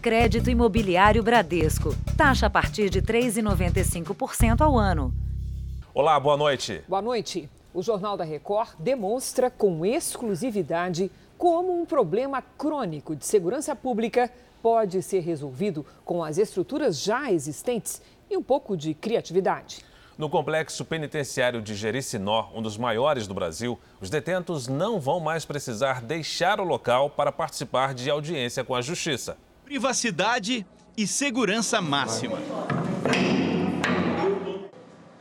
Crédito 0.00 0.48
Imobiliário 0.48 1.22
Bradesco. 1.22 1.94
Taxa 2.16 2.46
a 2.46 2.50
partir 2.50 2.88
de 2.88 3.02
3,95% 3.02 4.62
ao 4.62 4.78
ano. 4.78 5.12
Olá, 5.92 6.18
boa 6.18 6.38
noite. 6.38 6.82
Boa 6.88 7.02
noite. 7.02 7.50
O 7.74 7.82
Jornal 7.82 8.16
da 8.16 8.24
Record 8.24 8.70
demonstra 8.78 9.50
com 9.50 9.84
exclusividade 9.84 11.10
como 11.36 11.78
um 11.78 11.84
problema 11.84 12.40
crônico 12.40 13.14
de 13.14 13.26
segurança 13.26 13.76
pública 13.76 14.30
pode 14.62 15.02
ser 15.02 15.20
resolvido 15.20 15.84
com 16.02 16.24
as 16.24 16.38
estruturas 16.38 16.98
já 17.02 17.30
existentes 17.30 18.00
e 18.30 18.36
um 18.38 18.42
pouco 18.42 18.78
de 18.78 18.94
criatividade. 18.94 19.84
No 20.16 20.30
complexo 20.30 20.82
penitenciário 20.82 21.60
de 21.60 21.74
Jericinó, 21.74 22.48
um 22.54 22.62
dos 22.62 22.78
maiores 22.78 23.26
do 23.26 23.34
Brasil, 23.34 23.78
os 24.00 24.08
detentos 24.08 24.66
não 24.66 24.98
vão 24.98 25.20
mais 25.20 25.44
precisar 25.44 26.00
deixar 26.00 26.58
o 26.58 26.64
local 26.64 27.10
para 27.10 27.30
participar 27.30 27.92
de 27.92 28.08
audiência 28.10 28.64
com 28.64 28.74
a 28.74 28.80
Justiça. 28.80 29.36
Privacidade 29.70 30.66
e 30.96 31.06
segurança 31.06 31.80
máxima. 31.80 32.40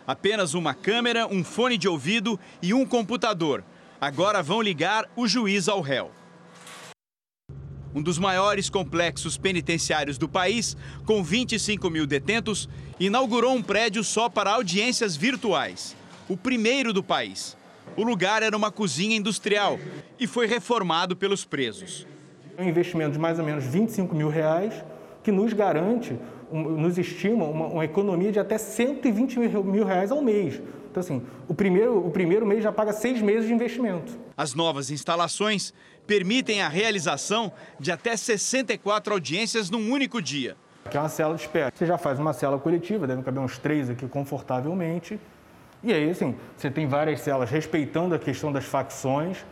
Apenas 0.07 0.55
uma 0.55 0.73
câmera, 0.73 1.27
um 1.27 1.43
fone 1.43 1.77
de 1.77 1.87
ouvido 1.87 2.39
e 2.59 2.73
um 2.73 2.83
computador. 2.83 3.63
Agora 4.01 4.41
vão 4.41 4.59
ligar 4.59 5.07
o 5.15 5.27
juiz 5.27 5.69
ao 5.69 5.81
réu 5.81 6.11
um 7.93 8.01
dos 8.01 8.17
maiores 8.17 8.71
complexos 8.71 9.37
penitenciários 9.37 10.17
do 10.17 10.27
país, 10.27 10.75
com 11.05 11.23
25 11.23 11.89
mil 11.89 12.07
detentos, 12.07 12.67
inaugurou 12.99 13.53
um 13.53 13.61
prédio 13.61 14.03
só 14.03 14.29
para 14.29 14.51
audiências 14.51 15.15
virtuais. 15.15 15.95
O 16.27 16.35
primeiro 16.35 16.91
do 16.91 17.03
país. 17.03 17.55
O 17.95 18.03
lugar 18.03 18.41
era 18.41 18.57
uma 18.57 18.71
cozinha 18.71 19.15
industrial 19.15 19.79
e 20.19 20.25
foi 20.25 20.47
reformado 20.47 21.15
pelos 21.15 21.45
presos. 21.45 22.07
Um 22.59 22.67
investimento 22.67 23.13
de 23.13 23.19
mais 23.19 23.39
ou 23.39 23.45
menos 23.45 23.63
25 23.63 24.13
mil 24.13 24.27
reais, 24.27 24.73
que 25.23 25.31
nos 25.31 25.53
garante, 25.53 26.19
nos 26.51 26.97
estima 26.97 27.45
uma, 27.45 27.67
uma 27.67 27.85
economia 27.85 28.33
de 28.33 28.39
até 28.39 28.57
120 28.57 29.39
mil 29.39 29.85
reais 29.85 30.11
ao 30.11 30.21
mês. 30.21 30.61
Então, 30.91 30.99
assim, 30.99 31.21
o 31.47 31.53
primeiro, 31.53 32.05
o 32.05 32.11
primeiro 32.11 32.45
mês 32.45 32.61
já 32.61 32.71
paga 32.71 32.91
seis 32.91 33.21
meses 33.21 33.47
de 33.47 33.53
investimento. 33.53 34.11
As 34.35 34.53
novas 34.53 34.91
instalações 34.91 35.73
permitem 36.05 36.61
a 36.61 36.67
realização 36.67 37.49
de 37.79 37.93
até 37.93 38.17
64 38.17 39.13
audiências 39.13 39.69
num 39.69 39.89
único 39.89 40.21
dia. 40.21 40.57
Que 40.91 40.97
é 40.97 40.99
uma 40.99 41.07
cela 41.07 41.35
de 41.35 41.41
espera. 41.41 41.71
Você 41.73 41.85
já 41.85 41.97
faz 41.97 42.19
uma 42.19 42.33
cela 42.33 42.59
coletiva, 42.59 43.07
devem 43.07 43.23
caber 43.23 43.41
uns 43.41 43.57
três 43.57 43.89
aqui 43.89 44.05
confortavelmente. 44.05 45.17
E 45.81 45.93
aí, 45.93 46.09
assim, 46.09 46.35
você 46.57 46.69
tem 46.69 46.87
várias 46.87 47.21
celas 47.21 47.49
respeitando 47.49 48.13
a 48.15 48.19
questão 48.19 48.51
das 48.51 48.65
facções. 48.65 49.45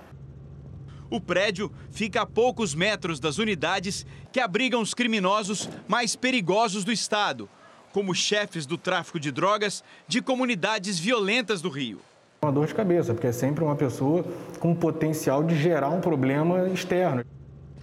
O 1.09 1.21
prédio 1.21 1.71
fica 1.89 2.21
a 2.21 2.25
poucos 2.25 2.75
metros 2.75 3.19
das 3.19 3.37
unidades 3.37 4.05
que 4.31 4.39
abrigam 4.39 4.81
os 4.81 4.93
criminosos 4.93 5.69
mais 5.87 6.15
perigosos 6.15 6.83
do 6.83 6.91
estado, 6.91 7.49
como 7.93 8.13
chefes 8.13 8.65
do 8.65 8.77
tráfico 8.77 9.19
de 9.19 9.31
drogas 9.31 9.83
de 10.07 10.21
comunidades 10.21 10.99
violentas 10.99 11.61
do 11.61 11.69
Rio. 11.69 11.99
Uma 12.41 12.51
dor 12.51 12.67
de 12.67 12.75
cabeça, 12.75 13.13
porque 13.13 13.27
é 13.27 13.31
sempre 13.31 13.63
uma 13.63 13.75
pessoa 13.75 14.23
com 14.59 14.75
potencial 14.75 15.43
de 15.43 15.57
gerar 15.57 15.89
um 15.89 16.01
problema 16.01 16.67
externo. 16.69 17.23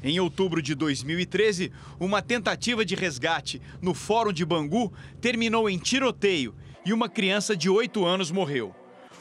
Em 0.03 0.21
outubro 0.21 0.61
de 0.61 0.75
2013, 0.75 1.73
uma 1.99 2.21
tentativa 2.21 2.85
de 2.85 2.95
resgate 2.95 3.61
no 3.81 3.95
Fórum 3.95 4.35
de 4.35 4.45
Bangu 4.45 4.93
terminou 5.19 5.69
em 5.69 5.79
tiroteio 5.79 6.55
e 6.85 6.93
uma 6.93 7.09
criança 7.09 7.57
de 7.57 7.71
8 7.71 8.05
anos 8.05 8.31
morreu. 8.31 8.75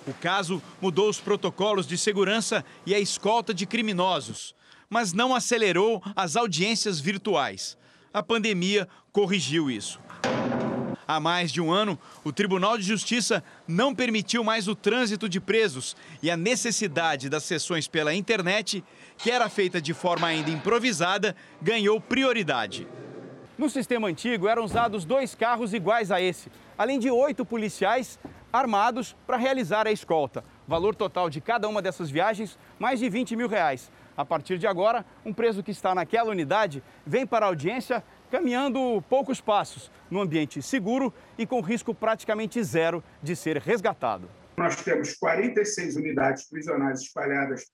O 0.06 0.14
caso 0.14 0.62
mudou 0.82 1.10
os 1.10 1.20
protocolos 1.20 1.88
de 1.88 1.98
segurança 1.98 2.66
e 2.86 2.94
a 2.94 3.00
escolta 3.00 3.54
de 3.54 3.66
criminosos, 3.66 4.54
mas 4.90 5.14
não 5.14 5.34
acelerou 5.34 6.04
as 6.16 6.36
audiências 6.36 7.00
virtuais. 7.00 7.78
A 8.14 8.22
pandemia 8.22 8.88
corrigiu 9.12 9.72
isso. 9.72 10.00
Há 11.08 11.20
mais 11.20 11.52
de 11.52 11.62
um 11.62 11.72
ano, 11.72 11.98
o 12.24 12.32
Tribunal 12.32 12.78
de 12.78 12.84
Justiça 12.84 13.44
não 13.68 13.94
permitiu 13.94 14.44
mais 14.44 14.68
o 14.68 14.76
trânsito 14.76 15.28
de 15.28 15.40
presos 15.40 15.96
e 16.22 16.30
a 16.30 16.38
necessidade 16.38 17.30
das 17.30 17.44
sessões 17.44 17.88
pela 17.88 18.14
internet, 18.14 18.84
que 19.18 19.32
era 19.32 19.50
feita 19.50 19.82
de 19.82 19.94
forma 19.94 20.28
ainda 20.28 20.50
improvisada, 20.50 21.36
ganhou 21.62 22.00
prioridade. 22.00 22.88
No 23.58 23.70
sistema 23.70 24.08
antigo 24.08 24.48
eram 24.48 24.64
usados 24.64 25.06
dois 25.06 25.36
carros 25.36 25.74
iguais 25.74 26.12
a 26.12 26.22
esse, 26.22 26.52
além 26.78 27.00
de 27.00 27.10
oito 27.10 27.46
policiais 27.46 28.20
armados 28.54 29.16
para 29.26 29.36
realizar 29.36 29.88
a 29.88 29.92
escolta. 29.92 30.46
Valor 30.68 30.94
total 30.96 31.28
de 31.28 31.42
cada 31.42 31.68
uma 31.68 31.82
dessas 31.82 32.12
viagens, 32.12 32.58
mais 32.78 33.00
de 33.00 33.10
20 33.10 33.36
mil 33.36 33.48
reais. 33.48 33.92
A 34.16 34.24
partir 34.24 34.60
de 34.60 34.68
agora, 34.68 35.04
um 35.26 35.34
preso 35.34 35.64
que 35.64 35.72
está 35.72 35.96
naquela 35.96 36.30
unidade 36.30 36.84
vem 37.04 37.26
para 37.26 37.48
a 37.48 37.50
audiência 37.50 38.04
caminhando 38.30 39.04
poucos 39.10 39.42
passos, 39.42 39.92
num 40.10 40.22
ambiente 40.22 40.62
seguro 40.62 41.12
e 41.38 41.46
com 41.48 41.62
risco 41.62 41.96
praticamente 41.96 42.64
zero 42.64 43.04
de 43.22 43.36
ser 43.36 43.58
resgatado. 43.58 44.30
Nós 44.56 44.76
temos 44.84 45.16
46 45.16 45.96
unidades 45.96 46.48
prisionais 46.48 47.02
espalhadas 47.02 47.66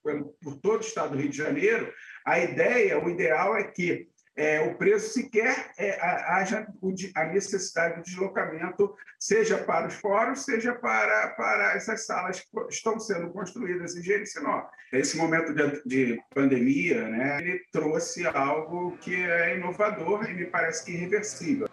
por 0.42 0.56
todo 0.62 0.78
o 0.78 0.86
estado 0.86 1.12
do 1.12 1.18
Rio 1.18 1.30
de 1.30 1.36
Janeiro. 1.36 1.92
A 2.26 2.40
ideia, 2.40 3.04
o 3.04 3.10
ideal 3.10 3.58
é 3.58 3.66
que 3.66 4.08
é, 4.40 4.62
o 4.62 4.74
preço 4.76 5.14
sequer 5.14 5.70
é, 5.78 6.00
haja 6.02 6.66
a 7.14 7.26
necessidade 7.26 7.98
de 7.98 8.04
deslocamento, 8.04 8.96
seja 9.20 9.58
para 9.58 9.88
os 9.88 9.96
fóruns, 9.96 10.46
seja 10.46 10.74
para, 10.74 11.32
para 11.32 11.74
essas 11.76 12.06
salas 12.06 12.40
que 12.40 12.48
estão 12.70 12.98
sendo 12.98 13.32
construídas 13.34 13.98
em 13.98 14.02
Jericinó. 14.02 14.64
Esse 14.94 15.18
momento 15.18 15.54
de, 15.54 15.84
de 15.86 16.22
pandemia, 16.34 17.10
né, 17.10 17.40
ele 17.42 17.60
trouxe 17.70 18.26
algo 18.28 18.98
que 19.00 19.14
é 19.14 19.58
inovador 19.58 20.30
e 20.30 20.34
me 20.34 20.46
parece 20.46 20.86
que 20.86 20.94
irreversível. 20.94 21.68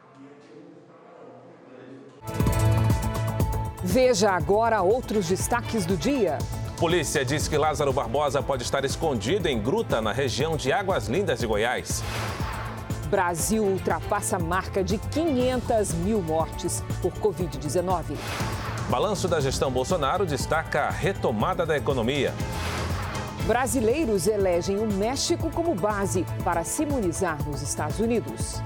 Veja 3.85 4.33
agora 4.33 4.83
outros 4.83 5.29
destaques 5.29 5.87
do 5.87 5.97
dia. 5.97 6.37
Polícia 6.81 7.25
diz 7.25 7.47
que 7.47 7.57
Lázaro 7.57 7.93
Barbosa 7.93 8.43
pode 8.43 8.65
estar 8.65 8.85
escondido 8.85 9.47
em 9.47 9.63
gruta 9.63 10.03
na 10.03 10.13
região 10.13 10.57
de 10.57 10.73
Águas 10.73 11.07
Lindas 11.07 11.39
de 11.39 11.47
Goiás. 11.47 12.03
Brasil 13.07 13.63
ultrapassa 13.63 14.37
a 14.37 14.39
marca 14.39 14.83
de 14.83 14.99
500 14.99 15.93
mil 15.95 16.21
mortes 16.21 16.83
por 17.01 17.13
Covid-19. 17.13 18.17
Balanço 18.89 19.27
da 19.27 19.41
gestão 19.41 19.71
Bolsonaro 19.71 20.27
destaca 20.27 20.83
a 20.83 20.91
retomada 20.91 21.65
da 21.65 21.77
economia. 21.77 22.33
Brasileiros 23.47 24.27
elegem 24.27 24.79
o 24.79 24.87
México 24.93 25.51
como 25.51 25.75
base 25.75 26.25
para 26.45 26.65
se 26.65 26.83
imunizar 26.83 27.39
nos 27.49 27.63
Estados 27.63 28.01
Unidos. 28.01 28.61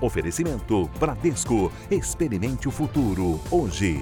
Oferecimento 0.00 0.88
Bradesco. 0.98 1.70
Experimente 1.90 2.66
o 2.66 2.70
futuro 2.70 3.40
hoje. 3.50 4.00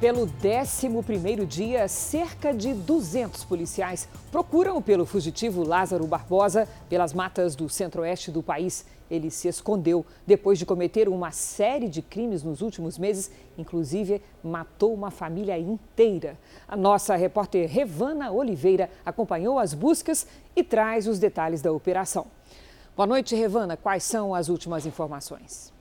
Pelo 0.00 0.26
11º 0.26 1.44
dia, 1.44 1.86
cerca 1.86 2.54
de 2.54 2.72
200 2.72 3.44
policiais 3.44 4.08
procuram 4.32 4.80
pelo 4.80 5.04
fugitivo 5.04 5.62
Lázaro 5.62 6.06
Barbosa 6.06 6.66
pelas 6.88 7.12
matas 7.12 7.54
do 7.54 7.68
centro-oeste 7.68 8.30
do 8.30 8.42
país. 8.42 8.86
Ele 9.10 9.30
se 9.30 9.46
escondeu 9.46 10.06
depois 10.26 10.58
de 10.58 10.64
cometer 10.64 11.06
uma 11.06 11.32
série 11.32 11.86
de 11.86 12.00
crimes 12.00 12.42
nos 12.42 12.62
últimos 12.62 12.96
meses, 12.96 13.30
inclusive 13.58 14.22
matou 14.42 14.94
uma 14.94 15.10
família 15.10 15.58
inteira. 15.58 16.38
A 16.66 16.74
nossa 16.74 17.14
repórter 17.14 17.68
Revana 17.68 18.32
Oliveira 18.32 18.88
acompanhou 19.04 19.58
as 19.58 19.74
buscas 19.74 20.26
e 20.56 20.64
traz 20.64 21.06
os 21.06 21.18
detalhes 21.18 21.60
da 21.60 21.72
operação. 21.72 22.28
Boa 22.96 23.06
noite, 23.06 23.36
Revana. 23.36 23.76
Quais 23.76 24.02
são 24.02 24.34
as 24.34 24.48
últimas 24.48 24.86
informações? 24.86 25.78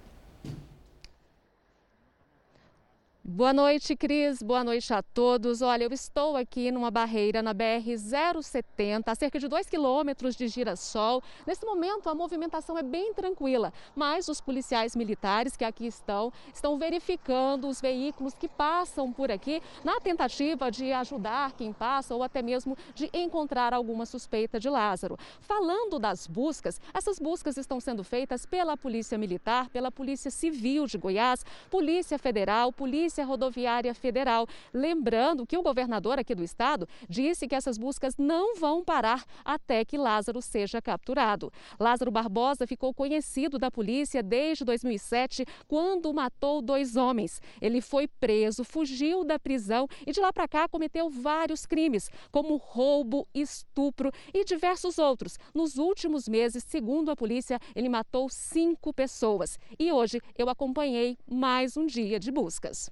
Boa 3.32 3.54
noite, 3.54 3.96
Cris. 3.96 4.42
Boa 4.42 4.64
noite 4.64 4.92
a 4.92 5.04
todos. 5.04 5.62
Olha, 5.62 5.84
eu 5.84 5.94
estou 5.94 6.36
aqui 6.36 6.72
numa 6.72 6.90
barreira 6.90 7.44
na 7.44 7.54
BR-070, 7.54 9.04
a 9.06 9.14
cerca 9.14 9.38
de 9.38 9.48
2 9.48 9.70
quilômetros 9.70 10.36
de 10.36 10.48
Girassol. 10.48 11.22
Nesse 11.46 11.64
momento, 11.64 12.10
a 12.10 12.16
movimentação 12.16 12.76
é 12.76 12.82
bem 12.82 13.14
tranquila, 13.14 13.72
mas 13.96 14.28
os 14.30 14.42
policiais 14.42 14.96
militares 14.96 15.56
que 15.56 15.64
aqui 15.64 15.86
estão, 15.86 16.34
estão 16.52 16.80
verificando 16.80 17.68
os 17.68 17.80
veículos 17.80 18.34
que 18.34 18.48
passam 18.48 19.14
por 19.14 19.30
aqui 19.30 19.62
na 19.84 20.00
tentativa 20.00 20.72
de 20.72 20.92
ajudar 20.92 21.52
quem 21.52 21.72
passa 21.72 22.16
ou 22.16 22.24
até 22.24 22.42
mesmo 22.42 22.76
de 22.96 23.12
encontrar 23.14 23.76
alguma 23.76 24.08
suspeita 24.08 24.60
de 24.60 24.72
Lázaro. 24.72 25.16
Falando 25.40 26.00
das 26.00 26.26
buscas, 26.26 26.82
essas 26.92 27.20
buscas 27.20 27.58
estão 27.58 27.80
sendo 27.80 28.04
feitas 28.04 28.48
pela 28.48 28.76
Polícia 28.76 29.20
Militar, 29.20 29.70
pela 29.70 29.92
Polícia 29.92 30.32
Civil 30.32 30.88
de 30.88 30.98
Goiás, 30.98 31.46
Polícia 31.70 32.18
Federal, 32.18 32.74
Polícia 32.74 33.19
Polícia 33.20 33.26
Rodoviária 33.26 33.94
Federal. 33.94 34.48
Lembrando 34.74 35.46
que 35.46 35.58
o 35.58 35.62
governador 35.62 36.18
aqui 36.20 36.34
do 36.34 36.44
estado 36.44 36.88
disse 37.10 37.48
que 37.48 37.56
essas 37.56 37.78
buscas 37.78 38.16
não 38.18 38.56
vão 38.56 38.84
parar 38.84 39.26
até 39.44 39.84
que 39.84 39.98
Lázaro 39.98 40.42
seja 40.42 40.82
capturado. 40.82 41.52
Lázaro 41.80 42.12
Barbosa 42.12 42.66
ficou 42.66 42.94
conhecido 42.94 43.58
da 43.58 43.70
polícia 43.70 44.24
desde 44.24 44.64
2007, 44.64 45.46
quando 45.68 46.14
matou 46.14 46.62
dois 46.62 46.96
homens. 46.96 47.42
Ele 47.62 47.82
foi 47.82 48.08
preso, 48.08 48.64
fugiu 48.64 49.24
da 49.24 49.38
prisão 49.38 49.88
e 50.08 50.12
de 50.12 50.20
lá 50.20 50.32
para 50.32 50.48
cá 50.48 50.68
cometeu 50.68 51.10
vários 51.10 51.66
crimes, 51.66 52.10
como 52.32 52.56
roubo, 52.56 53.28
estupro 53.34 54.12
e 54.34 54.46
diversos 54.46 54.98
outros. 54.98 55.38
Nos 55.54 55.78
últimos 55.78 56.28
meses, 56.28 56.64
segundo 56.64 57.12
a 57.12 57.16
polícia, 57.16 57.60
ele 57.76 57.90
matou 57.90 58.30
cinco 58.30 58.94
pessoas. 58.94 59.58
E 59.78 59.92
hoje 59.92 60.22
eu 60.38 60.48
acompanhei 60.48 61.18
mais 61.28 61.76
um 61.76 61.86
dia 61.86 62.20
de 62.20 62.32
buscas. 62.32 62.90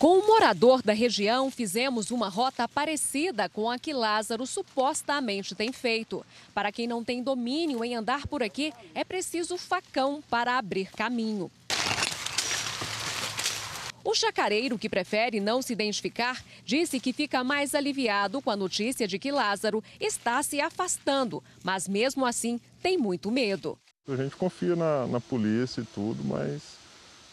Com 0.00 0.20
um 0.20 0.26
morador 0.26 0.80
da 0.80 0.94
região, 0.94 1.50
fizemos 1.50 2.10
uma 2.10 2.30
rota 2.30 2.66
parecida 2.66 3.50
com 3.50 3.70
a 3.70 3.78
que 3.78 3.92
Lázaro 3.92 4.46
supostamente 4.46 5.54
tem 5.54 5.72
feito. 5.72 6.24
Para 6.54 6.72
quem 6.72 6.86
não 6.86 7.04
tem 7.04 7.22
domínio 7.22 7.84
em 7.84 7.94
andar 7.94 8.26
por 8.26 8.42
aqui, 8.42 8.72
é 8.94 9.04
preciso 9.04 9.58
facão 9.58 10.22
para 10.30 10.56
abrir 10.56 10.90
caminho. 10.92 11.50
O 14.02 14.14
chacareiro, 14.14 14.78
que 14.78 14.88
prefere 14.88 15.38
não 15.38 15.60
se 15.60 15.74
identificar, 15.74 16.42
disse 16.64 16.98
que 16.98 17.12
fica 17.12 17.44
mais 17.44 17.74
aliviado 17.74 18.40
com 18.40 18.50
a 18.50 18.56
notícia 18.56 19.06
de 19.06 19.18
que 19.18 19.30
Lázaro 19.30 19.84
está 20.00 20.42
se 20.42 20.62
afastando, 20.62 21.44
mas 21.62 21.86
mesmo 21.86 22.24
assim 22.24 22.58
tem 22.82 22.96
muito 22.96 23.30
medo. 23.30 23.78
A 24.08 24.16
gente 24.16 24.34
confia 24.34 24.74
na, 24.74 25.06
na 25.06 25.20
polícia 25.20 25.82
e 25.82 25.84
tudo, 25.84 26.24
mas 26.24 26.79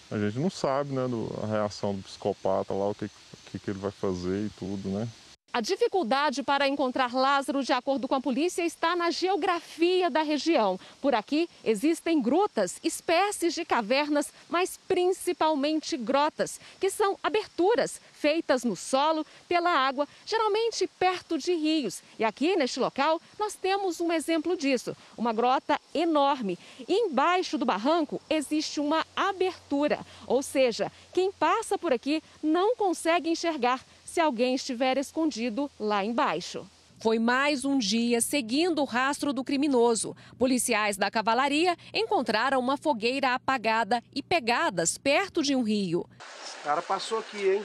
a 0.10 0.18
gente 0.18 0.40
não 0.40 0.50
sabe 0.50 0.94
né, 0.94 1.08
do, 1.08 1.28
a 1.42 1.46
reação 1.48 1.96
do 1.96 2.02
psicopata 2.04 2.74
lá, 2.74 2.88
o 2.90 2.96
que, 2.96 3.10
que, 3.46 3.60
que 3.60 3.70
ele 3.70 3.80
vai 3.80 3.92
fazer 3.92 4.46
e 4.46 4.50
tudo, 4.52 4.90
né? 4.92 5.14
A 5.58 5.62
dificuldade 5.62 6.44
para 6.44 6.68
encontrar 6.68 7.16
Lázaro, 7.16 7.64
de 7.64 7.74
acordo 7.74 8.08
com 8.08 8.14
a 8.14 8.22
polícia, 8.22 8.64
está 8.64 8.96
na 8.96 9.10
geografia 9.10 10.08
da 10.08 10.22
região. 10.22 10.80
Por 11.02 11.16
aqui 11.16 11.50
existem 11.66 12.22
grutas, 12.22 12.80
espécies 12.84 13.56
de 13.56 13.66
cavernas, 13.66 14.32
mas 14.48 14.80
principalmente 14.88 15.98
grotas, 15.98 16.60
que 16.80 16.92
são 16.92 17.18
aberturas 17.24 18.00
feitas 18.14 18.64
no 18.64 18.76
solo 18.76 19.26
pela 19.48 19.72
água, 19.72 20.08
geralmente 20.28 20.86
perto 21.00 21.40
de 21.40 21.56
rios. 21.56 22.04
E 22.20 22.24
aqui 22.24 22.56
neste 22.56 22.80
local 22.80 23.20
nós 23.40 23.56
temos 23.56 24.00
um 24.00 24.14
exemplo 24.14 24.56
disso, 24.56 24.96
uma 25.18 25.34
grota 25.34 25.82
enorme. 25.92 26.60
E 26.88 26.94
embaixo 26.94 27.58
do 27.58 27.66
barranco 27.66 28.22
existe 28.30 28.80
uma 28.80 29.04
abertura, 29.16 30.06
ou 30.28 30.44
seja, 30.44 30.92
quem 31.12 31.32
passa 31.32 31.80
por 31.80 31.92
aqui 31.92 32.22
não 32.44 32.76
consegue 32.76 33.28
enxergar 33.28 33.84
se 34.18 34.22
alguém 34.22 34.56
estiver 34.56 34.98
escondido 34.98 35.70
lá 35.80 36.04
embaixo. 36.04 36.68
Foi 37.00 37.20
mais 37.20 37.64
um 37.64 37.78
dia 37.78 38.20
seguindo 38.20 38.82
o 38.82 38.84
rastro 38.84 39.32
do 39.32 39.44
criminoso. 39.44 40.18
Policiais 40.40 40.98
da 40.98 41.12
cavalaria 41.12 41.78
encontraram 41.94 42.60
uma 42.60 42.78
fogueira 42.78 43.36
apagada 43.36 44.04
e 44.16 44.24
pegadas 44.24 44.98
perto 44.98 45.44
de 45.44 45.56
um 45.56 45.62
rio. 45.62 46.00
O 46.00 46.64
cara 46.64 46.82
passou 46.82 47.20
aqui, 47.20 47.48
hein? 47.48 47.64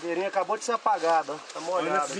Ribeirinha 0.00 0.28
acabou 0.28 0.56
de 0.56 0.64
ser 0.64 0.72
apagada, 0.72 1.34
tá 1.52 1.60
molhada. 1.60 2.12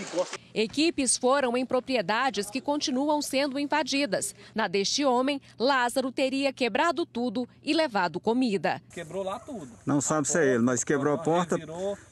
Equipes 0.54 1.16
foram 1.16 1.56
em 1.56 1.66
propriedades 1.66 2.48
que 2.50 2.60
continuam 2.60 3.20
sendo 3.20 3.58
invadidas. 3.58 4.34
Na 4.54 4.66
deste 4.68 5.04
homem, 5.04 5.40
Lázaro 5.58 6.10
teria 6.10 6.52
quebrado 6.52 7.04
tudo 7.04 7.48
e 7.62 7.74
levado 7.74 8.18
comida. 8.18 8.82
Quebrou 8.92 9.22
lá 9.22 9.38
tudo. 9.38 9.68
Não 9.84 10.00
sabe 10.00 10.26
se 10.28 10.38
é 10.38 10.54
ele, 10.54 10.62
mas 10.62 10.82
quebrou 10.82 11.14
a 11.14 11.18
porta, 11.18 11.56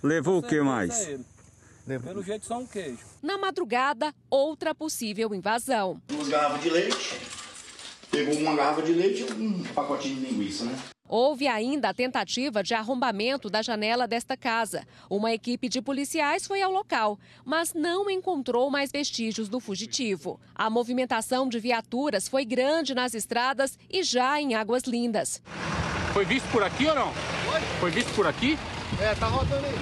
levou 0.03 0.39
o 0.39 0.43
que 0.43 0.61
mais? 0.61 1.09
É 1.89 1.99
Pelo 1.99 2.23
jeito 2.23 2.47
só 2.47 2.59
um 2.59 2.67
queijo. 2.67 2.99
Na 3.23 3.39
madrugada, 3.39 4.15
outra 4.31 4.75
possível 4.75 5.35
invasão. 5.35 6.01
Duas 6.09 6.29
garrafas 6.29 6.63
de 6.63 6.71
leite, 6.71 7.21
pegou 8.11 8.35
uma 8.39 8.55
garrafa 8.55 8.83
de 8.83 8.93
leite 8.93 9.27
e 9.27 9.33
um 9.33 9.63
pacotinho 9.75 10.17
de 10.17 10.27
linguiça, 10.27 10.65
né? 10.65 10.79
Houve 11.17 11.47
ainda 11.47 11.91
a 11.91 11.95
tentativa 11.95 12.61
de 12.61 12.75
arrombamento 12.75 13.49
da 13.49 13.63
janela 13.63 14.05
desta 14.05 14.37
casa. 14.37 14.85
Uma 15.09 15.33
equipe 15.33 15.69
de 15.69 15.81
policiais 15.81 16.45
foi 16.45 16.61
ao 16.61 16.73
local, 16.73 17.21
mas 17.45 17.73
não 17.73 18.11
encontrou 18.11 18.69
mais 18.69 18.91
vestígios 18.91 19.49
do 19.49 19.61
fugitivo. 19.61 20.41
A 20.53 20.69
movimentação 20.69 21.49
de 21.49 21.61
viaturas 21.61 22.27
foi 22.27 22.45
grande 22.45 22.97
nas 22.97 23.15
estradas 23.15 23.79
e 23.89 24.03
já 24.03 24.41
em 24.41 24.57
Águas 24.57 24.83
Lindas. 24.83 25.41
Foi 26.13 26.25
visto 26.25 26.51
por 26.51 26.65
aqui 26.65 26.85
ou 26.85 26.97
não? 26.97 27.13
Foi. 27.13 27.61
Foi 27.79 27.91
visto 27.93 28.13
por 28.13 28.27
aqui? 28.27 28.59
É, 29.01 29.15
tá 29.15 29.29
rodando 29.29 29.65
aí. 29.67 29.75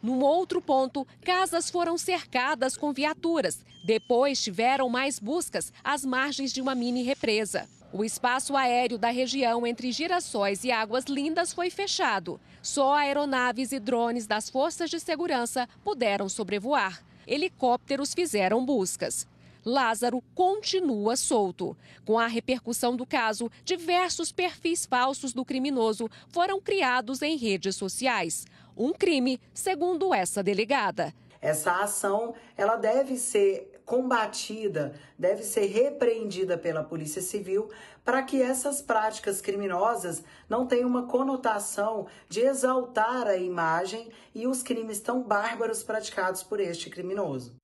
Num 0.00 0.20
outro 0.20 0.62
ponto, 0.62 1.04
casas 1.24 1.68
foram 1.68 1.98
cercadas 1.98 2.76
com 2.76 2.92
viaturas. 2.92 3.64
Depois 3.84 4.40
tiveram 4.40 4.88
mais 4.88 5.18
buscas 5.18 5.72
às 5.82 6.04
margens 6.04 6.52
de 6.52 6.60
uma 6.60 6.76
mini 6.76 7.02
represa. 7.02 7.68
O 7.92 8.04
espaço 8.04 8.56
aéreo 8.56 8.98
da 8.98 9.10
região 9.10 9.66
entre 9.66 9.92
Girassóis 9.92 10.64
e 10.64 10.72
Águas 10.72 11.04
Lindas 11.04 11.52
foi 11.52 11.70
fechado. 11.70 12.40
Só 12.60 12.94
aeronaves 12.94 13.72
e 13.72 13.78
drones 13.78 14.26
das 14.26 14.50
forças 14.50 14.90
de 14.90 14.98
segurança 14.98 15.68
puderam 15.84 16.28
sobrevoar. 16.28 17.02
Helicópteros 17.26 18.12
fizeram 18.12 18.64
buscas. 18.64 19.26
Lázaro 19.64 20.22
continua 20.34 21.16
solto. 21.16 21.76
Com 22.04 22.18
a 22.18 22.26
repercussão 22.26 22.96
do 22.96 23.06
caso, 23.06 23.50
diversos 23.64 24.30
perfis 24.30 24.84
falsos 24.86 25.32
do 25.32 25.44
criminoso 25.44 26.08
foram 26.28 26.60
criados 26.60 27.22
em 27.22 27.36
redes 27.36 27.76
sociais. 27.76 28.46
Um 28.76 28.92
crime, 28.92 29.40
segundo 29.54 30.12
essa 30.12 30.42
delegada. 30.42 31.14
Essa 31.40 31.82
ação 31.82 32.34
ela 32.56 32.76
deve 32.76 33.16
ser 33.16 33.75
combatida, 33.86 34.94
deve 35.16 35.44
ser 35.44 35.66
repreendida 35.66 36.58
pela 36.58 36.82
Polícia 36.82 37.22
Civil 37.22 37.70
para 38.04 38.22
que 38.22 38.42
essas 38.42 38.82
práticas 38.82 39.40
criminosas 39.40 40.24
não 40.48 40.66
tenham 40.66 40.88
uma 40.88 41.06
conotação 41.06 42.06
de 42.28 42.40
exaltar 42.40 43.28
a 43.28 43.36
imagem 43.36 44.10
e 44.34 44.46
os 44.46 44.62
crimes 44.62 45.00
tão 45.00 45.22
bárbaros 45.22 45.84
praticados 45.84 46.42
por 46.42 46.58
este 46.58 46.90
criminoso. 46.90 47.54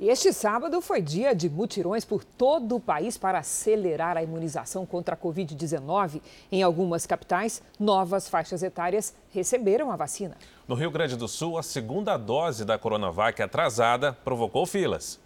E 0.00 0.08
este 0.10 0.32
sábado 0.32 0.80
foi 0.80 1.02
dia 1.02 1.34
de 1.34 1.50
mutirões 1.50 2.04
por 2.04 2.22
todo 2.22 2.76
o 2.76 2.80
país 2.80 3.18
para 3.18 3.40
acelerar 3.40 4.16
a 4.16 4.22
imunização 4.22 4.86
contra 4.86 5.16
a 5.16 5.18
Covid-19. 5.18 6.20
Em 6.52 6.62
algumas 6.62 7.04
capitais, 7.04 7.60
novas 7.80 8.28
faixas 8.28 8.62
etárias 8.62 9.12
receberam 9.30 9.90
a 9.90 9.96
vacina. 9.96 10.36
No 10.68 10.76
Rio 10.76 10.92
Grande 10.92 11.16
do 11.16 11.26
Sul, 11.26 11.58
a 11.58 11.64
segunda 11.64 12.16
dose 12.16 12.64
da 12.64 12.78
Coronavac 12.78 13.42
atrasada 13.42 14.12
provocou 14.12 14.66
filas. 14.66 15.18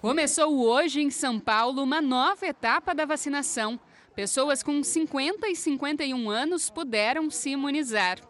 Começou 0.00 0.64
hoje 0.64 1.00
em 1.00 1.10
São 1.10 1.40
Paulo 1.40 1.82
uma 1.82 2.00
nova 2.00 2.46
etapa 2.46 2.94
da 2.94 3.04
vacinação. 3.04 3.80
Pessoas 4.14 4.62
com 4.62 4.80
50 4.80 5.48
e 5.48 5.56
51 5.56 6.30
anos 6.30 6.70
puderam 6.70 7.28
se 7.28 7.50
imunizar. 7.50 8.20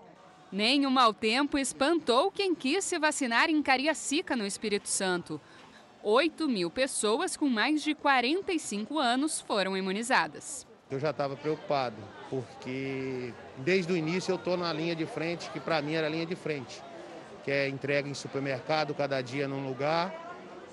Nem 0.50 0.86
o 0.86 0.90
mau 0.90 1.12
tempo 1.12 1.58
espantou 1.58 2.30
quem 2.30 2.54
quis 2.54 2.86
se 2.86 2.98
vacinar 2.98 3.50
em 3.50 3.60
Cariacica, 3.62 4.34
no 4.34 4.46
Espírito 4.46 4.88
Santo. 4.88 5.38
8 6.02 6.48
mil 6.48 6.70
pessoas 6.70 7.36
com 7.36 7.50
mais 7.50 7.82
de 7.82 7.94
45 7.94 8.98
anos 8.98 9.38
foram 9.38 9.76
imunizadas. 9.76 10.66
Eu 10.90 10.98
já 10.98 11.10
estava 11.10 11.36
preocupado, 11.36 11.96
porque 12.30 13.34
desde 13.58 13.92
o 13.92 13.96
início 13.96 14.32
eu 14.32 14.36
estou 14.36 14.56
na 14.56 14.72
linha 14.72 14.96
de 14.96 15.04
frente, 15.04 15.50
que 15.50 15.60
para 15.60 15.82
mim 15.82 15.92
era 15.92 16.06
a 16.06 16.10
linha 16.10 16.24
de 16.24 16.34
frente, 16.34 16.82
que 17.44 17.50
é 17.50 17.68
entrega 17.68 18.08
em 18.08 18.14
supermercado, 18.14 18.94
cada 18.94 19.20
dia 19.20 19.46
num 19.46 19.68
lugar, 19.68 20.27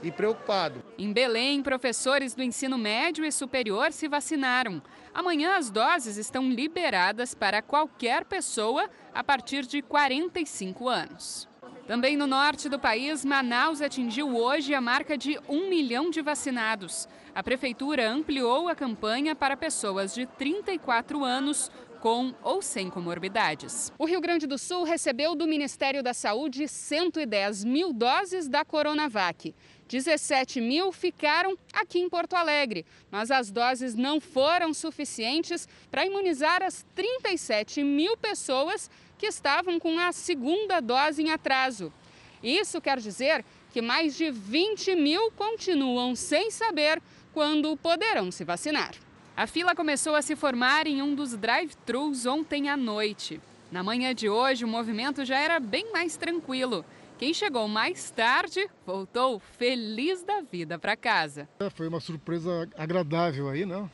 e 0.08 0.12
preocupado. 0.12 0.84
Em 0.98 1.12
Belém, 1.12 1.62
professores 1.62 2.34
do 2.34 2.44
ensino 2.44 2.78
médio 2.78 3.26
e 3.26 3.32
superior 3.32 3.92
se 3.92 4.08
vacinaram. 4.08 4.82
Amanhã 5.14 5.58
as 5.58 5.70
doses 5.70 6.18
estão 6.18 6.50
liberadas 6.50 7.34
para 7.34 7.62
qualquer 7.62 8.26
pessoa 8.26 8.90
a 9.14 9.24
partir 9.24 9.66
de 9.66 9.82
45 9.82 10.88
anos. 10.88 11.48
Também 11.88 12.18
no 12.18 12.26
norte 12.26 12.68
do 12.68 12.80
país, 12.80 13.24
Manaus 13.24 13.80
atingiu 13.80 14.36
hoje 14.36 14.74
a 14.74 14.82
marca 14.82 15.16
de 15.16 15.40
um 15.48 15.70
milhão 15.70 16.10
de 16.10 16.20
vacinados. 16.20 17.08
A 17.34 17.44
prefeitura 17.44 18.10
ampliou 18.10 18.68
a 18.68 18.76
campanha 18.76 19.36
para 19.36 19.56
pessoas 19.56 20.14
de 20.14 20.26
34 20.26 21.24
anos 21.24 21.70
com 22.06 22.36
ou 22.44 22.62
sem 22.62 22.88
comorbidades. 22.88 23.92
O 23.98 24.06
Rio 24.06 24.22
Grande 24.22 24.46
do 24.46 24.60
Sul 24.60 24.84
recebeu 24.84 25.34
do 25.34 25.48
Ministério 25.48 26.04
da 26.04 26.14
Saúde 26.14 26.68
110 26.68 27.64
mil 27.64 27.92
doses 27.92 28.48
da 28.48 28.64
Coronavac. 28.64 29.56
17 29.88 30.60
mil 30.62 30.92
ficaram 30.92 31.58
aqui 31.72 32.00
em 32.00 32.10
Porto 32.10 32.36
Alegre, 32.36 32.86
mas 33.12 33.30
as 33.30 33.52
doses 33.52 33.94
não 33.94 34.20
foram 34.20 34.74
suficientes 34.74 35.68
para 35.92 36.06
imunizar 36.06 36.64
as 36.64 36.86
37 36.96 37.84
mil 37.84 38.18
pessoas 38.18 38.90
que 39.18 39.28
estavam 39.28 39.80
com 39.80 40.00
a 40.00 40.12
segunda 40.12 40.80
dose 40.80 41.22
em 41.22 41.32
atraso. 41.32 41.94
Isso 42.42 42.82
quer 42.82 43.00
dizer 43.00 43.46
que 43.72 43.82
mais 43.82 44.16
de 44.16 44.32
20 44.32 44.96
mil 44.96 45.32
continuam 45.32 46.16
sem 46.16 46.50
saber 46.50 47.02
quando 47.34 47.76
poderão 47.78 48.32
se 48.32 48.44
vacinar. 48.44 48.94
A 49.38 49.46
fila 49.46 49.76
começou 49.76 50.16
a 50.16 50.22
se 50.22 50.36
formar 50.36 50.88
em 50.88 51.02
um 51.02 51.14
dos 51.14 51.36
drive-thrus 51.36 52.26
ontem 52.26 52.70
à 52.70 52.78
noite. 52.78 53.42
Na 53.70 53.84
manhã 53.84 54.16
de 54.16 54.30
hoje, 54.30 54.64
o 54.64 54.68
movimento 54.68 55.26
já 55.26 55.38
era 55.38 55.60
bem 55.60 55.92
mais 55.92 56.16
tranquilo. 56.16 56.86
Quem 57.18 57.34
chegou 57.34 57.66
mais 57.70 58.12
tarde 58.12 58.70
voltou 58.86 59.40
feliz 59.40 60.22
da 60.22 60.42
vida 60.42 60.78
para 60.78 60.98
casa. 60.98 61.48
Foi 61.74 61.88
uma 61.88 62.02
surpresa 62.02 62.68
agradável 62.78 63.48
aí, 63.50 63.66
né? 63.66 63.90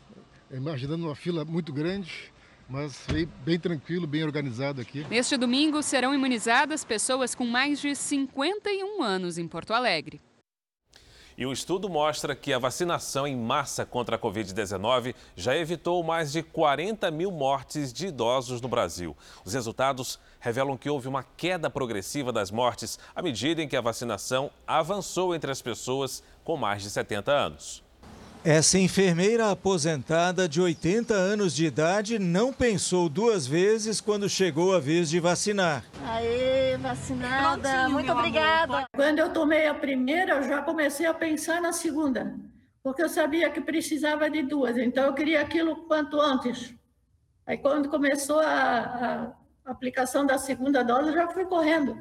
Imaginando 0.51 1.05
uma 1.05 1.15
fila 1.15 1.45
muito 1.45 1.71
grande, 1.71 2.33
mas 2.67 2.97
foi 3.05 3.27
bem 3.45 3.59
tranquilo, 3.59 4.07
bem 4.07 4.23
organizado 4.23 4.81
aqui. 4.81 5.05
Neste 5.07 5.37
domingo 5.37 5.83
serão 5.83 6.15
imunizadas 6.15 6.83
pessoas 6.83 7.35
com 7.35 7.45
mais 7.45 7.79
de 7.79 7.95
51 7.95 9.03
anos 9.03 9.37
em 9.37 9.47
Porto 9.47 9.71
Alegre. 9.71 10.19
E 11.41 11.45
o 11.47 11.51
estudo 11.51 11.89
mostra 11.89 12.35
que 12.35 12.53
a 12.53 12.59
vacinação 12.59 13.25
em 13.25 13.35
massa 13.35 13.83
contra 13.83 14.15
a 14.15 14.19
Covid-19 14.19 15.15
já 15.35 15.57
evitou 15.57 16.03
mais 16.03 16.31
de 16.31 16.43
40 16.43 17.09
mil 17.09 17.31
mortes 17.31 17.91
de 17.91 18.05
idosos 18.05 18.61
no 18.61 18.67
Brasil. 18.67 19.17
Os 19.43 19.55
resultados 19.55 20.19
revelam 20.39 20.77
que 20.77 20.87
houve 20.87 21.07
uma 21.07 21.23
queda 21.23 21.67
progressiva 21.67 22.31
das 22.31 22.51
mortes 22.51 22.99
à 23.15 23.23
medida 23.23 23.59
em 23.59 23.67
que 23.67 23.75
a 23.75 23.81
vacinação 23.81 24.51
avançou 24.67 25.33
entre 25.33 25.49
as 25.49 25.63
pessoas 25.63 26.21
com 26.43 26.55
mais 26.55 26.83
de 26.83 26.91
70 26.91 27.31
anos. 27.31 27.83
Essa 28.43 28.79
enfermeira 28.79 29.51
aposentada 29.51 30.49
de 30.49 30.59
80 30.59 31.13
anos 31.13 31.53
de 31.53 31.63
idade 31.67 32.17
não 32.17 32.51
pensou 32.51 33.07
duas 33.07 33.45
vezes 33.45 34.01
quando 34.01 34.27
chegou 34.27 34.73
a 34.73 34.79
vez 34.79 35.11
de 35.11 35.19
vacinar. 35.19 35.85
Aê, 36.03 36.75
vacinada, 36.77 37.69
Prontinho, 37.69 37.89
muito 37.91 38.11
obrigada. 38.11 38.77
Amor. 38.77 38.87
Quando 38.95 39.19
eu 39.19 39.31
tomei 39.31 39.67
a 39.67 39.75
primeira, 39.75 40.37
eu 40.37 40.43
já 40.43 40.59
comecei 40.63 41.05
a 41.05 41.13
pensar 41.13 41.61
na 41.61 41.71
segunda, 41.71 42.35
porque 42.81 43.03
eu 43.03 43.09
sabia 43.09 43.47
que 43.51 43.61
precisava 43.61 44.27
de 44.27 44.41
duas, 44.41 44.75
então 44.75 45.05
eu 45.05 45.13
queria 45.13 45.41
aquilo 45.41 45.75
quanto 45.85 46.19
antes. 46.19 46.73
Aí 47.45 47.59
quando 47.59 47.89
começou 47.89 48.39
a, 48.39 49.35
a 49.63 49.71
aplicação 49.71 50.25
da 50.25 50.39
segunda 50.39 50.81
dose, 50.81 51.09
eu 51.09 51.13
já 51.13 51.27
fui 51.27 51.45
correndo. 51.45 51.95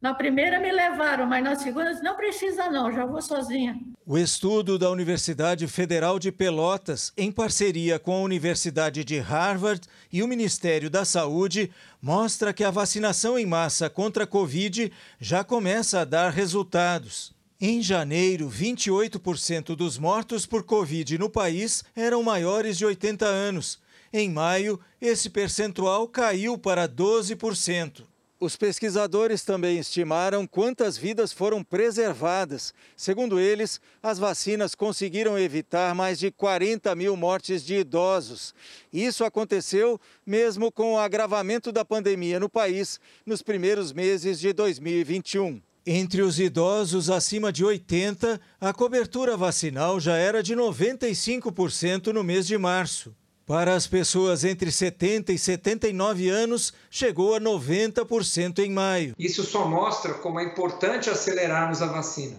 Na 0.00 0.14
primeira 0.14 0.58
me 0.58 0.72
levaram, 0.72 1.26
mas 1.26 1.44
na 1.44 1.54
segunda 1.56 1.92
não 2.02 2.16
precisa 2.16 2.70
não, 2.70 2.90
já 2.90 3.04
vou 3.04 3.20
sozinha. 3.20 3.78
O 4.06 4.16
estudo 4.16 4.78
da 4.78 4.90
Universidade 4.90 5.68
Federal 5.68 6.18
de 6.18 6.32
Pelotas, 6.32 7.12
em 7.18 7.30
parceria 7.30 7.98
com 7.98 8.14
a 8.14 8.22
Universidade 8.22 9.04
de 9.04 9.18
Harvard 9.18 9.86
e 10.10 10.22
o 10.22 10.26
Ministério 10.26 10.88
da 10.88 11.04
Saúde, 11.04 11.70
mostra 12.00 12.54
que 12.54 12.64
a 12.64 12.70
vacinação 12.70 13.38
em 13.38 13.44
massa 13.44 13.90
contra 13.90 14.24
a 14.24 14.26
Covid 14.26 14.90
já 15.20 15.44
começa 15.44 16.00
a 16.00 16.04
dar 16.06 16.30
resultados. 16.30 17.34
Em 17.60 17.82
janeiro, 17.82 18.48
28% 18.48 19.76
dos 19.76 19.98
mortos 19.98 20.46
por 20.46 20.64
Covid 20.64 21.18
no 21.18 21.28
país 21.28 21.84
eram 21.94 22.22
maiores 22.22 22.78
de 22.78 22.86
80 22.86 23.26
anos. 23.26 23.78
Em 24.10 24.30
maio, 24.30 24.80
esse 24.98 25.28
percentual 25.28 26.08
caiu 26.08 26.56
para 26.56 26.88
12%. 26.88 28.09
Os 28.42 28.56
pesquisadores 28.56 29.42
também 29.42 29.78
estimaram 29.78 30.46
quantas 30.46 30.96
vidas 30.96 31.30
foram 31.30 31.62
preservadas. 31.62 32.72
Segundo 32.96 33.38
eles, 33.38 33.78
as 34.02 34.18
vacinas 34.18 34.74
conseguiram 34.74 35.38
evitar 35.38 35.94
mais 35.94 36.18
de 36.18 36.30
40 36.30 36.94
mil 36.94 37.14
mortes 37.18 37.62
de 37.62 37.74
idosos. 37.74 38.54
Isso 38.90 39.24
aconteceu 39.24 40.00
mesmo 40.24 40.72
com 40.72 40.94
o 40.94 40.98
agravamento 40.98 41.70
da 41.70 41.84
pandemia 41.84 42.40
no 42.40 42.48
país 42.48 42.98
nos 43.26 43.42
primeiros 43.42 43.92
meses 43.92 44.40
de 44.40 44.54
2021. 44.54 45.60
Entre 45.84 46.22
os 46.22 46.40
idosos 46.40 47.10
acima 47.10 47.52
de 47.52 47.62
80, 47.62 48.40
a 48.58 48.72
cobertura 48.72 49.36
vacinal 49.36 50.00
já 50.00 50.16
era 50.16 50.42
de 50.42 50.56
95% 50.56 52.06
no 52.06 52.24
mês 52.24 52.46
de 52.46 52.56
março. 52.56 53.14
Para 53.50 53.74
as 53.74 53.84
pessoas 53.84 54.44
entre 54.44 54.70
70 54.70 55.32
e 55.32 55.36
79 55.36 56.28
anos, 56.28 56.72
chegou 56.88 57.34
a 57.34 57.40
90% 57.40 58.60
em 58.60 58.70
maio. 58.70 59.12
Isso 59.18 59.42
só 59.42 59.66
mostra 59.66 60.14
como 60.14 60.38
é 60.38 60.44
importante 60.44 61.10
acelerarmos 61.10 61.82
a 61.82 61.86
vacina, 61.86 62.36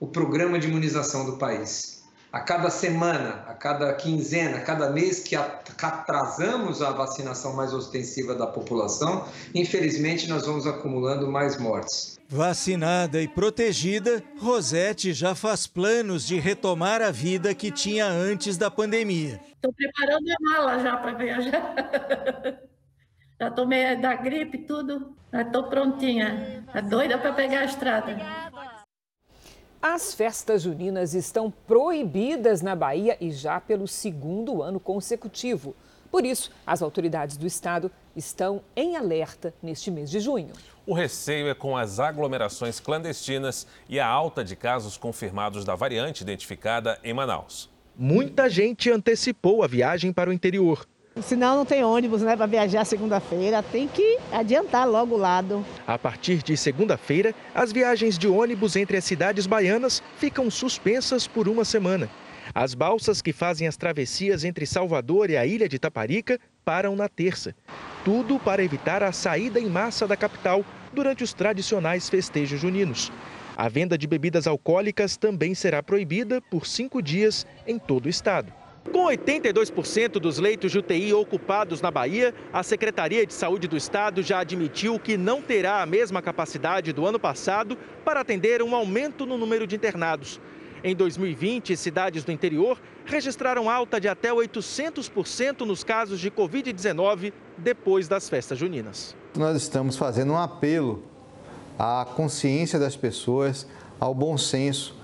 o 0.00 0.06
programa 0.06 0.58
de 0.58 0.66
imunização 0.66 1.26
do 1.26 1.36
país. 1.36 1.93
A 2.34 2.40
cada 2.40 2.68
semana, 2.68 3.44
a 3.46 3.54
cada 3.54 3.94
quinzena, 3.94 4.56
a 4.56 4.60
cada 4.60 4.90
mês 4.90 5.20
que 5.20 5.36
atrasamos 5.36 6.82
a 6.82 6.90
vacinação 6.90 7.54
mais 7.54 7.72
ostensiva 7.72 8.34
da 8.34 8.44
população, 8.44 9.24
infelizmente 9.54 10.28
nós 10.28 10.44
vamos 10.44 10.66
acumulando 10.66 11.30
mais 11.30 11.56
mortes. 11.60 12.18
Vacinada 12.28 13.22
e 13.22 13.28
protegida, 13.28 14.20
Rosete 14.40 15.12
já 15.12 15.36
faz 15.36 15.68
planos 15.68 16.26
de 16.26 16.40
retomar 16.40 17.00
a 17.00 17.12
vida 17.12 17.54
que 17.54 17.70
tinha 17.70 18.06
antes 18.06 18.56
da 18.56 18.68
pandemia. 18.68 19.40
Estou 19.54 19.72
preparando 19.72 20.28
a 20.28 20.36
mala 20.40 20.82
já 20.82 20.96
para 20.96 21.12
viajar. 21.12 21.74
já 23.40 23.48
tomei 23.52 23.94
da 23.94 24.16
gripe 24.16 24.58
tudo, 24.58 25.14
estou 25.32 25.68
prontinha. 25.68 26.66
É 26.74 26.82
doida 26.82 27.16
para 27.16 27.32
pegar 27.32 27.60
a 27.60 27.64
estrada. 27.66 28.16
As 29.86 30.14
festas 30.14 30.62
juninas 30.62 31.12
estão 31.12 31.50
proibidas 31.50 32.62
na 32.62 32.74
Bahia 32.74 33.18
e 33.20 33.30
já 33.30 33.60
pelo 33.60 33.86
segundo 33.86 34.62
ano 34.62 34.80
consecutivo. 34.80 35.76
Por 36.10 36.24
isso, 36.24 36.50
as 36.66 36.80
autoridades 36.80 37.36
do 37.36 37.46
estado 37.46 37.90
estão 38.16 38.62
em 38.74 38.96
alerta 38.96 39.52
neste 39.62 39.90
mês 39.90 40.10
de 40.10 40.20
junho. 40.20 40.54
O 40.86 40.94
receio 40.94 41.48
é 41.48 41.54
com 41.54 41.76
as 41.76 42.00
aglomerações 42.00 42.80
clandestinas 42.80 43.66
e 43.86 44.00
a 44.00 44.06
alta 44.06 44.42
de 44.42 44.56
casos 44.56 44.96
confirmados 44.96 45.66
da 45.66 45.74
variante 45.74 46.22
identificada 46.22 46.98
em 47.04 47.12
Manaus. 47.12 47.68
Muita 47.94 48.48
gente 48.48 48.90
antecipou 48.90 49.62
a 49.62 49.66
viagem 49.66 50.14
para 50.14 50.30
o 50.30 50.32
interior. 50.32 50.86
Senão 51.22 51.56
não 51.56 51.64
tem 51.64 51.84
ônibus 51.84 52.22
né, 52.22 52.36
para 52.36 52.46
viajar 52.46 52.84
segunda-feira, 52.84 53.62
tem 53.62 53.86
que 53.86 54.18
adiantar 54.32 54.88
logo 54.88 55.14
o 55.14 55.18
lado. 55.18 55.64
A 55.86 55.96
partir 55.96 56.42
de 56.42 56.56
segunda-feira, 56.56 57.32
as 57.54 57.72
viagens 57.72 58.18
de 58.18 58.26
ônibus 58.26 58.74
entre 58.74 58.96
as 58.96 59.04
cidades 59.04 59.46
baianas 59.46 60.02
ficam 60.18 60.50
suspensas 60.50 61.26
por 61.26 61.48
uma 61.48 61.64
semana. 61.64 62.10
As 62.52 62.74
balsas 62.74 63.22
que 63.22 63.32
fazem 63.32 63.68
as 63.68 63.76
travessias 63.76 64.44
entre 64.44 64.66
Salvador 64.66 65.30
e 65.30 65.36
a 65.36 65.46
ilha 65.46 65.68
de 65.68 65.78
Taparica 65.78 66.38
param 66.64 66.96
na 66.96 67.08
terça. 67.08 67.54
Tudo 68.04 68.38
para 68.38 68.64
evitar 68.64 69.02
a 69.02 69.12
saída 69.12 69.60
em 69.60 69.66
massa 69.66 70.06
da 70.06 70.16
capital 70.16 70.64
durante 70.92 71.22
os 71.22 71.32
tradicionais 71.32 72.08
festejos 72.08 72.60
juninos. 72.60 73.12
A 73.56 73.68
venda 73.68 73.96
de 73.96 74.06
bebidas 74.08 74.48
alcoólicas 74.48 75.16
também 75.16 75.54
será 75.54 75.80
proibida 75.80 76.40
por 76.40 76.66
cinco 76.66 77.00
dias 77.00 77.46
em 77.66 77.78
todo 77.78 78.06
o 78.06 78.10
estado. 78.10 78.52
Com 78.92 79.06
82% 79.06 80.12
dos 80.20 80.38
leitos 80.38 80.70
de 80.70 80.78
UTI 80.78 81.12
ocupados 81.14 81.80
na 81.80 81.90
Bahia, 81.90 82.34
a 82.52 82.62
Secretaria 82.62 83.26
de 83.26 83.32
Saúde 83.32 83.66
do 83.66 83.76
Estado 83.76 84.22
já 84.22 84.38
admitiu 84.40 84.98
que 84.98 85.16
não 85.16 85.40
terá 85.40 85.82
a 85.82 85.86
mesma 85.86 86.20
capacidade 86.20 86.92
do 86.92 87.06
ano 87.06 87.18
passado 87.18 87.76
para 88.04 88.20
atender 88.20 88.62
um 88.62 88.74
aumento 88.74 89.26
no 89.26 89.38
número 89.38 89.66
de 89.66 89.74
internados. 89.74 90.40
Em 90.82 90.94
2020, 90.94 91.76
cidades 91.76 92.24
do 92.24 92.30
interior 92.30 92.78
registraram 93.06 93.70
alta 93.70 93.98
de 93.98 94.06
até 94.06 94.30
800% 94.30 95.60
nos 95.60 95.82
casos 95.82 96.20
de 96.20 96.30
Covid-19 96.30 97.32
depois 97.56 98.06
das 98.06 98.28
festas 98.28 98.58
juninas. 98.58 99.16
Nós 99.34 99.56
estamos 99.56 99.96
fazendo 99.96 100.34
um 100.34 100.38
apelo 100.38 101.02
à 101.78 102.06
consciência 102.14 102.78
das 102.78 102.96
pessoas, 102.96 103.66
ao 103.98 104.14
bom 104.14 104.36
senso, 104.36 104.94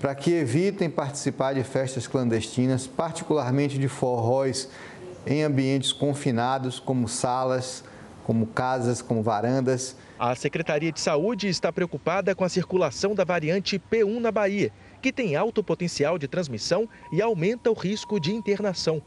para 0.00 0.14
que 0.14 0.32
evitem 0.32 0.90
participar 0.90 1.54
de 1.54 1.62
festas 1.62 2.08
clandestinas, 2.08 2.86
particularmente 2.86 3.78
de 3.78 3.86
forróis 3.86 4.68
em 5.26 5.44
ambientes 5.44 5.92
confinados, 5.92 6.80
como 6.80 7.06
salas, 7.06 7.84
como 8.24 8.46
casas, 8.46 9.00
como 9.00 9.22
varandas. 9.22 9.94
A 10.18 10.34
Secretaria 10.34 10.90
de 10.90 11.00
Saúde 11.00 11.48
está 11.48 11.72
preocupada 11.72 12.34
com 12.34 12.42
a 12.42 12.48
circulação 12.48 13.14
da 13.14 13.24
variante 13.24 13.78
P1 13.78 14.18
na 14.18 14.32
Bahia 14.32 14.72
que 15.00 15.12
tem 15.12 15.34
alto 15.34 15.62
potencial 15.64 16.18
de 16.18 16.28
transmissão 16.28 16.88
e 17.12 17.22
aumenta 17.22 17.70
o 17.70 17.74
risco 17.74 18.20
de 18.20 18.32
internação. 18.32 19.02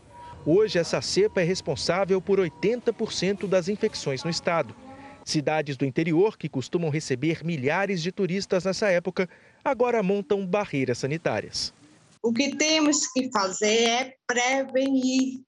Hoje, 0.45 0.77
essa 0.77 1.01
cepa 1.01 1.41
é 1.41 1.43
responsável 1.43 2.21
por 2.21 2.39
80% 2.39 3.47
das 3.47 3.69
infecções 3.69 4.23
no 4.23 4.29
estado. 4.29 4.75
Cidades 5.23 5.77
do 5.77 5.85
interior, 5.85 6.37
que 6.37 6.49
costumam 6.49 6.89
receber 6.89 7.45
milhares 7.45 8.01
de 8.01 8.11
turistas 8.11 8.65
nessa 8.65 8.89
época, 8.89 9.29
agora 9.63 10.03
montam 10.03 10.45
barreiras 10.45 10.97
sanitárias. 10.97 11.73
O 12.21 12.31
que 12.33 12.55
temos 12.55 13.07
que 13.11 13.29
fazer 13.31 13.83
é 13.83 14.17
prevenir. 14.27 15.41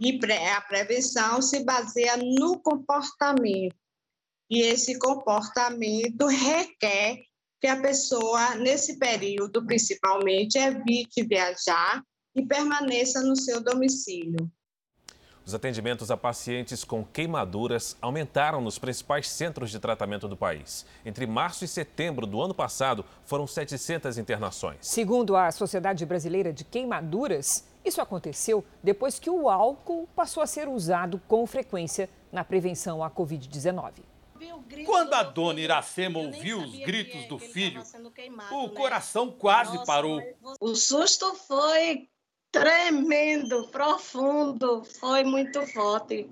E 0.00 0.18
a 0.52 0.60
prevenção 0.60 1.40
se 1.40 1.64
baseia 1.64 2.16
no 2.16 2.58
comportamento. 2.60 3.76
E 4.50 4.60
esse 4.60 4.98
comportamento 4.98 6.26
requer 6.26 7.22
que 7.60 7.66
a 7.66 7.80
pessoa, 7.80 8.56
nesse 8.56 8.98
período, 8.98 9.64
principalmente, 9.64 10.58
evite 10.58 11.22
viajar 11.22 12.02
e 12.34 12.44
permaneça 12.44 13.22
no 13.22 13.36
seu 13.36 13.62
domicílio. 13.62 14.50
Os 15.46 15.54
atendimentos 15.54 16.10
a 16.10 16.16
pacientes 16.16 16.84
com 16.84 17.04
queimaduras 17.04 17.96
aumentaram 18.00 18.62
nos 18.62 18.78
principais 18.78 19.28
centros 19.28 19.70
de 19.70 19.78
tratamento 19.78 20.26
do 20.26 20.36
país. 20.36 20.86
Entre 21.04 21.26
março 21.26 21.64
e 21.64 21.68
setembro 21.68 22.26
do 22.26 22.40
ano 22.40 22.54
passado, 22.54 23.04
foram 23.26 23.46
700 23.46 24.16
internações. 24.16 24.78
Segundo 24.80 25.36
a 25.36 25.50
Sociedade 25.52 26.06
Brasileira 26.06 26.52
de 26.52 26.64
Queimaduras, 26.64 27.64
Isso 27.84 28.00
aconteceu 28.00 28.64
depois 28.82 29.18
que 29.18 29.28
o 29.28 29.48
álcool 29.48 30.08
passou 30.16 30.42
a 30.42 30.46
ser 30.46 30.68
usado 30.68 31.20
com 31.28 31.46
frequência 31.46 32.08
na 32.32 32.42
prevenção 32.42 33.04
à 33.04 33.10
Covid-19. 33.10 33.92
Quando 34.86 35.14
a 35.14 35.22
dona 35.22 35.60
Iracema 35.60 36.18
ouviu 36.18 36.58
os 36.60 36.74
gritos 36.78 37.26
do 37.26 37.38
filho, 37.38 37.82
o 38.50 38.70
coração 38.70 39.30
quase 39.30 39.84
parou. 39.84 40.20
O 40.60 40.74
susto 40.74 41.34
foi 41.34 42.08
tremendo, 42.54 43.66
profundo, 43.66 44.84
foi 45.00 45.24
muito 45.24 45.66
forte. 45.66 46.30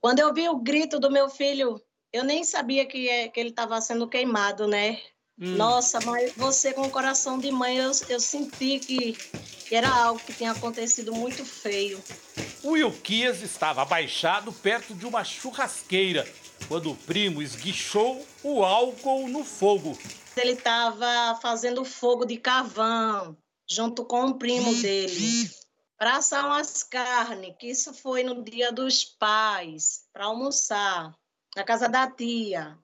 Quando 0.00 0.18
eu 0.18 0.34
vi 0.34 0.48
o 0.48 0.58
grito 0.58 0.98
do 0.98 1.08
meu 1.08 1.30
filho, 1.30 1.80
eu 2.12 2.24
nem 2.24 2.42
sabia 2.42 2.84
que, 2.84 3.08
é, 3.08 3.28
que 3.28 3.38
ele 3.38 3.50
estava 3.50 3.80
sendo 3.80 4.08
queimado, 4.08 4.66
né? 4.66 5.00
Hum. 5.40 5.54
Nossa, 5.54 6.00
mas 6.04 6.32
você 6.32 6.72
com 6.72 6.82
o 6.82 6.90
coração 6.90 7.38
de 7.38 7.52
mãe, 7.52 7.76
eu, 7.76 7.92
eu 8.08 8.18
senti 8.18 8.80
que, 8.80 9.12
que 9.12 9.74
era 9.74 9.88
algo 9.88 10.18
que 10.18 10.32
tinha 10.32 10.50
acontecido 10.50 11.14
muito 11.14 11.44
feio. 11.44 12.02
O 12.60 12.76
Ilquias 12.76 13.40
estava 13.40 13.82
abaixado 13.82 14.52
perto 14.52 14.94
de 14.94 15.06
uma 15.06 15.22
churrasqueira 15.22 16.26
quando 16.66 16.90
o 16.90 16.96
primo 16.96 17.40
esguichou 17.40 18.26
o 18.42 18.64
álcool 18.64 19.28
no 19.28 19.44
fogo. 19.44 19.96
Ele 20.36 20.52
estava 20.52 21.38
fazendo 21.40 21.84
fogo 21.84 22.24
de 22.24 22.36
carvão 22.36 23.36
junto 23.72 24.04
com 24.04 24.26
o 24.26 24.34
primo 24.34 24.74
dele 24.76 25.50
para 25.98 26.16
assar 26.16 26.46
umas 26.46 26.82
carnes, 26.82 27.54
que 27.58 27.68
isso 27.68 27.94
foi 27.94 28.22
no 28.22 28.42
dia 28.42 28.72
dos 28.72 29.04
pais, 29.04 30.02
para 30.12 30.24
almoçar, 30.24 31.14
na 31.56 31.64
casa 31.64 31.88
da 31.88 32.10
tia. 32.10 32.76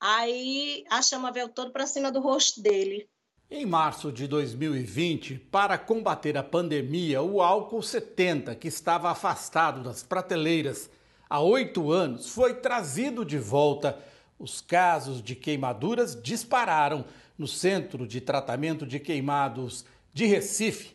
Aí 0.00 0.84
a 0.90 1.02
chama 1.02 1.30
veio 1.30 1.48
todo 1.48 1.72
para 1.72 1.86
cima 1.86 2.10
do 2.10 2.20
rosto 2.20 2.62
dele. 2.62 3.08
Em 3.50 3.66
março 3.66 4.10
de 4.10 4.26
2020, 4.26 5.38
para 5.38 5.76
combater 5.76 6.36
a 6.36 6.42
pandemia, 6.42 7.22
o 7.22 7.42
álcool 7.42 7.82
70, 7.82 8.54
que 8.54 8.68
estava 8.68 9.10
afastado 9.10 9.82
das 9.82 10.02
prateleiras 10.02 10.90
há 11.28 11.40
oito 11.40 11.92
anos, 11.92 12.30
foi 12.30 12.54
trazido 12.54 13.24
de 13.24 13.38
volta. 13.38 13.98
Os 14.38 14.60
casos 14.60 15.22
de 15.22 15.36
queimaduras 15.36 16.20
dispararam 16.20 17.04
no 17.36 17.46
Centro 17.46 18.06
de 18.06 18.20
Tratamento 18.20 18.86
de 18.86 18.98
Queimados 18.98 19.84
de 20.14 20.24
Recife, 20.26 20.94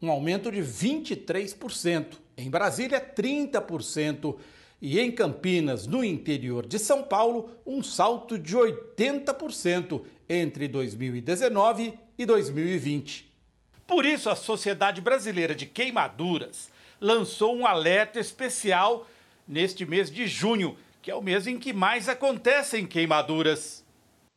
um 0.00 0.10
aumento 0.10 0.50
de 0.50 0.60
23%. 0.60 2.06
Em 2.36 2.50
Brasília, 2.50 2.98
30%. 3.00 4.36
E 4.80 4.98
em 4.98 5.12
Campinas, 5.12 5.86
no 5.86 6.02
interior 6.02 6.66
de 6.66 6.78
São 6.78 7.02
Paulo, 7.02 7.50
um 7.64 7.82
salto 7.82 8.38
de 8.38 8.56
80% 8.56 10.02
entre 10.28 10.66
2019 10.66 11.94
e 12.18 12.26
2020. 12.26 13.32
Por 13.86 14.04
isso, 14.04 14.28
a 14.28 14.36
Sociedade 14.36 15.00
Brasileira 15.00 15.54
de 15.54 15.66
Queimaduras 15.66 16.70
lançou 17.00 17.54
um 17.54 17.66
alerta 17.66 18.18
especial 18.18 19.06
neste 19.46 19.86
mês 19.86 20.10
de 20.10 20.26
junho, 20.26 20.76
que 21.00 21.10
é 21.10 21.14
o 21.14 21.22
mês 21.22 21.46
em 21.46 21.58
que 21.58 21.72
mais 21.72 22.08
acontecem 22.08 22.86
queimaduras. 22.86 23.84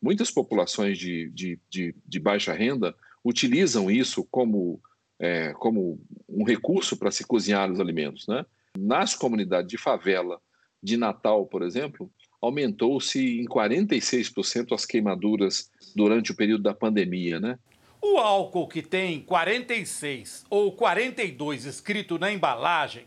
Muitas 0.02 0.30
populações 0.32 0.98
de, 0.98 1.30
de, 1.30 1.60
de, 1.70 1.96
de 2.06 2.20
baixa 2.20 2.54
renda 2.54 2.96
utilizam 3.28 3.92
isso 3.92 4.26
como, 4.32 4.80
é, 5.20 5.54
como 5.54 6.00
um 6.30 6.46
recurso 6.46 6.96
para 6.96 7.12
se 7.12 7.26
cozinhar 7.26 7.70
os 7.70 7.80
alimentos. 7.80 8.26
Né? 8.26 8.46
Nas 8.78 9.14
comunidades 9.14 9.70
de 9.70 9.78
favela 9.78 10.40
de 10.82 10.96
Natal, 10.96 11.46
por 11.46 11.62
exemplo, 11.62 12.10
aumentou-se 12.42 13.20
em 13.42 13.46
46% 13.46 14.74
as 14.74 14.86
queimaduras 14.86 15.70
durante 15.94 16.32
o 16.32 16.36
período 16.36 16.64
da 16.64 16.74
pandemia. 16.74 17.38
Né? 17.40 17.60
O 18.02 18.18
álcool 18.18 18.68
que 18.68 18.82
tem 18.82 19.20
46 19.22 20.46
ou 20.50 20.72
42 20.72 21.66
escrito 21.66 22.18
na 22.18 22.32
embalagem 22.32 23.06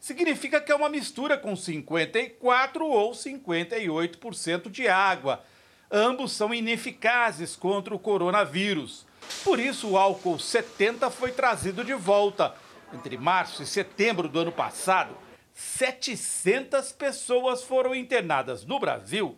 significa 0.00 0.60
que 0.60 0.72
é 0.72 0.74
uma 0.74 0.88
mistura 0.88 1.36
com 1.36 1.54
54 1.54 2.86
ou 2.86 3.12
58% 3.12 4.70
de 4.70 4.88
água. 4.88 5.44
Ambos 5.90 6.32
são 6.32 6.54
ineficazes 6.54 7.56
contra 7.56 7.94
o 7.94 7.98
coronavírus. 7.98 9.07
Por 9.44 9.58
isso, 9.58 9.90
o 9.90 9.98
álcool 9.98 10.38
70 10.38 11.10
foi 11.10 11.32
trazido 11.32 11.84
de 11.84 11.94
volta. 11.94 12.54
Entre 12.92 13.16
março 13.16 13.62
e 13.62 13.66
setembro 13.66 14.28
do 14.28 14.40
ano 14.40 14.52
passado, 14.52 15.16
700 15.54 16.92
pessoas 16.92 17.62
foram 17.62 17.94
internadas 17.94 18.64
no 18.64 18.78
Brasil 18.78 19.36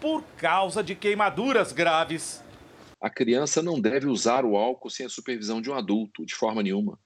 por 0.00 0.22
causa 0.36 0.82
de 0.82 0.94
queimaduras 0.94 1.72
graves. 1.72 2.42
A 3.00 3.08
criança 3.10 3.62
não 3.62 3.80
deve 3.80 4.06
usar 4.06 4.44
o 4.44 4.56
álcool 4.56 4.90
sem 4.90 5.06
a 5.06 5.08
supervisão 5.08 5.60
de 5.60 5.70
um 5.70 5.74
adulto, 5.74 6.26
de 6.26 6.34
forma 6.34 6.62
nenhuma. 6.62 6.98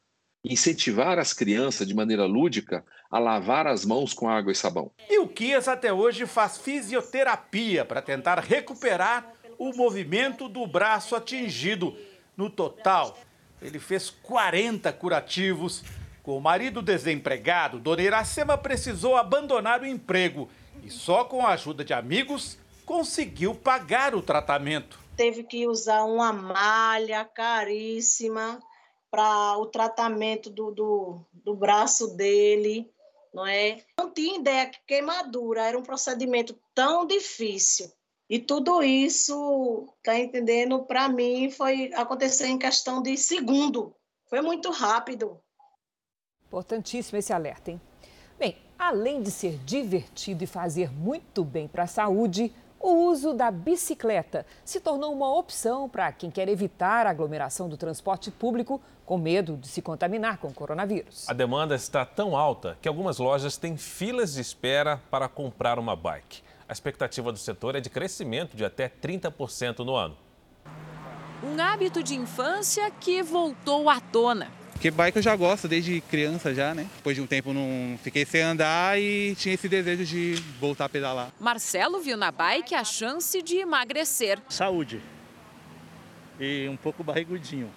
Incentivar 0.45 1.19
as 1.19 1.33
crianças 1.33 1.87
de 1.87 1.95
maneira 1.95 2.25
lúdica 2.27 2.85
a 3.11 3.19
lavar 3.19 3.67
as 3.67 3.85
mãos 3.85 4.13
com 4.13 4.29
água 4.29 4.53
e 4.53 4.55
sabão. 4.55 4.91
E 5.09 5.19
o 5.19 5.29
Kias 5.29 5.69
até 5.69 5.93
hoje 5.93 6.27
faz 6.27 6.59
fisioterapia 6.59 7.85
para 7.85 8.03
tentar 8.03 8.39
recuperar 8.41 9.33
o 9.59 9.75
movimento 9.75 10.49
do 10.49 10.67
braço 10.67 11.17
atingido 11.17 11.97
no 12.37 12.51
total, 12.51 13.17
ele 13.61 13.79
fez 13.79 14.11
40 14.11 14.93
curativos. 14.93 15.83
Com 16.23 16.37
o 16.37 16.41
marido 16.41 16.83
desempregado, 16.83 17.79
Dona 17.79 18.03
Iracema 18.03 18.59
precisou 18.59 19.17
abandonar 19.17 19.83
o 19.83 19.87
emprego 19.87 20.49
e 20.83 20.91
só 20.91 21.25
com 21.25 21.47
a 21.47 21.51
ajuda 21.51 21.85
de 21.85 21.95
amigos 21.95 22.59
conseguiu 22.85 23.55
pagar 23.55 24.15
o 24.15 24.23
tratamento. 24.23 24.99
Teve 25.17 25.43
que 25.43 25.67
usar 25.67 26.05
uma 26.05 26.33
malha 26.33 27.25
caríssima 27.25 28.61
para 29.11 29.57
o 29.57 29.67
tratamento 29.67 30.51
do, 30.51 30.71
do, 30.71 31.21
do 31.33 31.55
braço 31.55 32.17
dele, 32.17 32.91
não 33.33 33.47
é? 33.47 33.83
Não 33.99 34.11
tinha 34.11 34.39
ideia 34.39 34.67
que 34.67 34.79
queimadura 34.87 35.63
era 35.65 35.79
um 35.79 35.83
procedimento 35.83 36.59
tão 36.75 37.07
difícil. 37.07 37.91
E 38.29 38.41
tudo 38.41 38.83
isso, 38.83 39.89
tá 40.03 40.19
entendendo? 40.19 40.85
Para 40.85 41.09
mim 41.09 41.51
foi 41.51 41.93
acontecer 41.95 42.49
em 42.49 42.59
questão 42.59 43.01
de 43.01 43.17
segundo. 43.17 43.95
Foi 44.29 44.41
muito 44.41 44.71
rápido. 44.71 45.39
Importantíssimo 46.49 47.19
esse 47.19 47.33
alerta, 47.33 47.71
hein? 47.71 47.81
Bem, 48.39 48.57
além 48.79 49.23
de 49.23 49.31
ser 49.31 49.59
divertido 49.65 50.43
e 50.43 50.47
fazer 50.47 50.93
muito 50.93 51.45
bem 51.45 51.69
para 51.69 51.85
a 51.85 51.87
saúde, 51.87 52.53
o 52.81 53.09
uso 53.09 53.33
da 53.33 53.51
bicicleta 53.51 54.45
se 54.65 54.81
tornou 54.81 55.13
uma 55.13 55.33
opção 55.35 55.89
para 55.89 56.13
quem 56.13 56.31
quer 56.31 56.49
evitar 56.49 57.07
a 57.07 57.11
aglomeração 57.11 57.69
do 57.69 57.77
transporte 57.77 58.31
público 58.31 58.81
com 59.05 59.17
medo 59.17 59.57
de 59.57 59.69
se 59.69 59.81
contaminar 59.81 60.39
com 60.39 60.49
o 60.49 60.55
coronavírus. 60.55 61.29
A 61.29 61.33
demanda 61.33 61.75
está 61.75 62.05
tão 62.05 62.37
alta 62.37 62.77
que 62.83 62.89
algumas 62.89 63.19
lojas 63.19 63.57
têm 63.57 63.77
filas 63.77 64.35
de 64.35 64.41
espera 64.41 65.01
para 65.11 65.29
comprar 65.29 65.79
uma 65.79 65.95
bike. 65.95 66.43
A 66.69 66.73
expectativa 66.73 67.31
do 67.31 67.39
setor 67.39 67.77
é 67.77 67.81
de 67.81 67.89
crescimento 67.89 68.57
de 68.57 68.65
até 68.65 68.89
30% 68.89 69.79
no 69.85 69.95
ano. 69.95 70.17
Um 71.43 71.61
hábito 71.61 72.03
de 72.03 72.15
infância 72.15 72.91
que 72.91 73.23
voltou 73.23 73.89
à 73.89 74.01
tona. 74.01 74.51
Porque 74.73 74.91
bike 74.91 75.17
eu 75.17 75.23
já 75.23 75.35
gosto 75.37 75.69
desde 75.69 76.01
criança 76.03 76.53
já, 76.55 76.75
né? 76.75 76.87
Depois 76.97 77.17
de 77.17 77.23
um 77.23 77.27
tempo 77.27 77.53
não 77.53 77.99
fiquei 78.03 78.27
sem 78.27 78.43
andar 78.43 79.01
e 79.01 79.35
tinha 79.37 79.55
esse 79.55 79.69
desejo 79.69 80.05
de 80.05 80.35
voltar 80.61 80.87
a 80.87 80.89
pedalar. 80.89 81.31
Marcelo 81.41 82.01
viu 82.01 82.17
na 82.17 82.31
bike 82.31 82.75
a 82.75 82.85
chance 82.85 83.41
de 83.43 83.59
emagrecer. 83.59 84.39
Saúde. 84.49 85.01
E 86.39 86.69
um 86.69 86.77
pouco 86.77 87.03
barrigudinho. 87.05 87.71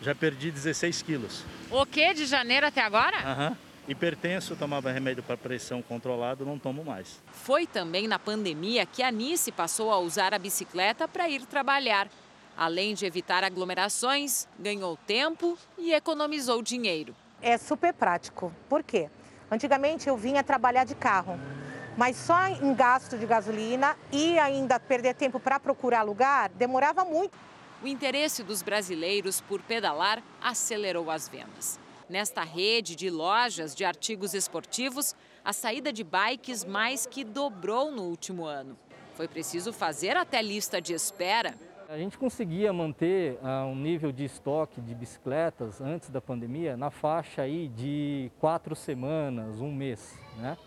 Já 0.00 0.14
perdi 0.14 0.50
16 0.50 1.02
quilos. 1.02 1.44
O 1.70 1.86
que? 1.86 2.12
De 2.14 2.26
janeiro 2.26 2.66
até 2.66 2.80
agora? 2.80 3.18
Aham. 3.18 3.48
Uhum. 3.50 3.71
Hipertenso, 3.88 4.54
tomava 4.54 4.92
remédio 4.92 5.24
para 5.24 5.36
pressão 5.36 5.82
controlado, 5.82 6.46
não 6.46 6.56
tomo 6.56 6.84
mais. 6.84 7.20
Foi 7.32 7.66
também 7.66 8.06
na 8.06 8.18
pandemia 8.18 8.86
que 8.86 9.02
a 9.02 9.10
Nice 9.10 9.50
passou 9.50 9.90
a 9.90 9.98
usar 9.98 10.32
a 10.32 10.38
bicicleta 10.38 11.08
para 11.08 11.28
ir 11.28 11.44
trabalhar. 11.46 12.08
Além 12.56 12.94
de 12.94 13.06
evitar 13.06 13.42
aglomerações, 13.42 14.46
ganhou 14.58 14.96
tempo 14.96 15.58
e 15.76 15.92
economizou 15.92 16.62
dinheiro. 16.62 17.14
É 17.40 17.58
super 17.58 17.92
prático. 17.92 18.52
Por 18.68 18.84
quê? 18.84 19.10
Antigamente 19.50 20.08
eu 20.08 20.16
vinha 20.16 20.44
trabalhar 20.44 20.84
de 20.84 20.94
carro, 20.94 21.38
mas 21.96 22.16
só 22.16 22.46
em 22.46 22.72
gasto 22.74 23.18
de 23.18 23.26
gasolina 23.26 23.96
e 24.12 24.38
ainda 24.38 24.78
perder 24.78 25.14
tempo 25.14 25.40
para 25.40 25.58
procurar 25.58 26.02
lugar 26.02 26.50
demorava 26.50 27.04
muito. 27.04 27.36
O 27.82 27.88
interesse 27.88 28.44
dos 28.44 28.62
brasileiros 28.62 29.40
por 29.40 29.60
pedalar 29.60 30.22
acelerou 30.40 31.10
as 31.10 31.28
vendas. 31.28 31.81
Nesta 32.12 32.42
rede 32.42 32.94
de 32.94 33.08
lojas 33.08 33.74
de 33.74 33.86
artigos 33.86 34.34
esportivos, 34.34 35.16
a 35.42 35.50
saída 35.50 35.90
de 35.90 36.04
bikes 36.04 36.62
mais 36.62 37.06
que 37.06 37.24
dobrou 37.24 37.90
no 37.90 38.02
último 38.02 38.44
ano. 38.44 38.76
Foi 39.14 39.26
preciso 39.26 39.72
fazer 39.72 40.14
até 40.14 40.42
lista 40.42 40.78
de 40.78 40.92
espera. 40.92 41.54
A 41.88 41.96
gente 41.96 42.18
conseguia 42.18 42.70
manter 42.70 43.38
uh, 43.42 43.64
um 43.64 43.74
nível 43.74 44.12
de 44.12 44.26
estoque 44.26 44.78
de 44.82 44.94
bicicletas 44.94 45.80
antes 45.80 46.10
da 46.10 46.20
pandemia 46.20 46.76
na 46.76 46.90
faixa 46.90 47.40
aí 47.40 47.68
de 47.68 48.30
quatro 48.38 48.76
semanas, 48.76 49.58
um 49.58 49.72
mês, 49.72 50.14
né? 50.36 50.58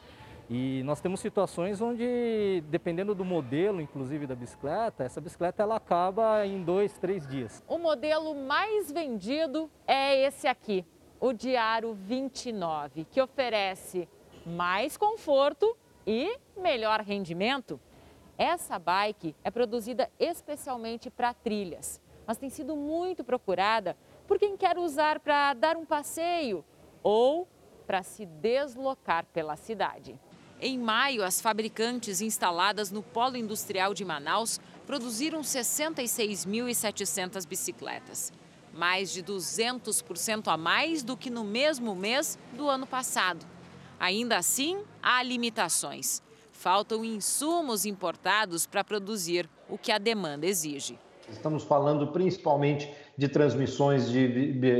E 0.49 0.81
nós 0.83 0.99
temos 0.99 1.19
situações 1.19 1.81
onde, 1.81 2.63
dependendo 2.69 3.13
do 3.13 3.25
modelo, 3.25 3.81
inclusive 3.81 4.27
da 4.27 4.35
bicicleta, 4.35 5.03
essa 5.03 5.19
bicicleta 5.21 5.61
ela 5.61 5.75
acaba 5.75 6.45
em 6.45 6.63
dois, 6.63 6.93
três 6.93 7.27
dias. 7.27 7.63
O 7.67 7.79
modelo 7.79 8.33
mais 8.35 8.91
vendido 8.91 9.69
é 9.87 10.23
esse 10.23 10.47
aqui, 10.47 10.85
o 11.25 11.33
Diário 11.33 11.95
29, 11.95 13.03
que 13.05 13.19
oferece 13.19 14.07
mais 14.45 14.95
conforto 14.95 15.75
e 16.05 16.37
melhor 16.55 17.01
rendimento. 17.01 17.79
Essa 18.37 18.77
bike 18.77 19.35
é 19.43 19.49
produzida 19.49 20.07
especialmente 20.19 21.09
para 21.09 21.33
trilhas, 21.33 21.99
mas 22.27 22.37
tem 22.37 22.51
sido 22.51 22.75
muito 22.75 23.23
procurada 23.23 23.97
por 24.27 24.37
quem 24.37 24.55
quer 24.55 24.77
usar 24.77 25.19
para 25.19 25.55
dar 25.55 25.75
um 25.75 25.83
passeio 25.83 26.63
ou 27.01 27.47
para 27.87 28.03
se 28.03 28.27
deslocar 28.27 29.25
pela 29.33 29.55
cidade. 29.55 30.19
Em 30.61 30.77
maio, 30.77 31.23
as 31.23 31.41
fabricantes 31.41 32.21
instaladas 32.21 32.91
no 32.91 33.01
Polo 33.01 33.35
Industrial 33.35 33.95
de 33.95 34.05
Manaus 34.05 34.59
produziram 34.85 35.41
66.700 35.41 37.47
bicicletas, 37.47 38.31
mais 38.75 39.11
de 39.11 39.23
200% 39.23 40.47
a 40.47 40.57
mais 40.57 41.01
do 41.01 41.15
que 41.15 41.29
no 41.29 41.43
mesmo 41.43 41.95
mês 41.95 42.37
do 42.53 42.69
ano 42.69 42.85
passado. 42.85 43.45
Ainda 43.99 44.37
assim, 44.37 44.83
há 45.01 45.23
limitações. 45.23 46.21
Faltam 46.51 47.03
insumos 47.03 47.85
importados 47.85 48.65
para 48.65 48.83
produzir 48.83 49.49
o 49.69 49.77
que 49.77 49.91
a 49.91 49.97
demanda 49.97 50.45
exige. 50.45 50.99
Estamos 51.29 51.63
falando 51.63 52.07
principalmente 52.07 52.91
de 53.17 53.27
transmissões 53.27 54.09
de 54.09 54.27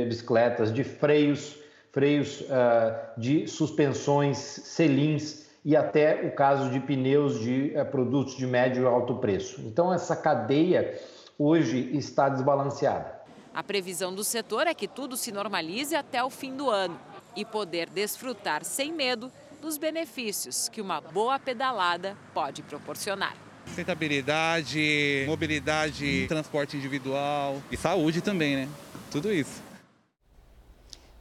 bicicletas, 0.08 0.72
de 0.72 0.84
freios, 0.84 1.56
freios 1.90 2.42
uh, 2.42 3.18
de 3.18 3.48
suspensões, 3.48 4.36
selins 4.36 5.46
e 5.64 5.74
até 5.74 6.26
o 6.26 6.34
caso 6.34 6.70
de 6.70 6.78
pneus 6.78 7.40
de 7.40 7.72
uh, 7.74 7.84
produtos 7.86 8.36
de 8.36 8.46
médio 8.46 8.84
e 8.84 8.86
alto 8.86 9.16
preço. 9.16 9.60
Então 9.62 9.92
essa 9.92 10.14
cadeia 10.14 11.00
hoje 11.38 11.90
está 11.96 12.28
desbalanceada. 12.28 13.15
A 13.56 13.62
previsão 13.62 14.14
do 14.14 14.22
setor 14.22 14.66
é 14.66 14.74
que 14.74 14.86
tudo 14.86 15.16
se 15.16 15.32
normalize 15.32 15.96
até 15.96 16.22
o 16.22 16.28
fim 16.28 16.54
do 16.54 16.68
ano 16.68 17.00
e 17.34 17.42
poder 17.42 17.88
desfrutar 17.88 18.62
sem 18.62 18.92
medo 18.92 19.32
dos 19.62 19.78
benefícios 19.78 20.68
que 20.68 20.78
uma 20.78 21.00
boa 21.00 21.38
pedalada 21.38 22.18
pode 22.34 22.62
proporcionar. 22.62 23.34
Sustentabilidade, 23.64 25.24
mobilidade, 25.26 26.26
transporte 26.28 26.76
individual 26.76 27.62
e 27.72 27.78
saúde 27.78 28.20
também, 28.20 28.56
né? 28.56 28.68
Tudo 29.10 29.32
isso. 29.32 29.62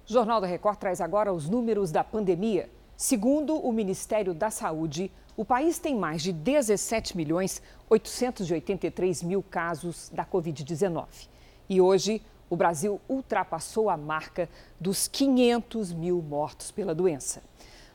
O 0.05 0.11
Jornal 0.11 0.41
da 0.41 0.45
Record 0.45 0.77
traz 0.77 0.99
agora 0.99 1.31
os 1.31 1.47
números 1.47 1.89
da 1.89 2.03
pandemia. 2.03 2.69
Segundo 2.97 3.55
o 3.55 3.71
Ministério 3.71 4.33
da 4.33 4.51
Saúde, 4.51 5.09
o 5.37 5.45
país 5.45 5.79
tem 5.79 5.95
mais 5.95 6.21
de 6.21 6.33
17 6.33 7.15
milhões 7.15 7.61
883 7.89 9.23
mil 9.23 9.41
casos 9.41 10.09
da 10.13 10.25
Covid-19. 10.25 11.33
E 11.69 11.81
hoje, 11.81 12.21
o 12.49 12.55
Brasil 12.55 13.01
ultrapassou 13.09 13.89
a 13.89 13.97
marca 13.97 14.47
dos 14.79 15.07
500 15.07 15.91
mil 15.93 16.21
mortos 16.21 16.69
pela 16.71 16.93
doença. 16.93 17.41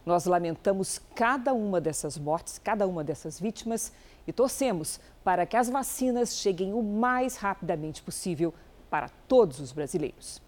Nós 0.05 0.27
lamentamos 0.27 1.01
cada 1.15 1.53
uma 1.53 1.81
dessas 1.81 2.19
mortes, 2.19 2.59
cada 2.59 2.85
uma 2.87 3.05
dessas 3.05 3.39
vítimas 3.39 3.93
e 4.27 4.33
torcemos 4.33 4.99
para 5.23 5.47
que 5.47 5.57
as 5.57 5.69
vacinas 5.69 6.35
cheguem 6.37 6.73
o 6.73 6.83
mais 6.83 7.37
rapidamente 7.37 8.03
possível 8.03 8.53
para 8.89 9.09
todos 9.29 9.61
os 9.61 9.71
brasileiros. 9.73 10.43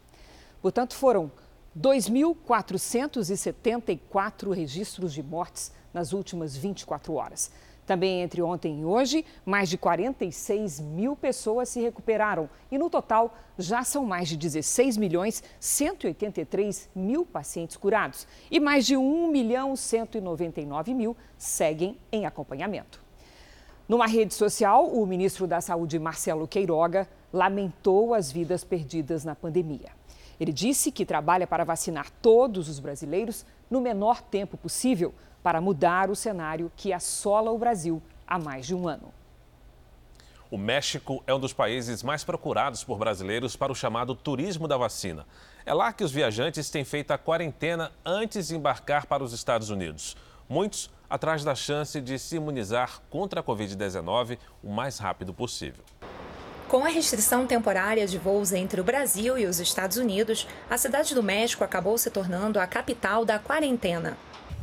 Portanto, 0.60 0.94
foram 0.94 1.30
2.474 1.78 4.52
registros 4.52 5.12
de 5.12 5.22
mortes 5.22 5.70
nas 5.92 6.12
últimas 6.12 6.56
24 6.56 7.14
horas. 7.14 7.52
Também 7.86 8.22
entre 8.22 8.40
ontem 8.40 8.80
e 8.80 8.84
hoje, 8.84 9.24
mais 9.44 9.68
de 9.68 9.76
46 9.76 10.80
mil 10.80 11.16
pessoas 11.16 11.68
se 11.68 11.80
recuperaram 11.80 12.48
e, 12.70 12.78
no 12.78 12.88
total, 12.88 13.34
já 13.58 13.82
são 13.82 14.04
mais 14.04 14.28
de 14.28 14.36
16 14.36 14.96
milhões 14.96 15.42
183 15.58 16.88
mil 16.94 17.26
pacientes 17.26 17.76
curados 17.76 18.26
e 18.50 18.60
mais 18.60 18.86
de 18.86 18.96
1 18.96 19.26
milhão 19.28 19.74
199 19.74 20.94
mil 20.94 21.16
seguem 21.36 21.98
em 22.12 22.24
acompanhamento. 22.24 23.02
Numa 23.88 24.06
rede 24.06 24.32
social, 24.32 24.86
o 24.86 25.04
ministro 25.04 25.46
da 25.46 25.60
Saúde, 25.60 25.98
Marcelo 25.98 26.46
Queiroga, 26.46 27.08
lamentou 27.32 28.14
as 28.14 28.30
vidas 28.30 28.62
perdidas 28.62 29.24
na 29.24 29.34
pandemia. 29.34 29.90
Ele 30.42 30.52
disse 30.52 30.90
que 30.90 31.06
trabalha 31.06 31.46
para 31.46 31.62
vacinar 31.62 32.10
todos 32.20 32.68
os 32.68 32.80
brasileiros 32.80 33.46
no 33.70 33.80
menor 33.80 34.20
tempo 34.20 34.56
possível 34.56 35.14
para 35.40 35.60
mudar 35.60 36.10
o 36.10 36.16
cenário 36.16 36.72
que 36.76 36.92
assola 36.92 37.52
o 37.52 37.58
Brasil 37.58 38.02
há 38.26 38.40
mais 38.40 38.66
de 38.66 38.74
um 38.74 38.88
ano. 38.88 39.14
O 40.50 40.58
México 40.58 41.22
é 41.28 41.32
um 41.32 41.38
dos 41.38 41.52
países 41.52 42.02
mais 42.02 42.24
procurados 42.24 42.82
por 42.82 42.98
brasileiros 42.98 43.54
para 43.54 43.70
o 43.70 43.74
chamado 43.76 44.16
turismo 44.16 44.66
da 44.66 44.76
vacina. 44.76 45.28
É 45.64 45.72
lá 45.72 45.92
que 45.92 46.02
os 46.02 46.10
viajantes 46.10 46.68
têm 46.70 46.82
feito 46.82 47.12
a 47.12 47.18
quarentena 47.18 47.92
antes 48.04 48.48
de 48.48 48.56
embarcar 48.56 49.06
para 49.06 49.22
os 49.22 49.32
Estados 49.32 49.70
Unidos. 49.70 50.16
Muitos 50.48 50.90
atrás 51.08 51.44
da 51.44 51.54
chance 51.54 52.00
de 52.00 52.18
se 52.18 52.34
imunizar 52.34 53.00
contra 53.08 53.38
a 53.38 53.44
Covid-19 53.44 54.40
o 54.60 54.72
mais 54.72 54.98
rápido 54.98 55.32
possível. 55.32 55.84
Com 56.72 56.86
a 56.86 56.88
restrição 56.88 57.46
temporária 57.46 58.06
de 58.06 58.16
voos 58.16 58.50
entre 58.50 58.80
o 58.80 58.84
Brasil 58.84 59.36
e 59.36 59.44
os 59.44 59.60
Estados 59.60 59.98
Unidos, 59.98 60.48
a 60.70 60.78
cidade 60.78 61.14
do 61.14 61.22
México 61.22 61.62
acabou 61.62 61.98
se 61.98 62.08
tornando 62.08 62.58
a 62.58 62.66
capital 62.66 63.26
da 63.26 63.38
quarentena. 63.38 64.16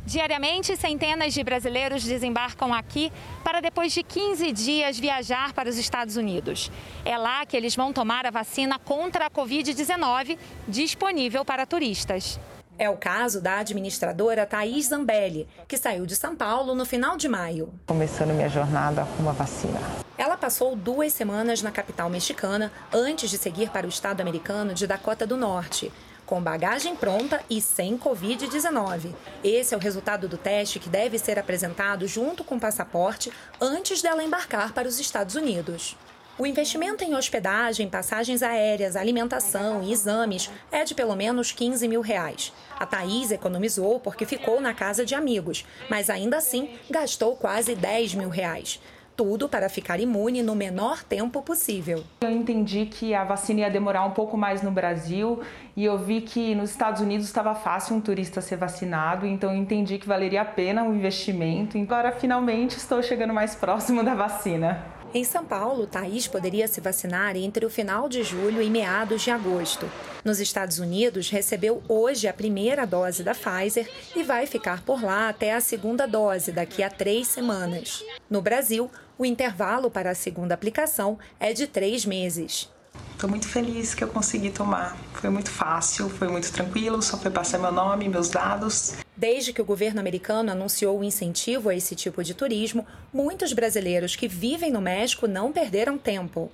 Diariamente, 0.08 0.76
centenas 0.76 1.36
de 1.36 1.44
brasileiros 1.44 2.04
desembarcam 2.04 2.74
aqui 2.74 3.14
para 3.44 3.62
depois 3.62 3.94
de 3.94 4.02
15 4.02 4.52
dias 4.52 4.98
viajar 4.98 5.54
para 5.54 5.70
os 5.70 5.78
Estados 5.78 6.18
Unidos. 6.18 6.72
É 7.06 7.16
lá 7.16 7.46
que 7.46 7.56
eles 7.56 7.76
vão 7.76 7.94
tomar 7.94 8.26
a 8.26 8.32
vacina 8.32 8.80
contra 8.80 9.28
a 9.28 9.30
Covid-19, 9.30 10.36
disponível 10.68 11.46
para 11.46 11.68
turistas. 11.68 12.40
É 12.80 12.90
o 12.90 12.96
caso 12.96 13.42
da 13.42 13.58
administradora 13.58 14.46
Thaís 14.46 14.88
Zambelli, 14.88 15.50
que 15.68 15.78
saiu 15.78 16.06
de 16.06 16.16
São 16.16 16.34
Paulo 16.34 16.74
no 16.74 16.86
final 16.86 17.18
de 17.18 17.28
maio. 17.28 17.74
Começando 17.86 18.30
minha 18.30 18.48
jornada 18.48 19.06
com 19.18 19.24
uma 19.24 19.34
vacina. 19.34 19.78
Ela 20.18 20.38
passou 20.38 20.78
duas 20.78 21.12
semanas 21.12 21.62
na 21.62 21.72
capital 21.72 22.10
mexicana 22.10 22.72
antes 22.94 23.30
de 23.30 23.38
seguir 23.38 23.70
para 23.70 23.86
o 23.86 23.90
estado 23.90 24.22
americano 24.22 24.74
de 24.74 24.88
Dakota 24.88 25.28
do 25.28 25.36
Norte 25.36 25.92
com 26.26 26.40
bagagem 26.40 26.96
pronta 26.96 27.42
e 27.50 27.60
sem 27.60 27.98
Covid-19. 27.98 29.16
Esse 29.44 29.74
é 29.74 29.78
o 29.78 29.80
resultado 29.80 30.28
do 30.28 30.38
teste 30.38 30.78
que 30.78 30.88
deve 30.88 31.18
ser 31.18 31.40
apresentado 31.40 32.06
junto 32.06 32.44
com 32.44 32.56
o 32.56 32.60
passaporte 32.60 33.34
antes 33.60 34.04
dela 34.04 34.24
embarcar 34.24 34.72
para 34.72 34.88
os 34.88 35.00
Estados 35.00 35.34
Unidos. 35.34 35.98
O 36.40 36.48
investimento 36.48 37.04
em 37.04 37.14
hospedagem, 37.16 37.90
passagens 37.90 38.42
aéreas, 38.42 38.96
alimentação 38.96 39.84
e 39.84 39.92
exames 39.92 40.50
é 40.72 40.86
de 40.86 40.96
pelo 40.96 41.14
menos 41.14 41.52
15 41.52 41.86
mil 41.86 42.00
reais. 42.00 42.54
A 42.80 42.86
Thaís 42.86 43.30
economizou 43.30 44.00
porque 44.00 44.26
ficou 44.26 44.62
na 44.62 44.74
casa 44.74 45.06
de 45.06 45.14
amigos, 45.14 45.66
mas 45.90 46.10
ainda 46.10 46.38
assim 46.38 46.70
gastou 46.90 47.36
quase 47.36 47.76
10 47.76 48.16
mil 48.16 48.30
reais 48.30 48.80
tudo 49.18 49.50
para 49.50 49.68
ficar 49.68 50.00
imune 50.00 50.42
no 50.42 50.56
menor 50.56 51.04
tempo 51.04 51.42
possível. 51.42 52.06
Eu 52.22 52.32
entendi 52.32 52.86
que 52.86 53.14
a 53.14 53.26
vacina 53.26 53.60
ia 53.60 53.70
demorar 53.70 54.06
um 54.06 54.12
pouco 54.12 54.38
mais 54.38 54.62
no 54.62 54.72
Brasil 54.72 55.42
e 55.76 55.84
eu 55.84 55.98
vi 55.98 56.22
que 56.22 56.56
nos 56.56 56.70
Estados 56.70 57.02
Unidos 57.02 57.26
estava 57.26 57.54
fácil 57.54 57.98
um 57.98 58.00
turista 58.00 58.40
ser 58.40 58.56
vacinado, 58.56 59.26
então 59.26 59.52
eu 59.52 59.58
entendi 59.58 59.98
que 59.98 60.08
valeria 60.08 60.44
a 60.44 60.46
pena 60.46 60.86
o 60.86 60.96
investimento. 60.96 61.78
Agora 61.78 62.14
finalmente 62.14 62.78
estou 62.78 63.04
chegando 63.04 63.34
mais 63.34 63.56
próximo 63.56 64.02
da 64.04 64.16
vacina. 64.16 64.99
Em 65.12 65.24
São 65.24 65.44
Paulo, 65.44 65.88
Thaís 65.88 66.28
poderia 66.28 66.68
se 66.68 66.80
vacinar 66.80 67.36
entre 67.36 67.66
o 67.66 67.70
final 67.70 68.08
de 68.08 68.22
julho 68.22 68.62
e 68.62 68.70
meados 68.70 69.24
de 69.24 69.32
agosto. 69.32 69.90
Nos 70.24 70.40
Estados 70.40 70.78
Unidos, 70.78 71.32
recebeu 71.32 71.82
hoje 71.90 72.28
a 72.28 72.34
primeira 72.34 72.86
dose 72.86 73.24
da 73.24 73.34
Pfizer 73.34 73.90
e 74.16 74.22
vai 74.22 74.46
ficar 74.46 74.84
por 74.84 75.04
lá 75.04 75.28
até 75.30 75.56
a 75.56 75.62
segunda 75.62 76.06
dose, 76.06 76.52
daqui 76.52 76.84
a 76.84 76.92
três 76.92 77.28
semanas. 77.28 78.04
No 78.30 78.40
Brasil, 78.40 78.92
o 79.18 79.26
intervalo 79.26 79.90
para 79.90 80.12
a 80.12 80.16
segunda 80.16 80.54
aplicação 80.54 81.18
é 81.40 81.54
de 81.54 81.66
três 81.66 82.06
meses. 82.06 82.70
Estou 83.14 83.30
muito 83.30 83.48
feliz 83.50 83.94
que 83.94 84.04
eu 84.04 84.08
consegui 84.08 84.50
tomar. 84.50 84.98
Foi 85.14 85.30
muito 85.30 85.52
fácil, 85.52 86.10
foi 86.10 86.30
muito 86.30 86.52
tranquilo, 86.54 87.02
só 87.02 87.18
foi 87.18 87.30
passar 87.30 87.58
meu 87.58 87.72
nome, 87.72 88.08
meus 88.08 88.30
dados. 88.30 88.94
Desde 89.16 89.52
que 89.52 89.62
o 89.62 89.66
governo 89.66 90.00
americano 90.00 90.52
anunciou 90.52 90.98
o 90.98 91.04
incentivo 91.04 91.68
a 91.68 91.76
esse 91.76 91.96
tipo 91.96 92.24
de 92.24 92.34
turismo, 92.34 92.88
muitos 93.14 93.52
brasileiros 93.52 94.16
que 94.16 94.28
vivem 94.28 94.72
no 94.72 94.80
México 94.80 95.28
não 95.28 95.52
perderam 95.52 95.98
tempo. 95.98 96.50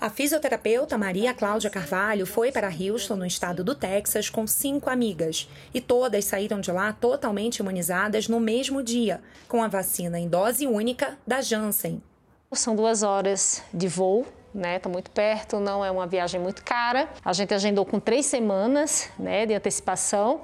A 0.00 0.08
fisioterapeuta 0.08 0.96
Maria 0.96 1.34
Cláudia 1.34 1.68
Carvalho 1.68 2.26
foi 2.26 2.50
para 2.50 2.68
Houston, 2.68 3.16
no 3.16 3.26
estado 3.26 3.62
do 3.62 3.74
Texas, 3.74 4.30
com 4.30 4.46
cinco 4.46 4.88
amigas. 4.88 5.46
E 5.74 5.80
todas 5.80 6.24
saíram 6.24 6.58
de 6.58 6.72
lá 6.72 6.92
totalmente 6.92 7.58
imunizadas 7.58 8.26
no 8.26 8.40
mesmo 8.40 8.82
dia, 8.82 9.20
com 9.46 9.62
a 9.62 9.68
vacina 9.68 10.18
em 10.18 10.26
dose 10.26 10.66
única 10.66 11.18
da 11.26 11.42
Janssen. 11.42 12.02
São 12.52 12.74
duas 12.74 13.02
horas 13.02 13.62
de 13.72 13.86
voo 13.86 14.26
né? 14.54 14.76
Está 14.76 14.88
muito 14.88 15.10
perto, 15.10 15.60
não 15.60 15.84
é 15.84 15.90
uma 15.90 16.06
viagem 16.06 16.40
muito 16.40 16.62
cara. 16.64 17.08
A 17.24 17.32
gente 17.32 17.54
agendou 17.54 17.84
com 17.84 18.00
três 18.00 18.26
semanas, 18.26 19.10
né, 19.18 19.46
de 19.46 19.54
antecipação. 19.54 20.40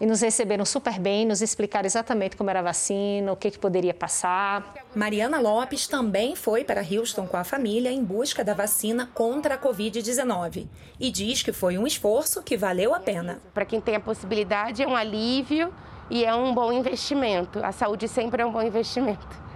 e 0.00 0.06
nos 0.06 0.20
receberam 0.20 0.64
super 0.64 0.98
bem, 0.98 1.24
nos 1.24 1.40
explicaram 1.40 1.86
exatamente 1.86 2.36
como 2.36 2.50
era 2.50 2.58
a 2.58 2.62
vacina, 2.62 3.30
o 3.30 3.36
que, 3.36 3.52
que 3.52 3.58
poderia 3.58 3.94
passar. 3.94 4.74
Mariana 4.96 5.38
Lopes 5.38 5.86
também 5.86 6.34
foi 6.34 6.64
para 6.64 6.80
Houston 6.80 7.24
com 7.24 7.36
a 7.36 7.44
família 7.44 7.88
em 7.88 8.02
busca 8.02 8.42
da 8.42 8.52
vacina 8.52 9.08
contra 9.14 9.54
a 9.54 9.58
Covid-19 9.58 10.66
e 10.98 11.08
diz 11.08 11.44
que 11.44 11.52
foi 11.52 11.78
um 11.78 11.86
esforço 11.86 12.42
que 12.42 12.56
valeu 12.56 12.92
a 12.92 12.98
pena. 12.98 13.40
Para 13.54 13.64
quem 13.64 13.80
tem 13.80 13.94
a 13.94 14.00
possibilidade, 14.00 14.82
é 14.82 14.88
um 14.88 14.96
alívio 14.96 15.72
e 16.10 16.24
é 16.24 16.34
um 16.34 16.52
bom 16.52 16.72
investimento. 16.72 17.64
A 17.64 17.70
saúde 17.70 18.08
sempre 18.08 18.42
é 18.42 18.46
um 18.46 18.50
bom 18.50 18.62
investimento. 18.62 19.51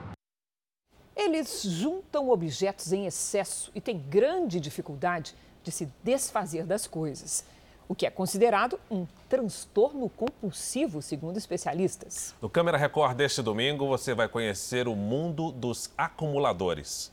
Eles 1.16 1.62
juntam 1.62 2.28
objetos 2.28 2.92
em 2.92 3.06
excesso 3.06 3.72
e 3.74 3.80
têm 3.80 3.98
grande 3.98 4.60
dificuldade 4.60 5.34
de 5.64 5.72
se 5.72 5.88
desfazer 6.04 6.66
das 6.66 6.86
coisas, 6.86 7.42
o 7.88 7.94
que 7.94 8.04
é 8.04 8.10
considerado 8.10 8.78
um 8.90 9.06
transtorno 9.26 10.10
compulsivo, 10.10 11.00
segundo 11.00 11.38
especialistas. 11.38 12.34
No 12.40 12.50
Câmera 12.50 12.76
Record 12.76 13.16
deste 13.16 13.40
domingo, 13.40 13.88
você 13.88 14.12
vai 14.12 14.28
conhecer 14.28 14.86
o 14.86 14.94
mundo 14.94 15.50
dos 15.50 15.90
acumuladores. 15.96 17.10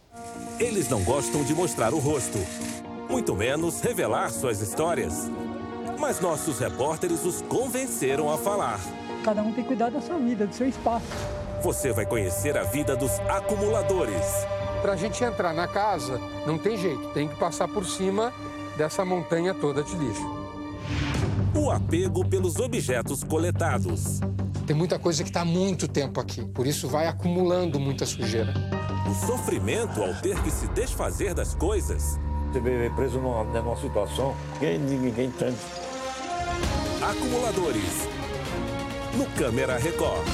Eles 0.60 0.90
não 0.90 1.02
gostam 1.04 1.42
de 1.46 1.56
mostrar 1.56 1.94
o 1.94 2.00
rosto, 2.00 2.38
muito 3.10 3.34
menos 3.34 3.80
revelar 3.80 4.30
suas 4.32 4.60
histórias. 4.60 5.30
Mas 5.98 6.20
nossos 6.20 6.60
repórteres 6.60 7.24
os 7.24 7.42
convenceram 7.44 8.30
a 8.30 8.38
falar. 8.38 8.80
Cada 9.24 9.42
um 9.42 9.54
tem 9.54 9.64
que 9.64 9.70
cuidar 9.70 9.90
da 9.90 10.02
sua 10.02 10.18
vida, 10.18 10.46
do 10.46 10.54
seu 10.54 10.68
espaço. 10.68 11.08
Você 11.64 11.94
vai 11.94 12.06
conhecer 12.06 12.58
a 12.58 12.64
vida 12.64 12.94
dos 12.94 13.22
acumuladores. 13.22 14.22
Para 14.82 14.94
a 14.94 14.96
gente 14.98 15.24
entrar 15.24 15.54
na 15.54 15.66
casa, 15.66 16.20
não 16.46 16.58
tem 16.58 16.78
jeito, 16.78 17.08
tem 17.14 17.26
que 17.26 17.36
passar 17.38 17.70
por 17.70 17.86
cima 17.86 18.34
dessa 18.78 19.06
montanha 19.06 19.54
toda 19.54 19.82
de 19.82 19.96
lixo. 19.96 20.22
O 21.56 21.72
apego 21.72 22.28
pelos 22.28 22.58
objetos 22.58 23.24
coletados. 23.24 24.20
Tem 24.68 24.76
muita 24.76 25.00
coisa 25.00 25.24
que 25.24 25.30
está 25.30 25.42
há 25.42 25.46
muito 25.46 25.88
tempo 25.88 26.20
aqui, 26.20 26.44
por 26.44 26.68
isso 26.68 26.90
vai 26.90 27.08
acumulando 27.08 27.80
muita 27.80 28.06
sujeira. 28.06 28.54
O 29.10 29.26
sofrimento 29.26 30.04
ao 30.04 30.14
ter 30.16 30.38
que 30.44 30.52
se 30.52 30.68
desfazer 30.68 31.34
das 31.34 31.56
coisas. 31.56 32.20
Você 32.52 32.60
vê 32.60 32.90
preso 32.90 33.20
numa, 33.20 33.46
numa 33.46 33.78
situação 33.78 34.36
que 34.60 34.78
ninguém 34.78 35.28
entende. 35.28 35.56
Acumuladores. 37.02 38.10
No 39.18 39.26
Câmera 39.38 39.78
Record. 39.78 40.28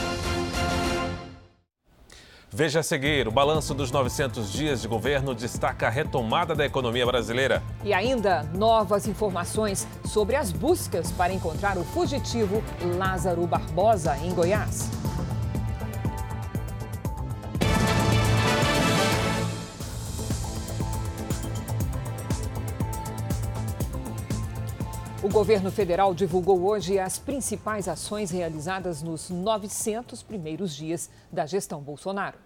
Veja 2.52 2.80
a 2.80 2.84
seguir: 2.84 3.28
o 3.28 3.32
balanço 3.32 3.74
dos 3.74 3.92
900 3.92 4.52
dias 4.52 4.82
de 4.82 4.88
governo 4.88 5.36
destaca 5.36 5.88
a 5.88 5.90
retomada 5.90 6.56
da 6.56 6.66
economia 6.66 7.06
brasileira. 7.06 7.62
E 7.84 7.94
ainda 7.94 8.44
novas 8.56 9.08
informações 9.08 9.88
sobre 10.06 10.36
as 10.36 10.52
buscas 10.52 11.12
para 11.12 11.32
encontrar 11.32 11.78
o 11.78 11.84
fugitivo 11.84 12.64
Lázaro 12.98 13.46
Barbosa 13.46 14.18
em 14.18 14.34
Goiás. 14.34 14.90
O 25.30 25.32
governo 25.32 25.70
federal 25.70 26.16
divulgou 26.16 26.66
hoje 26.66 26.98
as 26.98 27.20
principais 27.20 27.88
ações 27.88 28.32
realizadas 28.32 29.04
nos 29.04 29.30
900 29.30 30.24
primeiros 30.24 30.76
dias 30.76 31.08
da 31.32 31.46
gestão 31.46 31.84
Bolsonaro. 31.84 32.40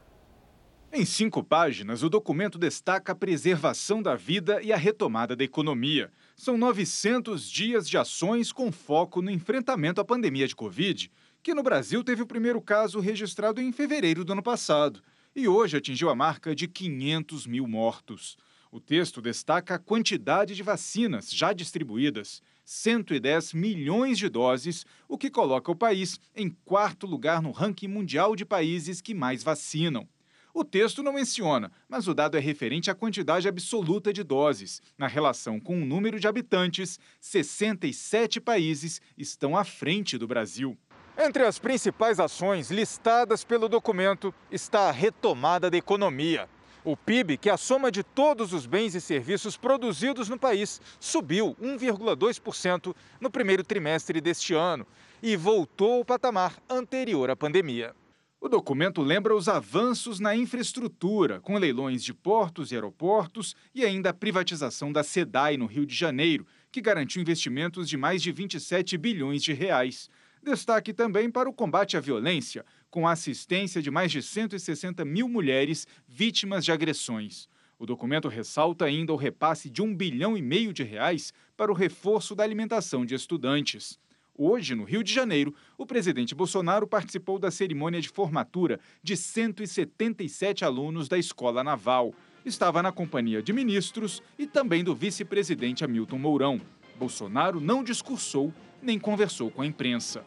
Em 0.91 1.05
cinco 1.05 1.41
páginas, 1.41 2.03
o 2.03 2.09
documento 2.09 2.59
destaca 2.59 3.13
a 3.13 3.15
preservação 3.15 4.01
da 4.01 4.17
vida 4.17 4.61
e 4.61 4.73
a 4.73 4.75
retomada 4.75 5.33
da 5.33 5.45
economia. 5.45 6.11
São 6.35 6.57
900 6.57 7.49
dias 7.49 7.87
de 7.87 7.97
ações 7.97 8.51
com 8.51 8.69
foco 8.69 9.21
no 9.21 9.31
enfrentamento 9.31 10.01
à 10.01 10.03
pandemia 10.03 10.45
de 10.45 10.53
Covid, 10.53 11.09
que 11.41 11.53
no 11.53 11.63
Brasil 11.63 12.03
teve 12.03 12.21
o 12.21 12.27
primeiro 12.27 12.61
caso 12.61 12.99
registrado 12.99 13.61
em 13.61 13.71
fevereiro 13.71 14.25
do 14.25 14.33
ano 14.33 14.43
passado 14.43 15.01
e 15.33 15.47
hoje 15.47 15.77
atingiu 15.77 16.09
a 16.09 16.15
marca 16.15 16.53
de 16.53 16.67
500 16.67 17.47
mil 17.47 17.65
mortos. 17.65 18.37
O 18.73 18.79
texto 18.79 19.21
destaca 19.21 19.75
a 19.75 19.79
quantidade 19.79 20.55
de 20.55 20.63
vacinas 20.63 21.31
já 21.31 21.53
distribuídas 21.53 22.41
110 22.65 23.53
milhões 23.53 24.17
de 24.17 24.29
doses, 24.29 24.85
o 25.07 25.17
que 25.17 25.29
coloca 25.29 25.71
o 25.71 25.75
país 25.75 26.19
em 26.35 26.49
quarto 26.65 27.05
lugar 27.05 27.41
no 27.41 27.51
ranking 27.51 27.87
mundial 27.87 28.35
de 28.35 28.45
países 28.45 29.01
que 29.01 29.13
mais 29.13 29.43
vacinam. 29.43 30.07
O 30.53 30.63
texto 30.63 31.01
não 31.01 31.13
menciona, 31.13 31.71
mas 31.89 32.07
o 32.07 32.13
dado 32.13 32.37
é 32.37 32.39
referente 32.39 32.91
à 32.91 32.93
quantidade 32.93 33.47
absoluta 33.47 34.13
de 34.13 34.23
doses. 34.23 34.83
Na 34.95 35.07
relação 35.07 35.59
com 35.59 35.81
o 35.81 35.85
número 35.85 36.19
de 36.19 36.27
habitantes, 36.27 36.99
67 37.19 38.39
países 38.39 39.01
estão 39.17 39.57
à 39.57 39.63
frente 39.63 40.15
do 40.15 40.27
Brasil. 40.27 40.77
Entre 41.17 41.43
as 41.43 41.57
principais 41.57 42.19
ações 42.19 42.69
listadas 42.69 43.43
pelo 43.43 43.67
documento 43.67 44.33
está 44.51 44.89
a 44.89 44.91
retomada 44.91 45.71
da 45.71 45.77
economia. 45.77 46.47
O 46.85 46.97
PIB, 46.97 47.37
que 47.37 47.49
é 47.49 47.53
a 47.53 47.57
soma 47.57 47.89
de 47.89 48.03
todos 48.03 48.51
os 48.51 48.65
bens 48.65 48.93
e 48.93 48.99
serviços 48.99 49.55
produzidos 49.55 50.27
no 50.27 50.37
país, 50.37 50.81
subiu 50.99 51.55
1,2% 51.61 52.93
no 53.21 53.31
primeiro 53.31 53.63
trimestre 53.63 54.19
deste 54.19 54.53
ano 54.53 54.85
e 55.21 55.37
voltou 55.37 55.99
ao 55.99 56.05
patamar 56.05 56.61
anterior 56.69 57.29
à 57.29 57.37
pandemia. 57.37 57.95
O 58.41 58.49
documento 58.49 59.01
lembra 59.01 59.33
os 59.33 59.47
avanços 59.47 60.19
na 60.19 60.35
infraestrutura, 60.35 61.39
com 61.39 61.57
leilões 61.57 62.03
de 62.03 62.13
portos 62.13 62.73
e 62.73 62.75
aeroportos 62.75 63.55
e 63.73 63.85
ainda 63.85 64.09
a 64.09 64.13
privatização 64.13 64.91
da 64.91 65.03
SEDAI 65.03 65.55
no 65.55 65.65
Rio 65.65 65.85
de 65.85 65.95
Janeiro, 65.95 66.45
que 66.69 66.81
garantiu 66.81 67.21
investimentos 67.21 67.87
de 67.87 67.95
mais 67.95 68.21
de 68.21 68.33
27 68.33 68.97
bilhões 68.97 69.41
de 69.41 69.53
reais. 69.53 70.09
Destaque 70.43 70.91
também 70.91 71.31
para 71.31 71.47
o 71.47 71.53
combate 71.53 71.95
à 71.95 72.01
violência, 72.01 72.65
com 72.93 73.07
a 73.07 73.13
assistência 73.13 73.81
de 73.81 73.89
mais 73.89 74.11
de 74.11 74.21
160 74.21 75.03
mil 75.03 75.27
mulheres 75.27 75.87
vítimas 76.07 76.63
de 76.63 76.71
agressões. 76.71 77.49
O 77.79 77.87
documento 77.87 78.27
ressalta 78.27 78.85
ainda 78.85 79.11
o 79.11 79.15
repasse 79.15 79.67
de 79.67 79.81
um 79.81 79.95
bilhão 79.95 80.37
e 80.37 80.43
meio 80.43 80.71
de 80.71 80.83
reais 80.83 81.33
para 81.57 81.71
o 81.71 81.73
reforço 81.73 82.35
da 82.35 82.43
alimentação 82.43 83.03
de 83.03 83.15
estudantes. 83.15 83.99
Hoje, 84.37 84.75
no 84.75 84.83
Rio 84.83 85.03
de 85.03 85.11
Janeiro, 85.11 85.55
o 85.75 85.87
presidente 85.87 86.35
Bolsonaro 86.35 86.85
participou 86.85 87.39
da 87.39 87.49
cerimônia 87.49 87.99
de 87.99 88.09
formatura 88.09 88.79
de 89.01 89.17
177 89.17 90.63
alunos 90.63 91.07
da 91.07 91.17
Escola 91.17 91.63
Naval. 91.63 92.13
Estava 92.45 92.83
na 92.83 92.91
companhia 92.91 93.41
de 93.41 93.51
ministros 93.51 94.21
e 94.37 94.45
também 94.45 94.83
do 94.83 94.93
vice-presidente 94.93 95.83
Hamilton 95.83 96.19
Mourão. 96.19 96.61
Bolsonaro 96.99 97.59
não 97.59 97.83
discursou 97.83 98.53
nem 98.83 98.99
conversou 98.99 99.49
com 99.49 99.63
a 99.63 99.65
imprensa. 99.65 100.23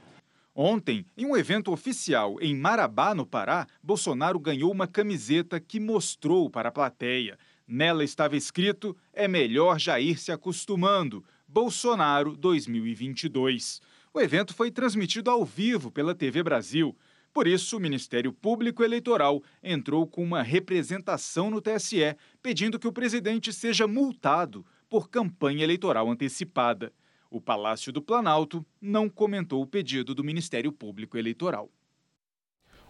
Ontem, 0.59 1.05
em 1.15 1.27
um 1.27 1.37
evento 1.37 1.71
oficial 1.71 2.39
em 2.41 2.57
Marabá, 2.57 3.15
no 3.15 3.27
Pará, 3.27 3.67
Bolsonaro 3.83 4.41
ganhou 4.41 4.73
uma 4.73 4.87
camiseta 4.87 5.61
que 5.61 5.79
mostrou 5.79 6.49
para 6.49 6.71
a 6.71 6.73
plateia. 6.73 7.39
Nela 7.69 8.03
estava 8.03 8.39
escrito: 8.39 8.97
É 9.13 9.29
melhor 9.29 9.79
já 9.79 10.01
ir 10.01 10.19
se 10.19 10.33
acostumando. 10.33 11.23
Bolsonaro 11.47 12.35
2022. 12.35 13.83
O 14.15 14.19
evento 14.19 14.55
foi 14.55 14.71
transmitido 14.71 15.31
ao 15.31 15.45
vivo 15.45 15.91
pela 15.91 16.15
TV 16.15 16.43
Brasil. 16.43 16.97
Por 17.35 17.47
isso, 17.47 17.77
o 17.77 17.81
Ministério 17.81 18.33
Público 18.33 18.83
Eleitoral 18.83 19.43
entrou 19.63 20.07
com 20.07 20.25
uma 20.25 20.43
representação 20.43 21.51
no 21.51 21.61
TSE, 21.61 22.17
pedindo 22.43 22.79
que 22.79 22.89
o 22.89 22.93
presidente 22.93 23.53
seja 23.53 23.87
multado 23.87 24.65
por 24.89 25.11
campanha 25.11 25.65
eleitoral 25.65 26.11
antecipada. 26.11 26.95
O 27.31 27.41
Palácio 27.41 27.93
do 27.93 28.01
Planalto 28.01 28.65
não 28.81 29.09
comentou 29.09 29.61
o 29.61 29.67
pedido 29.67 30.15
do 30.15 30.23
Ministério 30.23 30.71
Público 30.71 31.19
Eleitoral. 31.19 31.69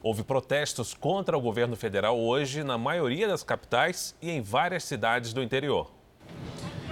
Houve 0.02 0.22
protestos 0.22 0.92
contra 0.92 1.36
o 1.36 1.40
governo 1.40 1.74
federal 1.74 2.20
hoje 2.20 2.62
na 2.62 2.76
maioria 2.76 3.26
das 3.26 3.42
capitais 3.42 4.14
e 4.20 4.30
em 4.30 4.42
várias 4.42 4.84
cidades 4.84 5.32
do 5.32 5.42
interior. 5.42 5.90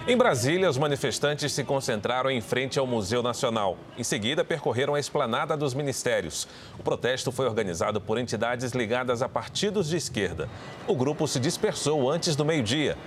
Em 0.06 0.16
Brasília, 0.16 0.68
os 0.68 0.76
manifestantes 0.76 1.52
se 1.52 1.64
concentraram 1.64 2.30
em 2.30 2.40
frente 2.40 2.78
ao 2.78 2.86
Museu 2.86 3.22
Nacional. 3.22 3.78
Em 3.96 4.04
seguida, 4.04 4.44
percorreram 4.44 4.94
a 4.94 5.00
esplanada 5.00 5.56
dos 5.56 5.72
ministérios. 5.72 6.46
O 6.78 6.82
protesto 6.82 7.32
foi 7.32 7.46
organizado 7.46 8.00
por 8.00 8.18
entidades 8.18 8.72
ligadas 8.72 9.22
a 9.22 9.28
partidos 9.28 9.88
de 9.88 9.96
esquerda. 9.96 10.48
O 10.86 10.94
grupo 10.94 11.26
se 11.26 11.40
dispersou 11.40 12.10
antes 12.10 12.36
do 12.36 12.44
meio-dia. 12.44 12.98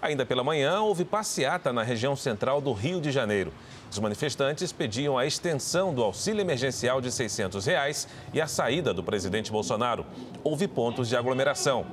Ainda 0.00 0.24
pela 0.24 0.44
manhã, 0.44 0.80
houve 0.80 1.04
passeata 1.04 1.72
na 1.72 1.82
região 1.82 2.14
central 2.14 2.60
do 2.60 2.72
Rio 2.72 3.00
de 3.00 3.10
Janeiro. 3.10 3.52
Os 3.90 3.98
manifestantes 3.98 4.70
pediam 4.70 5.16
a 5.16 5.24
extensão 5.24 5.94
do 5.94 6.02
auxílio 6.02 6.40
emergencial 6.40 7.00
de 7.00 7.10
600 7.10 7.64
reais 7.64 8.06
e 8.32 8.40
a 8.40 8.46
saída 8.46 8.92
do 8.92 9.02
presidente 9.02 9.50
Bolsonaro. 9.50 10.04
Houve 10.44 10.68
pontos 10.68 11.08
de 11.08 11.16
aglomeração. 11.16 11.86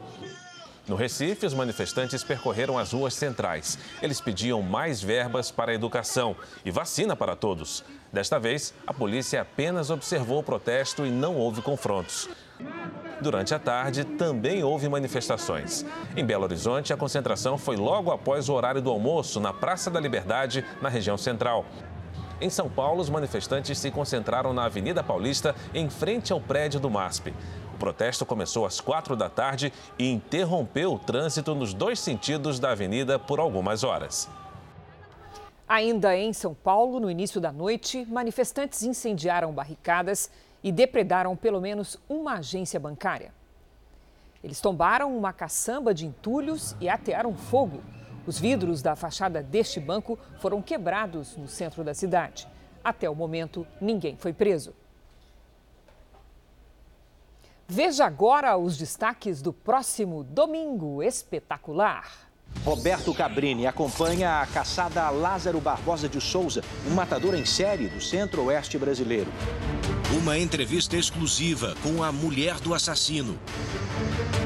No 0.87 0.95
Recife, 0.95 1.47
os 1.47 1.53
manifestantes 1.53 2.23
percorreram 2.23 2.77
as 2.77 2.91
ruas 2.91 3.15
centrais. 3.15 3.77
Eles 4.03 4.21
pediam 4.21 4.61
mais 4.61 5.01
verbas 5.01 5.49
para 5.49 5.71
a 5.71 5.75
educação 5.75 6.35
e 6.63 6.69
vacina 6.69 7.15
para 7.15 7.35
todos. 7.35 7.83
Desta 8.13 8.39
vez, 8.39 8.71
a 8.85 8.93
polícia 8.93 9.41
apenas 9.41 9.89
observou 9.89 10.39
o 10.39 10.43
protesto 10.43 11.03
e 11.03 11.09
não 11.09 11.35
houve 11.35 11.61
confrontos. 11.63 12.29
Durante 13.19 13.55
a 13.55 13.59
tarde, 13.59 14.03
também 14.03 14.63
houve 14.63 14.87
manifestações. 14.87 15.83
Em 16.15 16.23
Belo 16.23 16.43
Horizonte, 16.43 16.93
a 16.93 16.97
concentração 16.97 17.57
foi 17.57 17.75
logo 17.75 18.11
após 18.11 18.47
o 18.47 18.53
horário 18.53 18.81
do 18.81 18.91
almoço, 18.91 19.39
na 19.39 19.51
Praça 19.51 19.89
da 19.89 19.99
Liberdade, 19.99 20.63
na 20.81 20.89
região 20.89 21.17
central. 21.17 21.65
Em 22.39 22.49
São 22.49 22.69
Paulo, 22.69 23.01
os 23.01 23.09
manifestantes 23.09 23.79
se 23.79 23.89
concentraram 23.89 24.53
na 24.53 24.65
Avenida 24.65 25.01
Paulista, 25.01 25.55
em 25.73 25.89
frente 25.89 26.33
ao 26.33 26.41
prédio 26.41 26.79
do 26.79 26.89
MASP. 26.89 27.33
O 27.75 27.77
protesto 27.77 28.25
começou 28.25 28.65
às 28.65 28.79
quatro 28.79 29.17
da 29.17 29.29
tarde 29.29 29.71
e 29.99 30.09
interrompeu 30.09 30.93
o 30.93 30.99
trânsito 30.99 31.53
nos 31.53 31.73
dois 31.73 31.99
sentidos 31.99 32.57
da 32.57 32.71
avenida 32.71 33.19
por 33.19 33.37
algumas 33.37 33.83
horas. 33.83 34.29
Ainda 35.67 36.15
em 36.15 36.31
São 36.31 36.53
Paulo, 36.53 37.01
no 37.01 37.11
início 37.11 37.41
da 37.41 37.51
noite, 37.51 38.05
manifestantes 38.05 38.81
incendiaram 38.83 39.51
barricadas 39.51 40.31
e 40.63 40.71
depredaram 40.71 41.35
pelo 41.35 41.59
menos 41.59 41.99
uma 42.07 42.35
agência 42.35 42.79
bancária. 42.79 43.33
Eles 44.41 44.61
tombaram 44.61 45.15
uma 45.15 45.33
caçamba 45.33 45.93
de 45.93 46.05
entulhos 46.05 46.77
e 46.79 46.87
atearam 46.87 47.35
fogo. 47.35 47.83
Os 48.25 48.39
vidros 48.39 48.81
da 48.81 48.95
fachada 48.95 49.43
deste 49.43 49.81
banco 49.81 50.17
foram 50.39 50.61
quebrados 50.61 51.35
no 51.35 51.49
centro 51.49 51.83
da 51.83 51.93
cidade. 51.93 52.47
Até 52.81 53.09
o 53.09 53.15
momento, 53.15 53.67
ninguém 53.81 54.15
foi 54.15 54.31
preso. 54.31 54.73
Veja 57.67 58.05
agora 58.05 58.55
os 58.57 58.77
destaques 58.77 59.41
do 59.41 59.51
próximo 59.51 60.23
Domingo 60.23 61.01
Espetacular. 61.01 62.29
Roberto 62.63 63.11
Cabrini 63.11 63.65
acompanha 63.65 64.39
a 64.39 64.45
caçada 64.45 65.09
Lázaro 65.09 65.59
Barbosa 65.59 66.07
de 66.07 66.21
Souza, 66.21 66.63
um 66.87 66.93
matador 66.93 67.33
em 67.33 67.43
série 67.43 67.87
do 67.87 67.99
centro-oeste 67.99 68.77
brasileiro. 68.77 69.31
Uma 70.15 70.37
entrevista 70.37 70.95
exclusiva 70.95 71.75
com 71.81 72.03
a 72.03 72.11
mulher 72.11 72.59
do 72.59 72.71
assassino. 72.71 73.37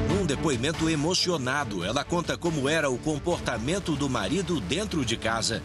Num 0.08 0.24
depoimento 0.24 0.88
emocionado, 0.88 1.84
ela 1.84 2.02
conta 2.02 2.38
como 2.38 2.70
era 2.70 2.90
o 2.90 2.98
comportamento 2.98 3.94
do 3.94 4.08
marido 4.08 4.60
dentro 4.62 5.04
de 5.04 5.18
casa. 5.18 5.62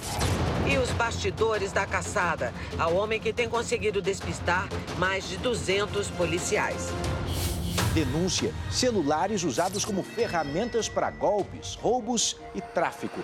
E 0.70 0.78
os 0.78 0.92
bastidores 0.92 1.72
da 1.72 1.86
caçada 1.86 2.54
ao 2.78 2.96
homem 2.96 3.20
que 3.20 3.32
tem 3.32 3.48
conseguido 3.48 4.02
despistar 4.02 4.68
mais 4.98 5.28
de 5.30 5.38
200 5.38 6.10
policiais. 6.10 6.92
Denúncia: 7.94 8.54
celulares 8.72 9.44
usados 9.44 9.86
como 9.86 10.04
ferramentas 10.04 10.90
para 10.90 11.10
golpes, 11.12 11.76
roubos 11.76 12.36
e 12.54 12.62
tráfico. 12.62 13.22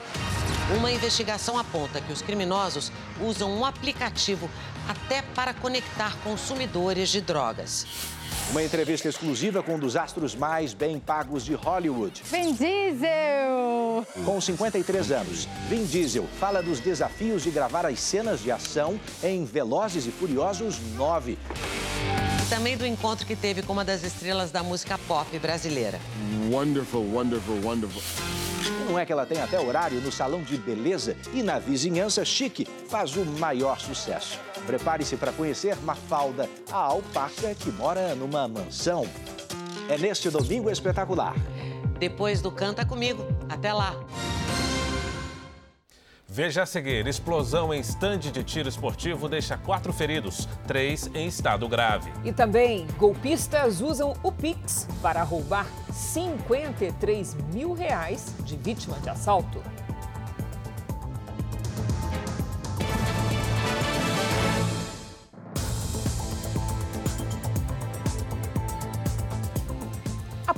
Uma 0.78 0.92
investigação 0.92 1.58
aponta 1.58 2.00
que 2.00 2.14
os 2.14 2.22
criminosos 2.22 2.92
usam 3.22 3.52
um 3.52 3.66
aplicativo 3.66 4.50
até 4.88 5.22
para 5.36 5.54
conectar 5.54 6.16
consumidores 6.24 7.10
de 7.10 7.22
drogas. 7.22 7.86
Uma 8.52 8.64
entrevista 8.64 9.08
exclusiva 9.08 9.64
com 9.64 9.76
um 9.76 9.80
dos 9.80 9.96
astros 9.96 10.36
mais 10.36 10.74
bem 10.74 11.00
pagos 11.00 11.46
de 11.46 11.54
Hollywood. 11.54 12.22
Vin 12.26 12.54
Diesel! 12.54 14.06
Com 14.26 14.42
53 14.42 15.12
anos, 15.12 15.48
Vin 15.70 15.86
Diesel 15.86 16.28
fala 16.40 16.62
dos 16.62 16.80
desafios 16.80 17.44
de 17.44 17.52
gravar 17.52 17.86
as 17.86 18.00
cenas 18.00 18.42
de 18.42 18.52
ação 18.52 19.00
em 19.24 19.46
Velozes 19.46 20.06
e 20.06 20.12
Furiosos 20.12 20.80
9 20.96 21.38
também 22.52 22.76
do 22.76 22.86
encontro 22.86 23.26
que 23.26 23.34
teve 23.34 23.62
com 23.62 23.72
uma 23.72 23.86
das 23.86 24.04
estrelas 24.04 24.52
da 24.52 24.62
música 24.62 24.98
pop 25.08 25.40
brasileira. 25.40 25.98
Wonderful, 26.52 27.02
wonderful, 27.02 27.56
wonderful. 27.64 28.02
Não 28.90 29.00
é 29.00 29.06
que 29.06 29.14
ela 29.14 29.26
tem 29.26 29.40
até 29.40 29.58
horário 29.58 30.02
no 30.02 30.12
salão 30.12 30.44
de 30.44 30.58
beleza 30.58 31.16
e 31.34 31.42
na 31.42 31.60
vizinhança 31.60 32.26
chique 32.26 32.68
faz 32.90 33.16
o 33.16 33.24
maior 33.24 33.80
sucesso. 33.80 34.38
Prepare-se 34.68 35.16
para 35.16 35.32
conhecer 35.32 35.78
Mafalda, 35.78 36.50
a 36.70 36.76
alpaca 36.76 37.56
que 37.56 37.72
mora 37.72 38.14
numa 38.16 38.50
mansão. 38.50 39.08
É 39.88 39.98
neste 39.98 40.30
domingo 40.30 40.70
espetacular. 40.70 41.34
Depois 42.00 42.42
do 42.42 42.52
Canta 42.52 42.86
Comigo. 42.86 43.26
Até 43.48 43.72
lá. 43.72 43.96
Veja 46.34 46.64
a 46.64 46.66
seguir: 46.66 47.06
explosão 47.08 47.74
em 47.74 47.82
estande 47.82 48.32
de 48.32 48.42
tiro 48.42 48.70
esportivo 48.70 49.28
deixa 49.28 49.58
quatro 49.58 49.92
feridos, 49.92 50.48
três 50.66 51.12
em 51.14 51.28
estado 51.28 51.68
grave. 51.68 52.10
E 52.24 52.32
também, 52.32 52.88
golpistas 52.98 53.82
usam 53.82 54.14
o 54.24 54.32
Pix 54.32 54.88
para 55.02 55.24
roubar 55.24 55.68
53 55.92 57.36
mil 57.54 57.74
reais 57.74 58.34
de 58.46 58.56
vítima 58.56 58.98
de 59.02 59.10
assalto. 59.10 59.62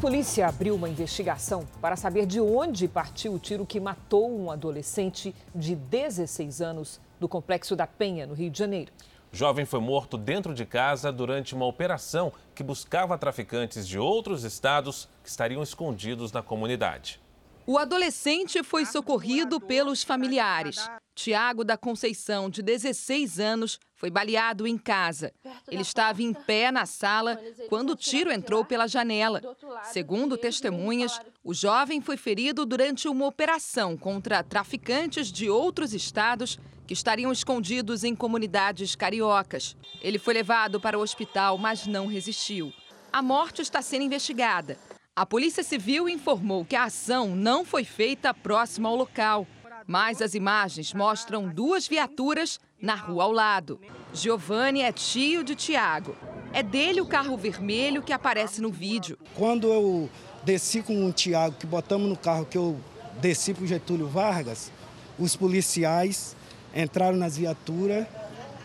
Polícia 0.03 0.49
abriu 0.49 0.75
uma 0.75 0.89
investigação 0.89 1.65
para 1.79 1.95
saber 1.95 2.25
de 2.25 2.37
onde 2.41 2.89
partiu 2.89 3.35
o 3.35 3.39
tiro 3.39 3.65
que 3.65 3.79
matou 3.79 4.29
um 4.37 4.51
adolescente 4.51 5.33
de 5.55 5.77
16 5.77 6.61
anos 6.61 6.99
no 7.21 7.29
Complexo 7.29 7.73
da 7.73 7.87
Penha, 7.87 8.27
no 8.27 8.33
Rio 8.33 8.49
de 8.49 8.59
Janeiro. 8.59 8.91
O 9.31 9.35
jovem 9.37 9.63
foi 9.63 9.79
morto 9.79 10.17
dentro 10.17 10.53
de 10.53 10.65
casa 10.65 11.09
durante 11.09 11.55
uma 11.55 11.65
operação 11.65 12.33
que 12.53 12.61
buscava 12.61 13.17
traficantes 13.17 13.87
de 13.87 13.97
outros 13.97 14.43
estados 14.43 15.07
que 15.23 15.29
estariam 15.29 15.63
escondidos 15.63 16.33
na 16.33 16.41
comunidade. 16.41 17.22
O 17.65 17.77
adolescente 17.77 18.61
foi 18.61 18.85
socorrido 18.85 19.59
pelos 19.59 20.03
familiares. 20.03 20.77
Tiago 21.15 21.63
da 21.63 21.77
Conceição, 21.77 22.49
de 22.49 22.61
16 22.61 23.39
anos, 23.39 23.79
foi 23.95 24.09
baleado 24.09 24.67
em 24.67 24.77
casa. 24.77 25.31
Ele 25.69 25.81
estava 25.81 26.21
em 26.21 26.33
pé 26.33 26.71
na 26.71 26.85
sala 26.85 27.39
quando 27.69 27.91
o 27.91 27.95
tiro 27.95 28.31
entrou 28.31 28.65
pela 28.65 28.87
janela. 28.87 29.41
Segundo 29.83 30.37
testemunhas, 30.37 31.19
o 31.41 31.53
jovem 31.53 32.01
foi 32.01 32.17
ferido 32.17 32.65
durante 32.65 33.07
uma 33.07 33.25
operação 33.25 33.95
contra 33.95 34.43
traficantes 34.43 35.31
de 35.31 35.49
outros 35.49 35.93
estados 35.93 36.59
que 36.85 36.93
estariam 36.93 37.31
escondidos 37.31 38.03
em 38.03 38.13
comunidades 38.13 38.93
cariocas. 38.93 39.77
Ele 40.01 40.19
foi 40.19 40.33
levado 40.33 40.81
para 40.81 40.97
o 40.97 41.01
hospital, 41.01 41.57
mas 41.57 41.87
não 41.87 42.07
resistiu. 42.07 42.73
A 43.11 43.21
morte 43.21 43.61
está 43.61 43.81
sendo 43.81 44.03
investigada. 44.03 44.77
A 45.15 45.27
Polícia 45.27 45.61
Civil 45.61 46.09
informou 46.09 46.65
que 46.65 46.75
a 46.75 46.85
ação 46.85 47.35
não 47.35 47.63
foi 47.63 47.83
feita 47.83 48.33
próximo 48.33 48.87
ao 48.87 48.95
local, 48.95 49.45
mas 49.85 50.23
as 50.23 50.33
imagens 50.33 50.91
mostram 50.91 51.47
duas 51.47 51.87
viaturas 51.87 52.59
na 52.81 52.95
rua 52.95 53.25
ao 53.25 53.31
lado. 53.31 53.79
Giovanni 54.11 54.81
é 54.81 54.91
tio 54.91 55.43
de 55.43 55.53
Tiago. 55.53 56.15
É 56.51 56.63
dele 56.63 56.99
o 56.99 57.05
carro 57.05 57.37
vermelho 57.37 58.01
que 58.01 58.11
aparece 58.11 58.59
no 58.59 58.71
vídeo. 58.71 59.19
Quando 59.35 59.71
eu 59.71 60.09
desci 60.43 60.81
com 60.81 61.05
o 61.05 61.13
Tiago, 61.13 61.57
que 61.59 61.67
botamos 61.67 62.09
no 62.09 62.17
carro 62.17 62.47
que 62.47 62.57
eu 62.57 62.79
desci 63.21 63.53
para 63.53 63.65
o 63.65 63.67
Getúlio 63.67 64.07
Vargas, 64.07 64.71
os 65.19 65.35
policiais 65.35 66.35
entraram 66.75 67.17
nas 67.17 67.37
viaturas 67.37 68.07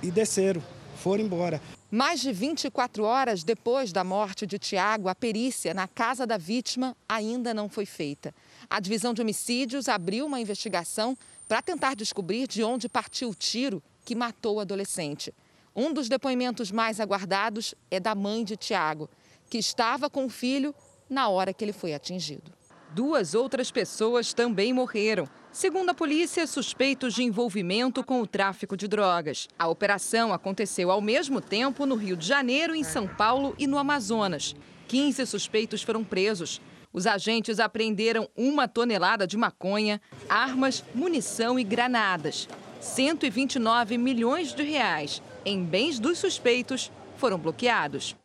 e 0.02 0.10
desceram, 0.10 0.62
foram 0.96 1.24
embora. 1.24 1.60
Mais 1.90 2.20
de 2.20 2.30
24 2.30 3.02
horas 3.02 3.42
depois 3.42 3.92
da 3.92 4.04
morte 4.04 4.46
de 4.46 4.58
Tiago, 4.58 5.08
a 5.08 5.14
perícia 5.14 5.72
na 5.72 5.88
casa 5.88 6.26
da 6.26 6.36
vítima 6.36 6.94
ainda 7.08 7.54
não 7.54 7.66
foi 7.66 7.86
feita. 7.86 8.34
A 8.68 8.78
divisão 8.78 9.14
de 9.14 9.22
homicídios 9.22 9.88
abriu 9.88 10.26
uma 10.26 10.38
investigação 10.38 11.16
para 11.48 11.62
tentar 11.62 11.96
descobrir 11.96 12.46
de 12.46 12.62
onde 12.62 12.90
partiu 12.90 13.30
o 13.30 13.34
tiro 13.34 13.82
que 14.04 14.14
matou 14.14 14.56
o 14.56 14.60
adolescente. 14.60 15.32
Um 15.74 15.90
dos 15.90 16.10
depoimentos 16.10 16.70
mais 16.70 17.00
aguardados 17.00 17.74
é 17.90 17.98
da 17.98 18.14
mãe 18.14 18.44
de 18.44 18.54
Tiago, 18.54 19.08
que 19.48 19.56
estava 19.56 20.10
com 20.10 20.26
o 20.26 20.28
filho 20.28 20.74
na 21.08 21.30
hora 21.30 21.54
que 21.54 21.64
ele 21.64 21.72
foi 21.72 21.94
atingido. 21.94 22.57
Duas 22.90 23.34
outras 23.34 23.70
pessoas 23.70 24.32
também 24.32 24.72
morreram. 24.72 25.28
Segundo 25.52 25.90
a 25.90 25.94
polícia, 25.94 26.46
suspeitos 26.46 27.14
de 27.14 27.22
envolvimento 27.22 28.02
com 28.02 28.22
o 28.22 28.26
tráfico 28.26 28.76
de 28.76 28.88
drogas. 28.88 29.46
A 29.58 29.68
operação 29.68 30.32
aconteceu 30.32 30.90
ao 30.90 31.00
mesmo 31.00 31.40
tempo 31.40 31.84
no 31.84 31.94
Rio 31.96 32.16
de 32.16 32.26
Janeiro, 32.26 32.74
em 32.74 32.82
São 32.82 33.06
Paulo 33.06 33.54
e 33.58 33.66
no 33.66 33.76
Amazonas. 33.76 34.56
15 34.88 35.26
suspeitos 35.26 35.82
foram 35.82 36.02
presos. 36.02 36.60
Os 36.92 37.06
agentes 37.06 37.60
apreenderam 37.60 38.28
uma 38.34 38.66
tonelada 38.66 39.26
de 39.26 39.36
maconha, 39.36 40.00
armas, 40.28 40.82
munição 40.94 41.58
e 41.58 41.64
granadas. 41.64 42.48
129 42.80 43.98
milhões 43.98 44.54
de 44.54 44.62
reais 44.62 45.22
em 45.44 45.62
bens 45.62 45.98
dos 45.98 46.18
suspeitos 46.18 46.90
foram 47.16 47.38
bloqueados. 47.38 48.16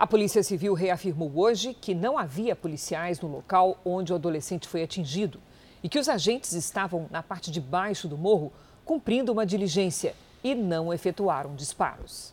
A 0.00 0.06
Polícia 0.06 0.42
Civil 0.42 0.72
reafirmou 0.72 1.30
hoje 1.34 1.74
que 1.74 1.94
não 1.94 2.16
havia 2.16 2.56
policiais 2.56 3.20
no 3.20 3.28
local 3.28 3.78
onde 3.84 4.14
o 4.14 4.16
adolescente 4.16 4.66
foi 4.66 4.82
atingido 4.82 5.38
e 5.82 5.90
que 5.90 5.98
os 5.98 6.08
agentes 6.08 6.54
estavam 6.54 7.06
na 7.10 7.22
parte 7.22 7.50
de 7.50 7.60
baixo 7.60 8.08
do 8.08 8.16
morro 8.16 8.50
cumprindo 8.82 9.30
uma 9.30 9.44
diligência 9.44 10.14
e 10.42 10.54
não 10.54 10.90
efetuaram 10.90 11.54
disparos. 11.54 12.32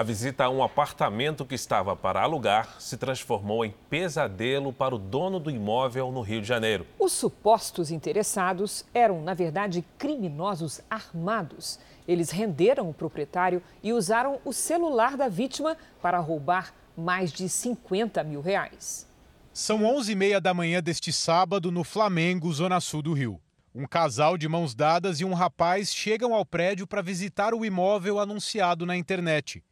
A 0.00 0.02
visita 0.02 0.44
a 0.44 0.48
um 0.48 0.62
apartamento 0.62 1.44
que 1.44 1.54
estava 1.54 1.94
para 1.94 2.22
alugar 2.22 2.80
se 2.80 2.96
transformou 2.96 3.66
em 3.66 3.74
pesadelo 3.90 4.72
para 4.72 4.94
o 4.94 4.98
dono 4.98 5.38
do 5.38 5.50
imóvel 5.50 6.10
no 6.10 6.22
Rio 6.22 6.40
de 6.40 6.48
Janeiro. 6.48 6.86
Os 6.98 7.12
supostos 7.12 7.90
interessados 7.90 8.82
eram, 8.94 9.20
na 9.20 9.34
verdade, 9.34 9.84
criminosos 9.98 10.80
armados. 10.88 11.78
Eles 12.08 12.30
renderam 12.30 12.88
o 12.88 12.94
proprietário 12.94 13.62
e 13.82 13.92
usaram 13.92 14.40
o 14.42 14.54
celular 14.54 15.18
da 15.18 15.28
vítima 15.28 15.76
para 16.00 16.18
roubar 16.18 16.72
mais 16.96 17.30
de 17.30 17.46
50 17.46 18.24
mil 18.24 18.40
reais. 18.40 19.06
São 19.52 19.80
11h30 19.80 20.40
da 20.40 20.54
manhã 20.54 20.82
deste 20.82 21.12
sábado 21.12 21.70
no 21.70 21.84
Flamengo, 21.84 22.50
zona 22.50 22.80
sul 22.80 23.02
do 23.02 23.12
Rio. 23.12 23.38
Um 23.74 23.86
casal 23.86 24.38
de 24.38 24.48
mãos 24.48 24.74
dadas 24.74 25.20
e 25.20 25.26
um 25.26 25.34
rapaz 25.34 25.94
chegam 25.94 26.34
ao 26.34 26.46
prédio 26.46 26.86
para 26.86 27.02
visitar 27.02 27.52
o 27.52 27.66
imóvel 27.66 28.18
anunciado 28.18 28.86
na 28.86 28.96
internet. 28.96 29.62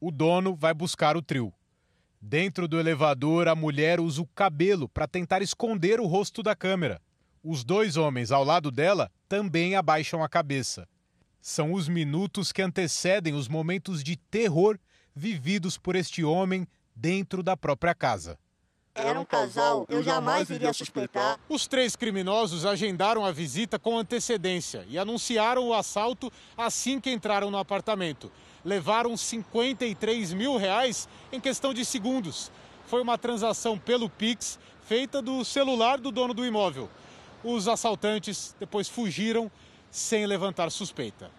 O 0.00 0.12
dono 0.12 0.54
vai 0.54 0.72
buscar 0.72 1.16
o 1.16 1.22
trio. 1.22 1.52
Dentro 2.20 2.68
do 2.68 2.78
elevador, 2.78 3.48
a 3.48 3.54
mulher 3.54 3.98
usa 3.98 4.22
o 4.22 4.26
cabelo 4.26 4.88
para 4.88 5.08
tentar 5.08 5.42
esconder 5.42 6.00
o 6.00 6.06
rosto 6.06 6.40
da 6.42 6.54
câmera. 6.54 7.00
Os 7.42 7.64
dois 7.64 7.96
homens 7.96 8.30
ao 8.30 8.44
lado 8.44 8.70
dela 8.70 9.10
também 9.28 9.74
abaixam 9.74 10.22
a 10.22 10.28
cabeça. 10.28 10.88
São 11.40 11.72
os 11.72 11.88
minutos 11.88 12.52
que 12.52 12.62
antecedem 12.62 13.34
os 13.34 13.48
momentos 13.48 14.04
de 14.04 14.16
terror 14.16 14.78
vividos 15.14 15.76
por 15.76 15.96
este 15.96 16.22
homem 16.22 16.66
dentro 16.94 17.42
da 17.42 17.56
própria 17.56 17.94
casa. 17.94 18.38
Era 18.94 19.20
um 19.20 19.24
casal, 19.24 19.86
eu 19.88 20.02
jamais 20.02 20.50
iria 20.50 20.72
suspeitar. 20.72 21.38
Os 21.48 21.68
três 21.68 21.94
criminosos 21.94 22.66
agendaram 22.66 23.24
a 23.24 23.30
visita 23.30 23.78
com 23.78 23.96
antecedência 23.96 24.84
e 24.88 24.98
anunciaram 24.98 25.68
o 25.68 25.74
assalto 25.74 26.32
assim 26.56 27.00
que 27.00 27.10
entraram 27.10 27.50
no 27.50 27.58
apartamento. 27.58 28.30
Levaram 28.64 29.16
53 29.16 30.32
mil 30.32 30.56
reais 30.56 31.08
em 31.32 31.40
questão 31.40 31.72
de 31.72 31.84
segundos. 31.84 32.50
Foi 32.86 33.02
uma 33.02 33.18
transação 33.18 33.78
pelo 33.78 34.08
Pix 34.08 34.58
feita 34.86 35.20
do 35.20 35.44
celular 35.44 35.98
do 35.98 36.10
dono 36.10 36.32
do 36.32 36.44
imóvel. 36.44 36.88
Os 37.44 37.68
assaltantes 37.68 38.56
depois 38.58 38.88
fugiram 38.88 39.50
sem 39.90 40.26
levantar 40.26 40.70
suspeita. 40.70 41.30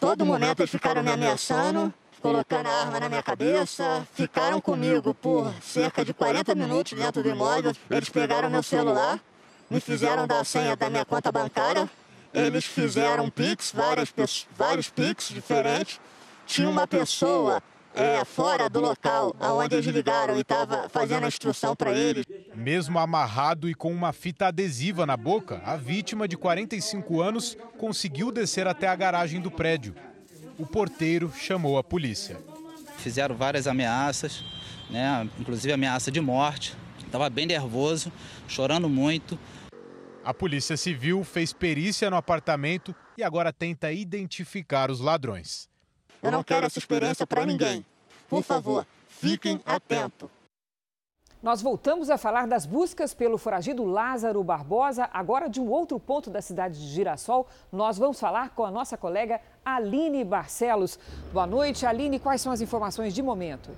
Todo 0.00 0.24
momento 0.24 0.60
eles 0.60 0.70
ficaram 0.70 1.02
me 1.02 1.10
ameaçando, 1.10 1.92
colocando 2.20 2.68
a 2.68 2.72
arma 2.72 3.00
na 3.00 3.08
minha 3.08 3.22
cabeça, 3.22 4.06
ficaram 4.14 4.60
comigo 4.60 5.12
por 5.12 5.52
cerca 5.60 6.04
de 6.04 6.14
40 6.14 6.54
minutos 6.54 6.92
dentro 6.92 7.22
do 7.22 7.28
imóvel. 7.28 7.72
Eles 7.90 8.08
pegaram 8.08 8.48
meu 8.48 8.62
celular, 8.62 9.20
me 9.68 9.80
fizeram 9.80 10.26
dar 10.26 10.40
a 10.40 10.44
senha 10.44 10.76
da 10.76 10.88
minha 10.88 11.04
conta 11.04 11.32
bancária, 11.32 11.90
eles 12.32 12.64
fizeram 12.64 13.28
pix, 13.28 13.72
várias, 13.72 14.14
vários 14.56 14.88
pix 14.88 15.28
diferentes. 15.28 16.00
Tinha 16.48 16.68
uma 16.68 16.88
pessoa 16.88 17.62
é, 17.94 18.24
fora 18.24 18.68
do 18.68 18.80
local 18.80 19.36
onde 19.40 19.76
eles 19.76 19.86
ligaram 19.86 20.36
e 20.36 20.40
estava 20.40 20.88
fazendo 20.88 21.24
a 21.24 21.28
instrução 21.28 21.76
para 21.76 21.92
eles. 21.92 22.26
Mesmo 22.56 22.98
amarrado 22.98 23.68
e 23.68 23.74
com 23.74 23.92
uma 23.92 24.12
fita 24.12 24.48
adesiva 24.48 25.06
na 25.06 25.16
boca, 25.16 25.62
a 25.64 25.76
vítima 25.76 26.26
de 26.26 26.36
45 26.36 27.22
anos 27.22 27.56
conseguiu 27.78 28.32
descer 28.32 28.66
até 28.66 28.88
a 28.88 28.96
garagem 28.96 29.40
do 29.40 29.50
prédio 29.52 29.94
o 30.58 30.66
porteiro 30.66 31.32
chamou 31.32 31.78
a 31.78 31.84
polícia. 31.84 32.36
Fizeram 32.98 33.36
várias 33.36 33.68
ameaças, 33.68 34.44
né? 34.90 35.28
inclusive 35.38 35.72
ameaça 35.72 36.10
de 36.10 36.20
morte. 36.20 36.76
Estava 36.98 37.30
bem 37.30 37.46
nervoso, 37.46 38.12
chorando 38.48 38.88
muito. 38.88 39.38
A 40.24 40.34
Polícia 40.34 40.76
Civil 40.76 41.22
fez 41.22 41.52
perícia 41.52 42.10
no 42.10 42.16
apartamento 42.16 42.94
e 43.16 43.22
agora 43.22 43.52
tenta 43.52 43.92
identificar 43.92 44.90
os 44.90 45.00
ladrões. 45.00 45.68
Eu 46.22 46.30
não 46.32 46.42
quero 46.42 46.66
essa 46.66 46.78
experiência 46.78 47.26
para 47.26 47.46
ninguém. 47.46 47.84
Por 48.28 48.42
favor, 48.42 48.86
fiquem 49.08 49.60
atentos. 49.64 50.28
Nós 51.40 51.62
voltamos 51.62 52.10
a 52.10 52.18
falar 52.18 52.48
das 52.48 52.66
buscas 52.66 53.14
pelo 53.14 53.38
foragido 53.38 53.84
Lázaro 53.84 54.42
Barbosa. 54.42 55.08
Agora, 55.12 55.48
de 55.48 55.60
um 55.60 55.70
outro 55.70 56.00
ponto 56.00 56.28
da 56.30 56.42
cidade 56.42 56.76
de 56.76 56.88
Girassol, 56.88 57.46
nós 57.70 57.96
vamos 57.96 58.18
falar 58.18 58.50
com 58.50 58.64
a 58.64 58.70
nossa 58.72 58.96
colega 58.96 59.40
Aline 59.64 60.24
Barcelos. 60.24 60.98
Boa 61.32 61.46
noite, 61.46 61.86
Aline. 61.86 62.18
Quais 62.18 62.40
são 62.40 62.50
as 62.50 62.60
informações 62.60 63.14
de 63.14 63.22
momento? 63.22 63.70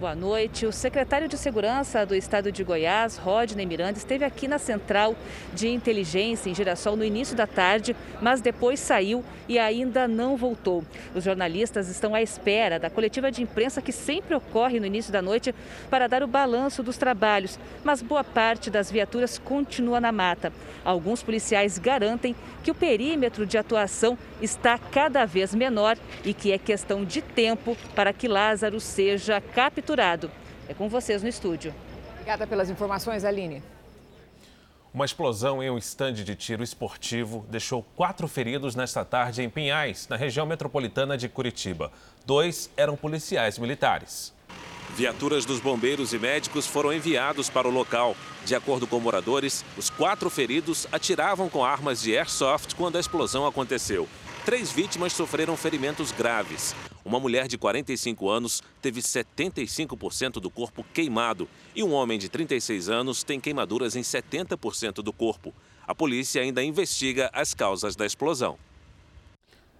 Boa 0.00 0.14
noite. 0.14 0.64
O 0.64 0.70
secretário 0.70 1.26
de 1.26 1.36
Segurança 1.36 2.06
do 2.06 2.14
Estado 2.14 2.52
de 2.52 2.62
Goiás, 2.62 3.16
Rodney 3.16 3.66
Miranda, 3.66 3.98
esteve 3.98 4.24
aqui 4.24 4.46
na 4.46 4.56
Central 4.56 5.16
de 5.52 5.66
Inteligência 5.68 6.48
em 6.48 6.54
Girassol 6.54 6.94
no 6.94 7.04
início 7.04 7.36
da 7.36 7.48
tarde, 7.48 7.96
mas 8.22 8.40
depois 8.40 8.78
saiu 8.78 9.24
e 9.48 9.58
ainda 9.58 10.06
não 10.06 10.36
voltou. 10.36 10.84
Os 11.16 11.24
jornalistas 11.24 11.88
estão 11.88 12.14
à 12.14 12.22
espera 12.22 12.78
da 12.78 12.88
coletiva 12.88 13.32
de 13.32 13.42
imprensa 13.42 13.82
que 13.82 13.90
sempre 13.90 14.36
ocorre 14.36 14.78
no 14.78 14.86
início 14.86 15.12
da 15.12 15.20
noite 15.20 15.52
para 15.90 16.06
dar 16.06 16.22
o 16.22 16.28
balanço 16.28 16.80
dos 16.80 16.96
trabalhos, 16.96 17.58
mas 17.82 18.00
boa 18.00 18.22
parte 18.22 18.70
das 18.70 18.92
viaturas 18.92 19.36
continua 19.36 20.00
na 20.00 20.12
mata. 20.12 20.52
Alguns 20.84 21.24
policiais 21.24 21.76
garantem 21.76 22.36
que 22.62 22.70
o 22.70 22.74
perímetro 22.74 23.44
de 23.44 23.58
atuação 23.58 24.16
está 24.40 24.78
cada 24.78 25.24
vez 25.24 25.52
menor 25.52 25.98
e 26.24 26.32
que 26.32 26.52
é 26.52 26.58
questão 26.58 27.04
de 27.04 27.20
tempo 27.20 27.76
para 27.96 28.12
que 28.12 28.28
Lázaro 28.28 28.78
seja 28.78 29.40
capturado 29.40 29.87
capturado. 29.88 30.30
É 30.68 30.74
com 30.74 30.88
vocês 30.88 31.22
no 31.22 31.28
estúdio. 31.28 31.74
Obrigada 32.12 32.46
pelas 32.46 32.68
informações, 32.68 33.24
Aline. 33.24 33.62
Uma 34.92 35.04
explosão 35.04 35.62
em 35.62 35.70
um 35.70 35.78
estande 35.78 36.24
de 36.24 36.34
tiro 36.34 36.62
esportivo 36.62 37.46
deixou 37.48 37.82
quatro 37.96 38.28
feridos 38.28 38.74
nesta 38.74 39.04
tarde 39.04 39.42
em 39.42 39.48
Pinhais, 39.48 40.06
na 40.08 40.16
região 40.16 40.44
metropolitana 40.44 41.16
de 41.16 41.28
Curitiba. 41.28 41.90
Dois 42.26 42.70
eram 42.76 42.96
policiais 42.96 43.58
militares. 43.58 44.34
Viaturas 44.94 45.44
dos 45.44 45.60
bombeiros 45.60 46.12
e 46.12 46.18
médicos 46.18 46.66
foram 46.66 46.92
enviados 46.92 47.48
para 47.48 47.68
o 47.68 47.70
local. 47.70 48.16
De 48.44 48.54
acordo 48.54 48.86
com 48.86 48.98
moradores, 48.98 49.64
os 49.76 49.88
quatro 49.88 50.28
feridos 50.28 50.86
atiravam 50.90 51.48
com 51.48 51.64
armas 51.64 52.00
de 52.00 52.16
airsoft 52.16 52.74
quando 52.74 52.96
a 52.96 53.00
explosão 53.00 53.46
aconteceu. 53.46 54.08
Três 54.48 54.72
vítimas 54.72 55.12
sofreram 55.12 55.54
ferimentos 55.58 56.10
graves. 56.10 56.74
Uma 57.04 57.20
mulher 57.20 57.46
de 57.46 57.58
45 57.58 58.30
anos 58.30 58.62
teve 58.80 59.02
75% 59.02 60.40
do 60.40 60.48
corpo 60.48 60.82
queimado 60.82 61.46
e 61.76 61.84
um 61.84 61.92
homem 61.92 62.18
de 62.18 62.30
36 62.30 62.88
anos 62.88 63.22
tem 63.22 63.38
queimaduras 63.38 63.94
em 63.94 64.00
70% 64.00 65.02
do 65.02 65.12
corpo. 65.12 65.52
A 65.86 65.94
polícia 65.94 66.40
ainda 66.40 66.64
investiga 66.64 67.28
as 67.34 67.52
causas 67.52 67.94
da 67.94 68.06
explosão. 68.06 68.58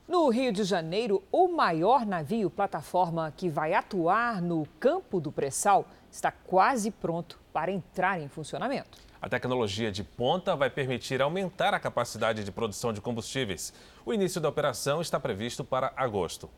No 0.06 0.28
Rio 0.28 0.52
de 0.52 0.64
Janeiro, 0.64 1.22
o 1.32 1.48
maior 1.48 2.04
navio 2.04 2.50
plataforma 2.50 3.32
que 3.34 3.48
vai 3.48 3.72
atuar 3.72 4.42
no 4.42 4.68
campo 4.78 5.18
do 5.18 5.32
pré-sal 5.32 5.88
está 6.12 6.30
quase 6.30 6.90
pronto 6.90 7.40
para 7.54 7.72
entrar 7.72 8.20
em 8.20 8.28
funcionamento. 8.28 9.07
A 9.20 9.28
tecnologia 9.28 9.90
de 9.90 10.04
ponta 10.04 10.54
vai 10.54 10.70
permitir 10.70 11.20
aumentar 11.20 11.74
a 11.74 11.80
capacidade 11.80 12.44
de 12.44 12.52
produção 12.52 12.92
de 12.92 13.00
combustíveis. 13.00 13.72
O 14.06 14.14
início 14.14 14.40
da 14.40 14.48
operação 14.48 15.00
está 15.00 15.18
previsto 15.18 15.64
para 15.64 15.92
agosto. 15.96 16.48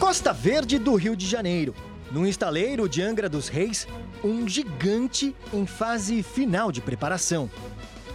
Costa 0.00 0.32
Verde 0.32 0.78
do 0.78 0.94
Rio 0.94 1.14
de 1.14 1.26
Janeiro. 1.26 1.74
No 2.10 2.26
estaleiro 2.26 2.88
de 2.88 3.02
Angra 3.02 3.28
dos 3.28 3.48
Reis, 3.48 3.86
um 4.24 4.48
gigante 4.48 5.36
em 5.52 5.66
fase 5.66 6.22
final 6.22 6.72
de 6.72 6.80
preparação. 6.80 7.50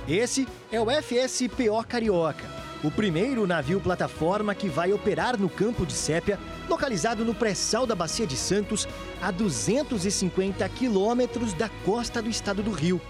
Esse 0.07 0.47
é 0.71 0.81
o 0.81 0.87
FSPO 0.89 1.83
Carioca, 1.87 2.45
o 2.83 2.89
primeiro 2.89 3.45
navio 3.45 3.79
plataforma 3.79 4.55
que 4.55 4.69
vai 4.69 4.91
operar 4.91 5.37
no 5.37 5.49
campo 5.49 5.85
de 5.85 5.93
Sépia, 5.93 6.39
localizado 6.67 7.23
no 7.23 7.35
pré-sal 7.35 7.85
da 7.85 7.95
Bacia 7.95 8.25
de 8.25 8.37
Santos, 8.37 8.87
a 9.21 9.29
250 9.29 10.67
quilômetros 10.69 11.53
da 11.53 11.69
costa 11.85 12.21
do 12.21 12.29
estado 12.29 12.63
do 12.63 12.71
Rio. 12.71 13.01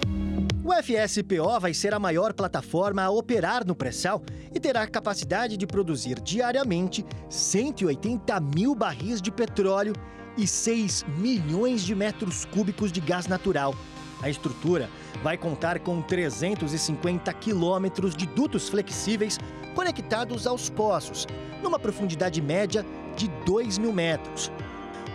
O 0.68 0.74
FSPO 0.74 1.62
vai 1.62 1.74
ser 1.74 1.94
a 1.94 2.00
maior 2.00 2.34
plataforma 2.34 3.02
a 3.02 3.10
operar 3.10 3.66
no 3.66 3.74
pré-sal 3.74 4.22
e 4.54 4.60
terá 4.60 4.86
capacidade 4.86 5.56
de 5.56 5.66
produzir 5.66 6.20
diariamente 6.20 7.06
180 7.30 8.38
mil 8.42 8.76
barris 8.76 9.22
de 9.22 9.32
petróleo 9.32 9.94
e 10.38 10.46
6 10.46 11.06
milhões 11.20 11.84
de 11.84 11.96
metros 11.96 12.44
cúbicos 12.44 12.92
de 12.92 13.00
gás 13.00 13.28
natural. 13.28 13.74
A 14.22 14.30
estrutura 14.30 14.90
vai 15.24 15.38
contar 15.38 15.80
com 15.80 16.02
350 16.02 17.32
quilômetros 17.36 18.14
de 18.14 18.28
dutos 18.28 18.68
flexíveis 18.68 19.40
conectados 19.74 20.46
aos 20.46 20.70
poços, 20.70 21.26
numa 21.64 21.80
profundidade 21.80 22.42
média 22.42 22.86
de 23.16 23.30
2 23.46 23.78
mil 23.78 23.94
metros. 23.94 24.52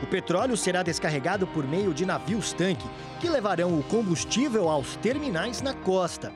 O 0.02 0.06
petróleo 0.06 0.56
será 0.56 0.82
descarregado 0.82 1.46
por 1.46 1.64
meio 1.64 1.94
de 1.94 2.04
navios-tanque, 2.04 2.84
que 3.20 3.28
levarão 3.28 3.78
o 3.78 3.82
combustível 3.84 4.68
aos 4.68 4.96
terminais 4.96 5.62
na 5.62 5.72
costa. 5.72 6.32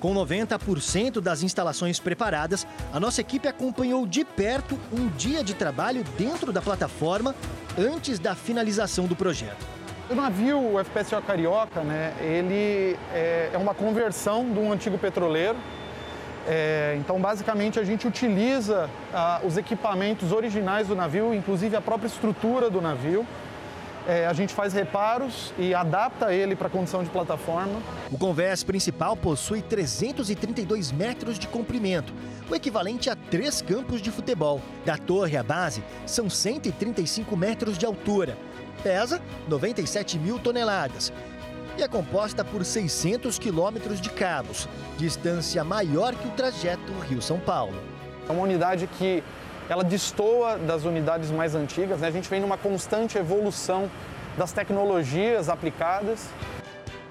Com 0.00 0.12
90% 0.12 1.20
das 1.20 1.42
instalações 1.42 1.98
preparadas, 1.98 2.66
a 2.92 3.00
nossa 3.00 3.20
equipe 3.20 3.48
acompanhou 3.48 4.04
de 4.04 4.24
perto 4.24 4.78
um 4.92 5.08
dia 5.08 5.42
de 5.42 5.54
trabalho 5.54 6.04
dentro 6.18 6.52
da 6.52 6.60
plataforma 6.60 7.34
antes 7.78 8.18
da 8.18 8.34
finalização 8.34 9.06
do 9.06 9.16
projeto. 9.16 9.64
O 10.10 10.14
navio 10.14 10.58
o 10.58 10.84
FPSO 10.84 11.22
Carioca, 11.22 11.82
né, 11.82 12.12
ele 12.20 12.98
é, 13.14 13.50
é 13.54 13.56
uma 13.56 13.72
conversão 13.72 14.52
de 14.52 14.58
um 14.58 14.70
antigo 14.70 14.98
petroleiro 14.98 15.56
é, 16.46 16.96
então, 16.98 17.18
basicamente, 17.20 17.78
a 17.78 17.84
gente 17.84 18.06
utiliza 18.06 18.90
ah, 19.12 19.40
os 19.42 19.56
equipamentos 19.56 20.32
originais 20.32 20.88
do 20.88 20.94
navio, 20.94 21.32
inclusive 21.32 21.74
a 21.74 21.80
própria 21.80 22.08
estrutura 22.08 22.68
do 22.68 22.80
navio. 22.80 23.26
É, 24.06 24.26
a 24.26 24.34
gente 24.34 24.52
faz 24.52 24.74
reparos 24.74 25.54
e 25.58 25.74
adapta 25.74 26.30
ele 26.34 26.54
para 26.54 26.66
a 26.66 26.70
condição 26.70 27.02
de 27.02 27.08
plataforma. 27.08 27.80
O 28.12 28.18
convés 28.18 28.62
principal 28.62 29.16
possui 29.16 29.62
332 29.62 30.92
metros 30.92 31.38
de 31.38 31.48
comprimento, 31.48 32.12
o 32.50 32.54
equivalente 32.54 33.08
a 33.08 33.16
três 33.16 33.62
campos 33.62 34.02
de 34.02 34.10
futebol. 34.10 34.60
Da 34.84 34.98
torre 34.98 35.38
à 35.38 35.42
base, 35.42 35.82
são 36.04 36.28
135 36.28 37.34
metros 37.34 37.78
de 37.78 37.86
altura. 37.86 38.36
Pesa 38.82 39.22
97 39.48 40.18
mil 40.18 40.38
toneladas 40.38 41.10
e 41.76 41.82
é 41.82 41.88
composta 41.88 42.44
por 42.44 42.64
600 42.64 43.38
quilômetros 43.38 44.00
de 44.00 44.10
cabos, 44.10 44.68
distância 44.96 45.64
maior 45.64 46.14
que 46.14 46.28
o 46.28 46.30
trajeto 46.30 46.92
Rio-São 47.08 47.40
Paulo. 47.40 47.74
É 48.28 48.32
uma 48.32 48.42
unidade 48.42 48.86
que 48.86 49.22
ela 49.68 49.82
destoa 49.82 50.56
das 50.58 50.84
unidades 50.84 51.30
mais 51.30 51.54
antigas, 51.54 52.00
né? 52.00 52.08
a 52.08 52.10
gente 52.10 52.28
vem 52.28 52.40
numa 52.40 52.56
constante 52.56 53.18
evolução 53.18 53.90
das 54.36 54.52
tecnologias 54.52 55.48
aplicadas. 55.48 56.28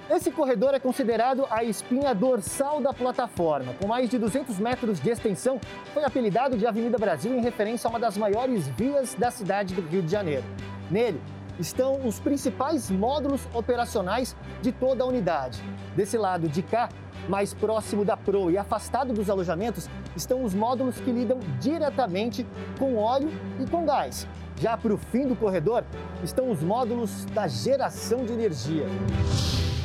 Esse 0.09 0.31
corredor 0.31 0.73
é 0.73 0.79
considerado 0.79 1.47
a 1.49 1.63
espinha 1.63 2.13
dorsal 2.13 2.79
da 2.79 2.93
plataforma. 2.93 3.73
Com 3.81 3.87
mais 3.87 4.09
de 4.09 4.17
200 4.17 4.59
metros 4.59 4.99
de 4.99 5.09
extensão, 5.09 5.59
foi 5.93 6.03
apelidado 6.03 6.57
de 6.57 6.67
Avenida 6.67 6.97
Brasil 6.97 7.33
em 7.33 7.41
referência 7.41 7.87
a 7.87 7.89
uma 7.89 7.99
das 7.99 8.17
maiores 8.17 8.67
vias 8.67 9.15
da 9.15 9.31
cidade 9.31 9.73
do 9.73 9.81
Rio 9.81 10.01
de 10.01 10.11
Janeiro. 10.11 10.43
Nele 10.91 11.19
estão 11.59 12.05
os 12.05 12.19
principais 12.19 12.89
módulos 12.89 13.47
operacionais 13.53 14.35
de 14.61 14.71
toda 14.71 15.03
a 15.03 15.07
unidade. 15.07 15.63
Desse 15.95 16.17
lado 16.17 16.47
de 16.47 16.61
cá, 16.61 16.89
mais 17.27 17.53
próximo 17.53 18.03
da 18.03 18.17
Pro 18.17 18.51
e 18.51 18.57
afastado 18.57 19.13
dos 19.13 19.29
alojamentos, 19.29 19.89
estão 20.15 20.43
os 20.43 20.53
módulos 20.53 20.99
que 20.99 21.11
lidam 21.11 21.39
diretamente 21.59 22.45
com 22.77 22.95
óleo 22.97 23.31
e 23.59 23.69
com 23.69 23.85
gás. 23.85 24.27
Já 24.59 24.77
para 24.77 24.93
o 24.93 24.97
fim 24.97 25.27
do 25.27 25.35
corredor 25.35 25.83
estão 26.23 26.49
os 26.49 26.61
módulos 26.61 27.25
da 27.25 27.47
geração 27.47 28.25
de 28.25 28.33
energia. 28.33 28.85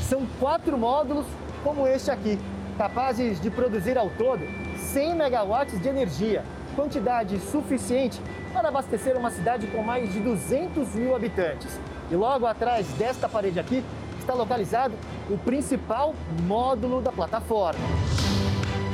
São 0.02 0.26
quatro 0.38 0.76
módulos 0.78 1.26
como 1.62 1.86
este 1.86 2.10
aqui, 2.10 2.38
capazes 2.76 3.40
de 3.40 3.50
produzir 3.50 3.98
ao 3.98 4.08
todo 4.10 4.40
100 4.76 5.16
megawatts 5.16 5.80
de 5.80 5.88
energia, 5.88 6.44
quantidade 6.78 7.40
suficiente 7.40 8.20
para 8.52 8.68
abastecer 8.68 9.16
uma 9.16 9.32
cidade 9.32 9.66
com 9.66 9.82
mais 9.82 10.12
de 10.12 10.20
200 10.20 10.94
mil 10.94 11.16
habitantes. 11.16 11.76
E 12.08 12.14
logo 12.14 12.46
atrás 12.46 12.86
desta 12.92 13.28
parede 13.28 13.58
aqui 13.58 13.82
está 14.20 14.32
localizado 14.32 14.94
o 15.28 15.36
principal 15.36 16.14
módulo 16.44 17.00
da 17.00 17.10
plataforma. 17.10 17.80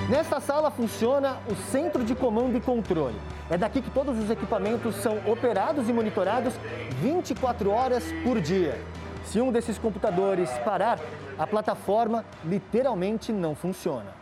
Nesta 0.08 0.40
sala 0.40 0.70
funciona 0.70 1.36
o 1.46 1.54
centro 1.54 2.02
de 2.02 2.14
comando 2.14 2.56
e 2.56 2.60
controle. 2.60 3.16
É 3.50 3.58
daqui 3.58 3.82
que 3.82 3.90
todos 3.90 4.18
os 4.18 4.30
equipamentos 4.30 4.94
são 4.96 5.18
operados 5.30 5.86
e 5.86 5.92
monitorados 5.92 6.54
24 7.02 7.70
horas 7.70 8.02
por 8.24 8.40
dia. 8.40 8.80
Se 9.26 9.42
um 9.42 9.52
desses 9.52 9.76
computadores 9.76 10.48
parar, 10.64 10.98
a 11.38 11.46
plataforma 11.46 12.24
literalmente 12.46 13.30
não 13.30 13.54
funciona. 13.54 14.14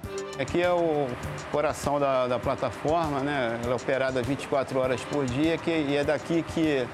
Aqui 0.42 0.60
é 0.60 0.72
o 0.72 1.06
coração 1.52 2.00
da, 2.00 2.26
da 2.26 2.36
plataforma, 2.36 3.20
né? 3.20 3.60
Ela 3.62 3.74
é 3.74 3.76
operada 3.76 4.20
24 4.20 4.76
horas 4.76 5.00
por 5.04 5.24
dia 5.24 5.56
que, 5.56 5.70
e 5.70 5.96
é 5.96 6.02
daqui 6.02 6.42
que 6.42 6.84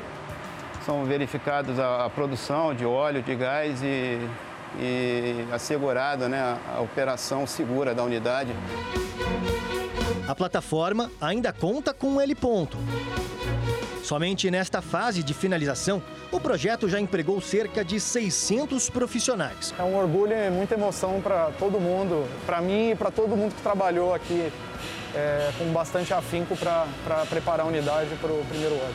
são 0.85 1.07
verificados 1.07 1.79
a, 1.79 2.05
a 2.05 2.11
produção 2.11 2.75
de 2.75 2.85
óleo, 2.85 3.23
de 3.23 3.35
gás 3.35 3.83
e, 3.83 4.21
e 4.79 5.47
assegurada 5.51 6.29
né, 6.29 6.59
a 6.77 6.83
operação 6.83 7.47
segura 7.47 7.95
da 7.95 8.03
unidade. 8.03 8.55
A 10.29 10.35
plataforma 10.35 11.11
ainda 11.19 11.51
conta 11.51 11.95
com 11.95 12.09
um 12.09 12.21
heliponto. 12.21 12.77
Somente 14.09 14.51
nesta 14.51 14.81
fase 14.81 15.23
de 15.23 15.35
finalização, 15.35 16.03
o 16.33 16.41
projeto 16.41 16.89
já 16.89 16.99
empregou 16.99 17.43
cerca 17.43 17.85
de 17.85 18.01
600 18.01 18.89
profissionais. 18.89 19.75
É 19.79 19.83
um 19.83 19.95
orgulho 19.99 20.33
e 20.33 20.49
muita 20.49 20.77
emoção 20.77 21.21
para 21.21 21.51
todo 21.59 21.79
mundo, 21.79 22.27
para 22.47 22.59
mim 22.63 22.93
e 22.93 22.97
para 22.97 23.11
todo 23.11 23.37
mundo 23.37 23.55
que 23.55 23.61
trabalhou 23.61 24.15
aqui 24.15 24.51
é, 25.15 25.53
com 25.59 25.71
bastante 25.75 26.15
afinco 26.15 26.57
para 26.57 26.87
preparar 27.29 27.67
a 27.67 27.69
unidade 27.69 28.09
para 28.17 28.33
o 28.33 28.43
primeiro 28.47 28.77
ano. 28.77 28.95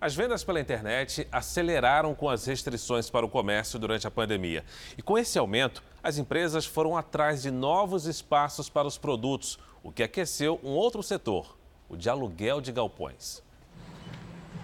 As 0.00 0.14
vendas 0.14 0.44
pela 0.44 0.60
internet 0.60 1.26
aceleraram 1.32 2.14
com 2.14 2.30
as 2.30 2.46
restrições 2.46 3.10
para 3.10 3.26
o 3.26 3.28
comércio 3.28 3.80
durante 3.80 4.06
a 4.06 4.12
pandemia. 4.12 4.64
E 4.96 5.02
com 5.02 5.18
esse 5.18 5.36
aumento, 5.40 5.82
as 6.00 6.18
empresas 6.18 6.64
foram 6.64 6.96
atrás 6.96 7.42
de 7.42 7.50
novos 7.50 8.06
espaços 8.06 8.68
para 8.68 8.86
os 8.86 8.96
produtos, 8.96 9.58
o 9.82 9.90
que 9.90 10.04
aqueceu 10.04 10.60
um 10.62 10.70
outro 10.70 11.02
setor, 11.02 11.56
o 11.88 11.96
de 11.96 12.08
aluguel 12.08 12.60
de 12.60 12.72
galpões. 12.72 13.42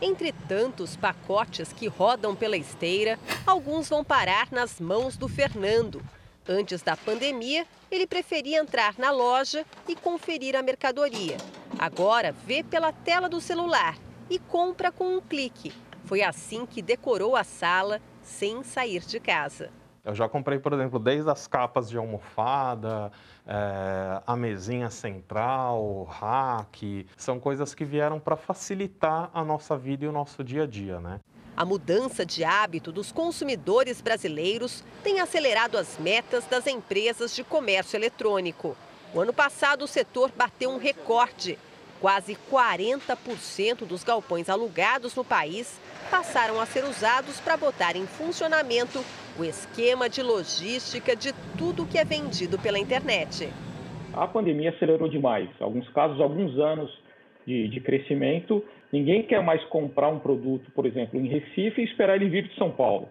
Entre 0.03 0.33
tantos 0.33 0.97
pacotes 0.97 1.73
que 1.73 1.87
rodam 1.87 2.35
pela 2.35 2.57
esteira, 2.57 3.19
alguns 3.47 3.89
vão 3.89 4.03
parar 4.03 4.51
nas 4.51 4.81
mãos 4.81 5.17
do 5.17 5.29
Fernando. 5.29 6.03
Antes 6.49 6.81
da 6.81 6.97
pandemia, 6.97 7.67
ele 7.91 8.07
preferia 8.07 8.59
entrar 8.59 8.99
na 8.99 9.11
loja 9.11 9.65
e 9.87 9.95
conferir 9.95 10.57
a 10.57 10.63
mercadoria. 10.63 11.37
Agora 11.79 12.33
vê 12.33 12.63
pela 12.63 12.93
tela 12.93 13.29
do 13.29 13.41
celular 13.41 13.99
e 14.31 14.39
compra 14.39 14.91
com 14.91 15.17
um 15.17 15.21
clique. 15.21 15.73
Foi 16.07 16.23
assim 16.23 16.65
que 16.65 16.81
decorou 16.81 17.37
a 17.37 17.45
sala 17.45 18.01
sem 18.23 18.63
sair 18.63 19.01
de 19.01 19.21
casa. 19.21 19.71
Eu 20.05 20.15
já 20.15 20.29
comprei, 20.29 20.59
por 20.59 20.73
exemplo, 20.73 20.99
desde 20.99 21.29
as 21.29 21.47
capas 21.47 21.89
de 21.89 21.97
almofada, 21.97 23.13
é, 23.47 24.23
a 24.27 24.35
mesinha 24.35 24.89
central, 24.91 26.05
rack, 26.05 27.07
são 27.17 27.39
coisas 27.39 27.75
que 27.75 27.85
vieram 27.85 28.19
para 28.19 28.37
facilitar 28.37 29.31
a 29.35 29.45
nossa 29.45 29.77
vida 29.77 30.05
e 30.05 30.09
o 30.09 30.13
nosso 30.13 30.43
dia 30.43 30.63
a 30.63 30.67
dia, 30.67 30.99
né? 31.01 31.21
A 31.57 31.65
mudança 31.65 32.25
de 32.25 32.43
hábito 32.43 32.91
dos 32.91 33.13
consumidores 33.13 34.01
brasileiros 34.01 34.83
tem 35.03 35.21
acelerado 35.21 35.77
as 35.77 35.99
metas 35.99 36.47
das 36.47 36.67
empresas 36.67 37.35
de 37.35 37.45
comércio 37.45 37.97
eletrônico. 37.97 38.75
O 39.13 39.21
ano 39.21 39.33
passado, 39.33 39.85
o 39.85 39.89
setor 39.89 40.33
bateu 40.35 40.71
um 40.71 40.79
recorde 40.79 41.59
Quase 42.01 42.37
40% 42.51 43.85
dos 43.85 44.03
galpões 44.03 44.49
alugados 44.49 45.15
no 45.15 45.23
país 45.23 45.79
passaram 46.11 46.59
a 46.59 46.65
ser 46.65 46.83
usados 46.85 47.39
para 47.41 47.59
botar 47.59 47.95
em 47.95 48.07
funcionamento 48.07 49.05
o 49.39 49.45
esquema 49.45 50.09
de 50.09 50.23
logística 50.23 51.15
de 51.15 51.33
tudo 51.57 51.87
que 51.87 51.99
é 51.99 52.05
vendido 52.05 52.59
pela 52.59 52.79
internet. 52.79 53.49
A 54.13 54.27
pandemia 54.27 54.71
acelerou 54.71 55.09
demais. 55.09 55.49
Alguns 55.61 55.89
casos, 55.91 56.21
alguns 56.21 56.59
anos 56.59 56.91
de, 57.47 57.69
de 57.69 57.81
crescimento. 57.81 58.65
Ninguém 58.93 59.23
quer 59.23 59.43
mais 59.43 59.63
comprar 59.65 60.09
um 60.09 60.19
produto, 60.19 60.71
por 60.73 60.87
exemplo, 60.87 61.21
em 61.21 61.29
Recife 61.29 61.81
e 61.81 61.85
esperar 61.85 62.17
ele 62.17 62.29
vir 62.29 62.49
de 62.49 62.55
São 62.57 62.71
Paulo. 62.71 63.09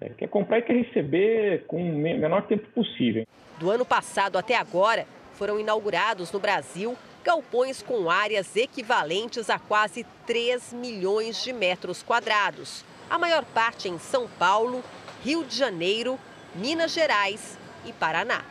É, 0.00 0.08
quer 0.10 0.28
comprar 0.28 0.60
e 0.60 0.62
quer 0.62 0.76
receber 0.76 1.64
com 1.66 1.76
o 1.76 1.96
menor 1.96 2.42
tempo 2.46 2.66
possível. 2.68 3.26
Do 3.58 3.70
ano 3.70 3.84
passado 3.84 4.38
até 4.38 4.56
agora, 4.56 5.04
foram 5.34 5.58
inaugurados 5.60 6.32
no 6.32 6.38
Brasil 6.38 6.96
galpões 7.22 7.82
com 7.82 8.08
áreas 8.08 8.56
equivalentes 8.56 9.50
a 9.50 9.58
quase 9.58 10.06
3 10.26 10.72
milhões 10.72 11.42
de 11.42 11.52
metros 11.52 12.02
quadrados. 12.02 12.84
A 13.10 13.18
maior 13.18 13.44
parte 13.44 13.88
em 13.88 13.98
São 13.98 14.26
Paulo, 14.38 14.82
Rio 15.22 15.44
de 15.44 15.54
Janeiro, 15.54 16.18
Minas 16.54 16.92
Gerais 16.92 17.58
e 17.84 17.92
Paraná. 17.92 18.42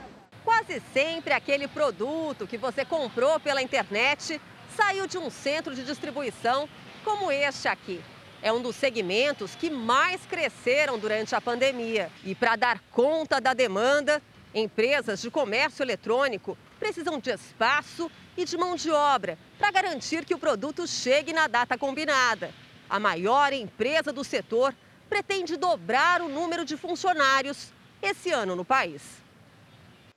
Quase 0.43 0.82
sempre 0.93 1.34
aquele 1.34 1.67
produto 1.67 2.45
que 2.45 2.57
você 2.57 2.86
comprou 2.86 3.39
pela 3.39 3.61
internet 3.61 4.39
saiu 4.76 5.07
de 5.07 5.17
um 5.17 5.32
centro 5.32 5.74
de 5.74 5.84
distribuição 5.84 6.70
como 7.03 7.32
este 7.32 7.67
aqui. 7.67 7.99
É 8.41 8.53
um 8.53 8.61
dos 8.61 8.76
segmentos 8.76 9.55
que 9.55 9.70
mais 9.70 10.22
cresceram 10.28 10.97
durante 10.99 11.36
a 11.36 11.41
pandemia. 11.41 12.11
E 12.24 12.36
para 12.36 12.55
dar 12.55 12.80
conta 12.91 13.41
da 13.41 13.53
demanda, 13.53 14.22
empresas 14.53 15.22
de 15.22 15.32
comércio 15.32 15.84
eletrônico 15.84 16.57
precisam 16.80 17.20
de 17.20 17.32
espaço 17.32 18.11
e 18.38 18.45
de 18.45 18.57
mão 18.57 18.76
de 18.76 18.91
obra 18.91 19.38
para 19.57 19.72
garantir 19.72 20.24
que 20.24 20.36
o 20.36 20.39
produto 20.39 20.88
chegue 20.88 21.34
na 21.34 21.47
data 21.47 21.78
combinada. 21.78 22.51
A 22.88 22.99
maior 22.99 23.53
empresa 23.53 24.13
do 24.13 24.24
setor 24.24 24.74
pretende 25.10 25.57
dobrar 25.57 26.22
o 26.22 26.30
número 26.30 26.64
de 26.64 26.78
funcionários 26.78 27.72
esse 28.01 28.32
ano 28.32 28.55
no 28.55 28.64
país. 28.64 29.01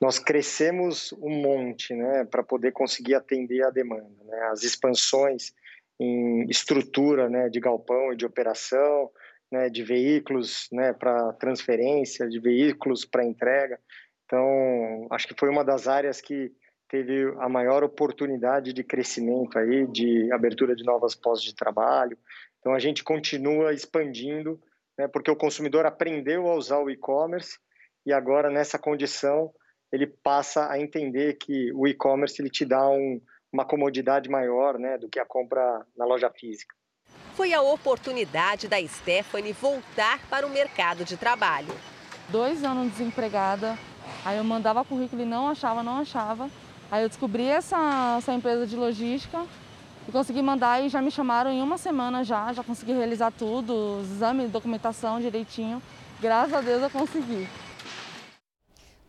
Nós 0.01 0.19
crescemos 0.19 1.13
um 1.15 1.31
monte 1.31 1.95
né, 1.95 2.25
para 2.25 2.43
poder 2.43 2.73
conseguir 2.73 3.15
atender 3.15 3.65
a 3.65 3.71
demanda. 3.71 4.11
Né? 4.25 4.39
As 4.51 4.63
expansões 4.63 5.53
em 5.99 6.49
estrutura 6.51 7.29
né, 7.29 7.49
de 7.49 7.61
galpão 7.61 8.13
e 8.13 8.17
de 8.17 8.27
operação, 8.27 9.11
né, 9.51 9.69
de 9.69 9.83
veículos 9.83 10.69
né, 10.73 10.93
para 10.93 11.33
transferência, 11.35 12.29
de 12.29 12.41
veículos 12.41 13.05
para 13.05 13.25
entrega. 13.25 13.79
Então, 14.27 15.07
acho 15.11 15.29
que 15.29 15.35
foi 15.39 15.49
uma 15.49 15.65
das 15.65 15.87
áreas 15.87 16.21
que 16.21 16.53
teve 16.93 17.35
a 17.39 17.49
maior 17.49 17.83
oportunidade 17.83 18.73
de 18.75 18.85
crescimento 18.85 19.59
aí, 19.59 19.87
de 19.87 20.31
abertura 20.31 20.77
de 20.77 20.85
novas 20.85 21.15
postos 21.15 21.49
de 21.49 21.55
trabalho. 21.55 22.19
Então 22.61 22.75
a 22.75 22.79
gente 22.79 23.03
continua 23.03 23.73
expandindo, 23.73 24.61
né, 24.99 25.09
porque 25.09 25.31
o 25.31 25.37
consumidor 25.37 25.87
aprendeu 25.87 26.49
a 26.49 26.55
usar 26.55 26.79
o 26.79 26.91
e-commerce 26.91 27.59
e 28.05 28.13
agora 28.13 28.51
nessa 28.51 28.79
condição 28.79 29.53
ele 29.93 30.07
passa 30.07 30.71
a 30.71 30.81
entender 30.81 31.35
que 31.35 31.73
o 31.75 31.87
e-commerce 31.87 32.41
ele 32.41 32.51
te 32.51 32.65
dá 32.65 32.89
um, 32.89 33.21
uma 33.53 33.65
comodidade 33.65 34.29
maior, 34.31 34.79
né, 34.79 34.97
do 34.97 35.09
que 35.09 35.21
a 35.21 35.27
compra 35.27 35.85
na 35.97 36.05
loja 36.05 36.31
física. 36.31 36.75
Foi 37.35 37.53
a 37.53 37.61
oportunidade 37.61 38.69
da 38.69 38.85
Stephanie 38.87 39.53
voltar 39.53 40.27
para 40.29 40.47
o 40.47 40.51
mercado 40.51 41.05
de 41.05 41.17
trabalho. 41.17 41.75
Dois 42.29 42.65
anos 42.65 42.93
desempregada, 42.93 43.79
aí 44.25 44.39
eu 44.39 44.45
mandava 44.45 44.85
currículo 44.85 45.23
e 45.23 45.27
não 45.27 45.49
achava, 45.49 45.83
não 45.83 45.99
achava. 45.99 46.51
Aí 46.91 47.03
eu 47.03 47.09
descobri 47.09 47.47
essa, 47.47 48.17
essa 48.19 48.33
empresa 48.33 48.67
de 48.67 48.77
logística 48.77 49.47
E 50.07 50.11
consegui 50.11 50.43
mandar 50.43 50.83
e 50.83 50.89
já 50.89 51.01
me 51.01 51.11
chamaram 51.11 51.51
em 51.51 51.63
uma 51.63 51.79
semana 51.79 52.25
já, 52.25 52.53
já 52.53 52.65
consegui 52.65 52.93
realizar 52.93 53.31
tudo, 53.31 54.01
exame, 54.03 54.49
documentação 54.49 55.21
direitinho. 55.21 55.81
Graças 56.21 56.53
a 56.53 56.61
Deus 56.61 56.83
eu 56.83 56.91
consegui. 56.91 57.49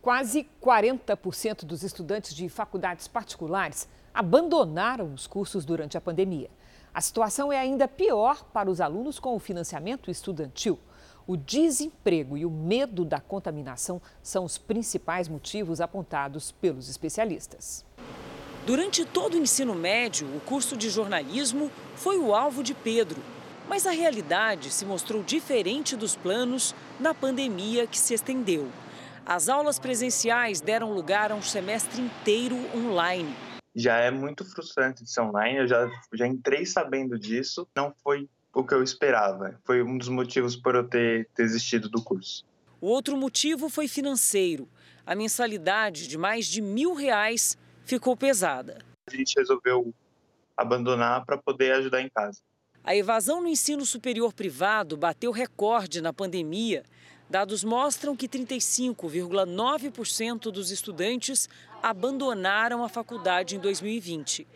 Quase 0.00 0.46
40% 0.62 1.64
dos 1.64 1.82
estudantes 1.82 2.34
de 2.34 2.48
faculdades 2.48 3.08
particulares 3.08 3.88
abandonaram 4.12 5.12
os 5.12 5.26
cursos 5.26 5.64
durante 5.64 5.96
a 5.96 6.00
pandemia. 6.00 6.50
A 6.92 7.00
situação 7.00 7.52
é 7.52 7.58
ainda 7.58 7.88
pior 7.88 8.44
para 8.52 8.70
os 8.70 8.80
alunos 8.80 9.18
com 9.18 9.34
o 9.34 9.40
financiamento 9.40 10.10
estudantil. 10.10 10.78
O 11.26 11.36
desemprego 11.36 12.36
e 12.36 12.44
o 12.46 12.50
medo 12.50 13.04
da 13.04 13.18
contaminação 13.18 14.00
são 14.22 14.44
os 14.44 14.58
principais 14.58 15.26
motivos 15.26 15.80
apontados 15.80 16.52
pelos 16.52 16.88
especialistas. 16.88 17.84
Durante 18.66 19.04
todo 19.04 19.34
o 19.34 19.38
ensino 19.38 19.74
médio, 19.74 20.26
o 20.34 20.40
curso 20.40 20.76
de 20.76 20.88
jornalismo 20.88 21.70
foi 21.96 22.18
o 22.18 22.34
alvo 22.34 22.62
de 22.62 22.72
Pedro. 22.72 23.20
Mas 23.68 23.86
a 23.86 23.90
realidade 23.90 24.70
se 24.70 24.86
mostrou 24.86 25.22
diferente 25.22 25.96
dos 25.96 26.16
planos 26.16 26.74
na 26.98 27.14
pandemia 27.14 27.86
que 27.86 27.98
se 27.98 28.14
estendeu. 28.14 28.68
As 29.26 29.48
aulas 29.48 29.78
presenciais 29.78 30.60
deram 30.60 30.92
lugar 30.92 31.30
a 31.30 31.34
um 31.34 31.42
semestre 31.42 32.00
inteiro 32.00 32.56
online 32.74 33.34
já 33.74 33.96
é 33.96 34.10
muito 34.10 34.44
frustrante 34.44 35.02
de 35.02 35.10
ser 35.10 35.20
online. 35.20 35.58
Eu 35.58 35.66
já, 35.66 35.90
já 36.12 36.26
entrei 36.26 36.64
sabendo 36.64 37.18
disso, 37.18 37.66
não 37.74 37.92
foi 38.04 38.28
o 38.54 38.64
que 38.64 38.72
eu 38.72 38.82
esperava. 38.82 39.58
Foi 39.64 39.82
um 39.82 39.98
dos 39.98 40.08
motivos 40.08 40.54
por 40.54 40.76
eu 40.76 40.88
ter 40.88 41.28
desistido 41.36 41.88
do 41.88 42.00
curso. 42.02 42.44
O 42.80 42.86
outro 42.86 43.16
motivo 43.16 43.68
foi 43.68 43.88
financeiro. 43.88 44.68
A 45.04 45.14
mensalidade 45.14 46.06
de 46.06 46.16
mais 46.16 46.46
de 46.46 46.62
mil 46.62 46.94
reais 46.94 47.58
ficou 47.84 48.16
pesada. 48.16 48.78
A 49.06 49.14
gente 49.14 49.34
resolveu 49.36 49.92
abandonar 50.56 51.24
para 51.24 51.36
poder 51.36 51.72
ajudar 51.72 52.00
em 52.00 52.08
casa. 52.08 52.40
A 52.82 52.94
evasão 52.94 53.40
no 53.40 53.48
ensino 53.48 53.84
superior 53.86 54.32
privado 54.32 54.96
bateu 54.96 55.32
recorde 55.32 56.00
na 56.00 56.12
pandemia. 56.12 56.84
Dados 57.30 57.64
mostram 57.64 58.14
que 58.14 58.28
35,9% 58.28 60.50
dos 60.50 60.70
estudantes 60.70 61.48
abandonaram 61.82 62.84
a 62.84 62.88
faculdade 62.88 63.56
em 63.56 63.58
2020. 63.58 64.46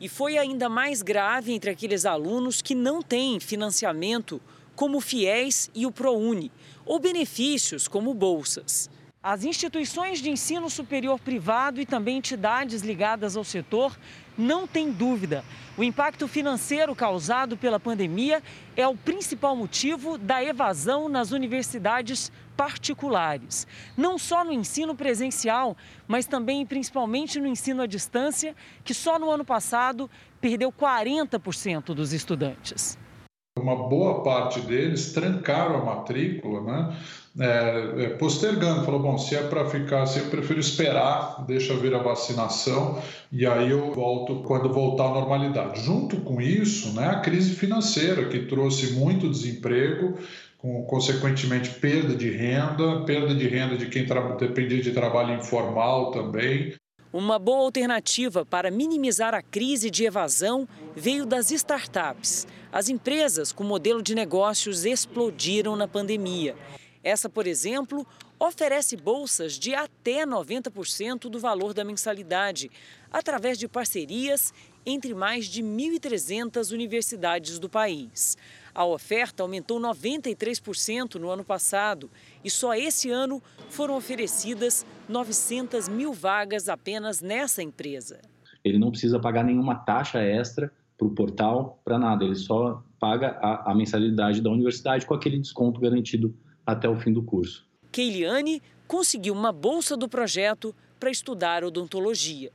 E 0.00 0.08
foi 0.08 0.38
ainda 0.38 0.68
mais 0.68 1.02
grave 1.02 1.52
entre 1.52 1.70
aqueles 1.70 2.06
alunos 2.06 2.62
que 2.62 2.74
não 2.74 3.02
têm 3.02 3.40
financiamento, 3.40 4.40
como 4.76 4.98
o 4.98 5.00
FIES 5.00 5.70
e 5.74 5.86
o 5.86 5.90
ProUni, 5.90 6.52
ou 6.84 7.00
benefícios 7.00 7.88
como 7.88 8.14
bolsas. 8.14 8.88
As 9.20 9.42
instituições 9.42 10.20
de 10.20 10.30
ensino 10.30 10.70
superior 10.70 11.18
privado 11.18 11.80
e 11.80 11.86
também 11.86 12.18
entidades 12.18 12.82
ligadas 12.82 13.36
ao 13.36 13.42
setor 13.42 13.98
não 14.36 14.64
têm 14.64 14.92
dúvida. 14.92 15.44
O 15.76 15.82
impacto 15.82 16.28
financeiro 16.28 16.94
causado 16.94 17.56
pela 17.56 17.80
pandemia 17.80 18.40
é 18.76 18.86
o 18.86 18.96
principal 18.96 19.56
motivo 19.56 20.16
da 20.16 20.42
evasão 20.42 21.08
nas 21.08 21.32
universidades 21.32 22.30
particulares. 22.56 23.66
Não 23.96 24.18
só 24.18 24.44
no 24.44 24.52
ensino 24.52 24.94
presencial, 24.94 25.76
mas 26.06 26.24
também 26.24 26.62
e 26.62 26.66
principalmente 26.66 27.40
no 27.40 27.48
ensino 27.48 27.82
à 27.82 27.86
distância, 27.86 28.54
que 28.84 28.94
só 28.94 29.18
no 29.18 29.32
ano 29.32 29.44
passado 29.44 30.08
perdeu 30.40 30.70
40% 30.70 31.92
dos 31.92 32.12
estudantes. 32.12 32.96
Uma 33.58 33.88
boa 33.88 34.22
parte 34.22 34.60
deles 34.60 35.12
trancaram 35.12 35.76
a 35.76 35.84
matrícula, 35.84 36.62
né? 36.62 36.96
É, 37.40 38.04
é 38.04 38.08
postergando, 38.10 38.84
falou: 38.84 39.00
bom, 39.00 39.18
se 39.18 39.36
é 39.36 39.42
para 39.42 39.64
ficar 39.66 40.02
assim, 40.02 40.20
eu 40.20 40.26
prefiro 40.26 40.58
esperar, 40.58 41.44
deixa 41.46 41.74
vir 41.74 41.94
a 41.94 42.02
vacinação 42.02 43.00
e 43.30 43.46
aí 43.46 43.70
eu 43.70 43.92
volto 43.92 44.42
quando 44.42 44.72
voltar 44.72 45.06
à 45.06 45.14
normalidade. 45.14 45.82
Junto 45.82 46.20
com 46.22 46.40
isso, 46.40 46.94
né, 46.94 47.06
a 47.06 47.20
crise 47.20 47.54
financeira 47.54 48.28
que 48.28 48.46
trouxe 48.46 48.92
muito 48.94 49.30
desemprego 49.30 50.18
com 50.58 50.82
consequentemente 50.84 51.70
perda 51.70 52.16
de 52.16 52.30
renda, 52.30 53.04
perda 53.04 53.32
de 53.34 53.46
renda 53.46 53.76
de 53.76 53.86
quem 53.86 54.04
dependia 54.38 54.82
de 54.82 54.90
trabalho 54.90 55.34
informal 55.34 56.10
também. 56.10 56.74
Uma 57.18 57.36
boa 57.36 57.64
alternativa 57.64 58.46
para 58.46 58.70
minimizar 58.70 59.34
a 59.34 59.42
crise 59.42 59.90
de 59.90 60.04
evasão 60.04 60.68
veio 60.94 61.26
das 61.26 61.50
startups. 61.50 62.46
As 62.70 62.88
empresas 62.88 63.50
com 63.50 63.64
modelo 63.64 64.00
de 64.00 64.14
negócios 64.14 64.84
explodiram 64.84 65.74
na 65.74 65.88
pandemia. 65.88 66.54
Essa, 67.02 67.28
por 67.28 67.48
exemplo, 67.48 68.06
oferece 68.38 68.96
bolsas 68.96 69.54
de 69.54 69.74
até 69.74 70.24
90% 70.24 71.22
do 71.22 71.40
valor 71.40 71.74
da 71.74 71.82
mensalidade, 71.82 72.70
através 73.10 73.58
de 73.58 73.66
parcerias 73.66 74.54
entre 74.86 75.12
mais 75.12 75.46
de 75.46 75.60
1.300 75.60 76.72
universidades 76.72 77.58
do 77.58 77.68
país. 77.68 78.38
A 78.78 78.84
oferta 78.84 79.42
aumentou 79.42 79.80
93% 79.80 81.16
no 81.16 81.30
ano 81.30 81.42
passado 81.42 82.08
e 82.44 82.48
só 82.48 82.76
esse 82.76 83.10
ano 83.10 83.42
foram 83.68 83.96
oferecidas 83.96 84.86
900 85.08 85.88
mil 85.88 86.12
vagas 86.12 86.68
apenas 86.68 87.20
nessa 87.20 87.60
empresa. 87.60 88.20
Ele 88.62 88.78
não 88.78 88.92
precisa 88.92 89.18
pagar 89.18 89.42
nenhuma 89.42 89.74
taxa 89.74 90.20
extra 90.20 90.72
para 90.96 91.08
o 91.08 91.10
portal, 91.10 91.80
para 91.84 91.98
nada, 91.98 92.24
ele 92.24 92.36
só 92.36 92.80
paga 93.00 93.36
a, 93.42 93.72
a 93.72 93.74
mensalidade 93.74 94.40
da 94.40 94.48
universidade 94.48 95.04
com 95.04 95.14
aquele 95.14 95.40
desconto 95.40 95.80
garantido 95.80 96.32
até 96.64 96.88
o 96.88 96.94
fim 96.94 97.12
do 97.12 97.24
curso. 97.24 97.66
Keiliane 97.90 98.62
conseguiu 98.86 99.34
uma 99.34 99.50
bolsa 99.50 99.96
do 99.96 100.08
projeto 100.08 100.72
para 101.00 101.10
estudar 101.10 101.64
odontologia. 101.64 102.52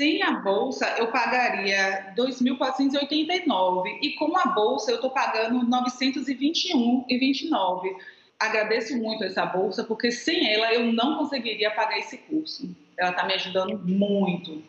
Sem 0.00 0.22
a 0.22 0.30
bolsa, 0.30 0.86
eu 0.96 1.08
pagaria 1.08 2.14
2.489 2.16 3.98
e 4.00 4.14
com 4.14 4.34
a 4.34 4.46
bolsa 4.46 4.90
eu 4.90 4.94
estou 4.94 5.10
pagando 5.10 5.66
921,29. 5.66 7.96
Agradeço 8.38 8.96
muito 8.96 9.24
essa 9.24 9.44
bolsa 9.44 9.84
porque 9.84 10.10
sem 10.10 10.54
ela 10.54 10.72
eu 10.72 10.90
não 10.90 11.18
conseguiria 11.18 11.70
pagar 11.72 11.98
esse 11.98 12.16
curso. 12.16 12.74
Ela 12.96 13.10
está 13.10 13.26
me 13.26 13.34
ajudando 13.34 13.78
muito. 13.86 14.62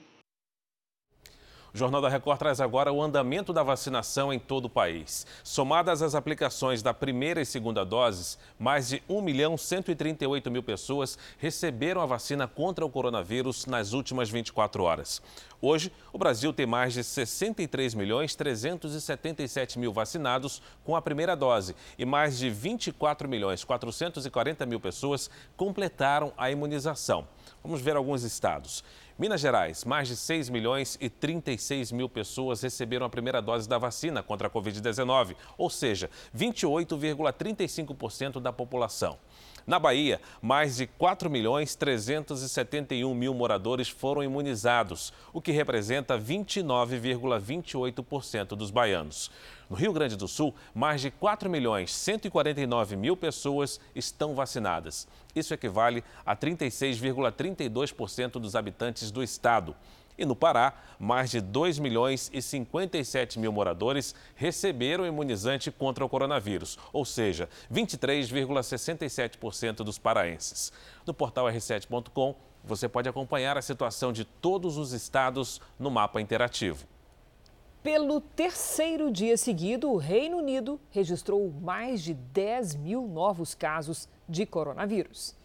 O 1.73 1.77
Jornal 1.77 2.01
da 2.01 2.09
Record 2.09 2.37
traz 2.37 2.59
agora 2.59 2.91
o 2.91 3.01
andamento 3.01 3.53
da 3.53 3.63
vacinação 3.63 4.33
em 4.33 4.37
todo 4.37 4.65
o 4.65 4.69
país. 4.69 5.25
Somadas 5.41 6.01
as 6.01 6.13
aplicações 6.13 6.81
da 6.83 6.93
primeira 6.93 7.39
e 7.39 7.45
segunda 7.45 7.85
doses, 7.85 8.37
mais 8.59 8.89
de 8.89 9.01
1 9.07 9.21
milhão 9.21 9.57
138 9.57 10.51
mil 10.51 10.61
pessoas 10.61 11.17
receberam 11.37 12.01
a 12.01 12.05
vacina 12.05 12.45
contra 12.45 12.85
o 12.85 12.89
coronavírus 12.89 13.65
nas 13.67 13.93
últimas 13.93 14.29
24 14.29 14.83
horas. 14.83 15.21
Hoje, 15.61 15.93
o 16.11 16.17
Brasil 16.17 16.51
tem 16.51 16.65
mais 16.65 16.91
de 16.91 17.05
63 17.05 17.93
milhões 17.93 18.35
377 18.35 19.79
mil 19.79 19.93
vacinados 19.93 20.61
com 20.83 20.93
a 20.93 21.01
primeira 21.01 21.35
dose 21.35 21.73
e 21.97 22.03
mais 22.03 22.37
de 22.37 22.49
24 22.49 23.29
milhões 23.29 23.63
440 23.63 24.65
mil 24.65 24.79
pessoas 24.79 25.29
completaram 25.55 26.33
a 26.35 26.51
imunização. 26.51 27.25
Vamos 27.63 27.79
ver 27.79 27.95
alguns 27.95 28.23
estados. 28.23 28.83
Minas 29.19 29.41
Gerais, 29.41 29.83
mais 29.83 30.07
de 30.07 30.15
6 30.15 30.49
milhões 30.49 30.97
e 30.99 31.07
36 31.09 31.91
mil 31.91 32.09
pessoas 32.09 32.61
receberam 32.61 33.05
a 33.05 33.09
primeira 33.09 33.41
dose 33.41 33.67
da 33.67 33.77
vacina 33.77 34.23
contra 34.23 34.47
a 34.47 34.51
Covid-19, 34.51 35.35
ou 35.57 35.69
seja, 35.69 36.09
28,35% 36.35 38.39
da 38.39 38.53
população. 38.53 39.19
Na 39.67 39.77
Bahia, 39.77 40.19
mais 40.41 40.77
de 40.77 40.87
4 40.87 41.29
milhões 41.29 41.75
371 41.75 43.13
mil 43.13 43.31
moradores 43.33 43.89
foram 43.89 44.23
imunizados, 44.23 45.13
o 45.31 45.39
que 45.39 45.51
representa 45.51 46.17
29,28% 46.17 48.55
dos 48.55 48.71
baianos. 48.71 49.29
No 49.71 49.77
Rio 49.77 49.93
Grande 49.93 50.17
do 50.17 50.27
Sul, 50.27 50.53
mais 50.75 50.99
de 50.99 51.09
4 51.09 51.49
milhões 51.49 51.93
149 51.93 52.97
mil 52.97 53.15
pessoas 53.15 53.79
estão 53.95 54.35
vacinadas. 54.35 55.07
Isso 55.33 55.53
equivale 55.53 56.03
a 56.25 56.35
36,32% 56.35 58.31
dos 58.31 58.53
habitantes 58.53 59.11
do 59.11 59.23
estado. 59.23 59.73
E 60.17 60.25
no 60.25 60.35
Pará, 60.35 60.73
mais 60.99 61.31
de 61.31 61.39
2 61.39 61.79
milhões 61.79 62.29
e 62.33 62.41
57 62.41 63.39
mil 63.39 63.53
moradores 63.53 64.13
receberam 64.35 65.07
imunizante 65.07 65.71
contra 65.71 66.03
o 66.03 66.09
coronavírus, 66.09 66.77
ou 66.91 67.05
seja, 67.05 67.47
23,67% 67.73 69.85
dos 69.85 69.97
paraenses. 69.97 70.73
No 71.07 71.13
portal 71.13 71.45
r7.com, 71.45 72.35
você 72.61 72.89
pode 72.89 73.07
acompanhar 73.07 73.57
a 73.57 73.61
situação 73.61 74.11
de 74.11 74.25
todos 74.25 74.75
os 74.75 74.91
estados 74.91 75.61
no 75.79 75.89
mapa 75.89 76.19
interativo. 76.19 76.90
Pelo 77.83 78.21
terceiro 78.21 79.09
dia 79.09 79.35
seguido, 79.35 79.91
o 79.91 79.97
Reino 79.97 80.37
Unido 80.37 80.79
registrou 80.91 81.51
mais 81.61 82.03
de 82.03 82.13
10 82.13 82.75
mil 82.75 83.07
novos 83.07 83.55
casos 83.55 84.07
de 84.29 84.45
coronavírus. 84.45 85.35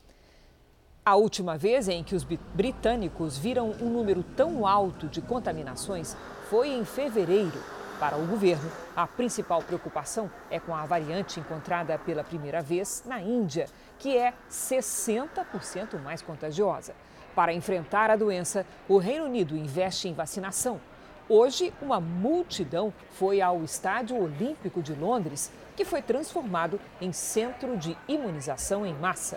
A 1.03 1.17
última 1.17 1.57
vez 1.57 1.89
em 1.89 2.05
que 2.05 2.15
os 2.15 2.25
britânicos 2.25 3.39
viram 3.39 3.71
um 3.81 3.89
número 3.89 4.23
tão 4.23 4.67
alto 4.67 5.09
de 5.09 5.23
contaminações 5.23 6.15
foi 6.51 6.69
em 6.69 6.85
fevereiro. 6.85 7.59
Para 7.99 8.19
o 8.19 8.27
governo, 8.27 8.71
a 8.95 9.07
principal 9.07 9.63
preocupação 9.63 10.31
é 10.51 10.61
com 10.61 10.75
a 10.75 10.85
variante 10.85 11.41
encontrada 11.41 11.99
pela 11.99 12.23
primeira 12.23 12.61
vez 12.61 13.03
na 13.07 13.19
Índia, 13.19 13.67
que 13.99 14.15
é 14.15 14.35
60% 14.51 15.99
mais 16.03 16.21
contagiosa. 16.21 16.93
Para 17.35 17.55
enfrentar 17.55 18.11
a 18.11 18.17
doença, 18.17 18.67
o 18.87 18.99
Reino 18.99 19.25
Unido 19.25 19.57
investe 19.57 20.07
em 20.07 20.13
vacinação 20.13 20.79
Hoje, 21.29 21.73
uma 21.83 21.99
multidão 21.99 22.95
foi 23.11 23.41
ao 23.41 23.65
Estádio 23.65 24.17
Olímpico 24.17 24.81
de 24.81 24.93
Londres, 24.93 25.51
que 25.75 25.85
foi 25.85 26.01
transformado 26.01 26.81
em 27.01 27.13
centro 27.13 27.77
de 27.77 27.99
imunização 28.07 28.87
em 28.87 28.95
massa. 28.95 29.37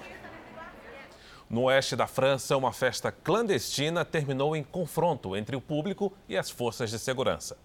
No 1.50 1.64
oeste 1.64 1.96
da 1.96 2.06
França, 2.06 2.56
uma 2.56 2.72
festa 2.72 3.12
clandestina 3.12 4.06
terminou 4.06 4.56
em 4.56 4.64
confronto 4.64 5.36
entre 5.36 5.56
o 5.56 5.62
público 5.62 6.14
e 6.28 6.38
as 6.38 6.48
forças 6.48 6.92
de 6.92 7.00
segurança. 7.00 7.58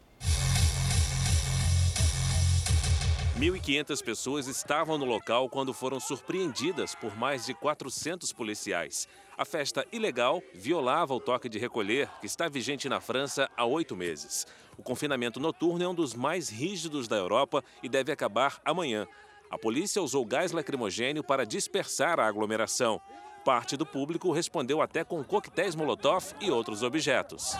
1.500 3.39 4.03
pessoas 4.03 4.47
estavam 4.47 4.97
no 4.97 5.05
local 5.05 5.51
quando 5.51 5.75
foram 5.75 6.01
surpreendidas 6.01 6.95
por 6.95 7.14
mais 7.14 7.45
de 7.45 7.53
400 7.53 8.33
policiais. 8.33 9.07
A 9.37 9.45
festa 9.45 9.85
ilegal 9.91 10.41
violava 10.55 11.12
o 11.12 11.18
toque 11.18 11.49
de 11.49 11.59
recolher, 11.59 12.09
que 12.20 12.26
está 12.26 12.49
vigente 12.49 12.89
na 12.89 13.01
França 13.01 13.51
há 13.57 13.64
oito 13.64 13.97
meses. 13.97 14.47
O 14.78 14.82
confinamento 14.82 15.41
noturno 15.41 15.82
é 15.85 15.89
um 15.89 15.95
dos 15.95 16.14
mais 16.14 16.49
rígidos 16.49 17.09
da 17.09 17.16
Europa 17.16 17.62
e 17.82 17.89
deve 17.89 18.12
acabar 18.12 18.61
amanhã. 18.64 19.09
A 19.51 19.59
polícia 19.59 20.01
usou 20.01 20.24
gás 20.24 20.53
lacrimogênio 20.53 21.24
para 21.24 21.45
dispersar 21.45 22.20
a 22.20 22.28
aglomeração. 22.28 23.01
Parte 23.45 23.76
do 23.76 23.85
público 23.85 24.30
respondeu 24.30 24.80
até 24.80 25.03
com 25.03 25.22
coquetéis 25.24 25.74
Molotov 25.74 26.32
e 26.41 26.51
outros 26.51 26.85
objetos. 26.85 27.57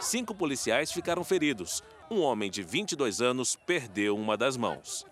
Cinco 0.00 0.34
policiais 0.34 0.92
ficaram 0.92 1.24
feridos. 1.24 1.82
Um 2.08 2.20
homem 2.20 2.50
de 2.50 2.62
22 2.62 3.20
anos 3.20 3.56
perdeu 3.56 4.16
uma 4.16 4.36
das 4.36 4.56
mãos. 4.56 5.04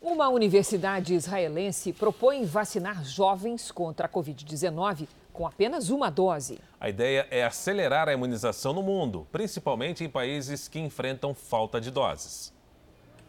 Uma 0.00 0.28
universidade 0.28 1.12
israelense 1.12 1.92
propõe 1.92 2.44
vacinar 2.44 3.04
jovens 3.04 3.72
contra 3.72 4.06
a 4.06 4.08
Covid-19 4.08 5.08
com 5.32 5.44
apenas 5.44 5.90
uma 5.90 6.08
dose. 6.08 6.60
A 6.78 6.88
ideia 6.88 7.26
é 7.32 7.44
acelerar 7.44 8.08
a 8.08 8.12
imunização 8.12 8.72
no 8.72 8.80
mundo, 8.80 9.26
principalmente 9.32 10.04
em 10.04 10.08
países 10.08 10.68
que 10.68 10.78
enfrentam 10.78 11.34
falta 11.34 11.80
de 11.80 11.90
doses. 11.90 12.52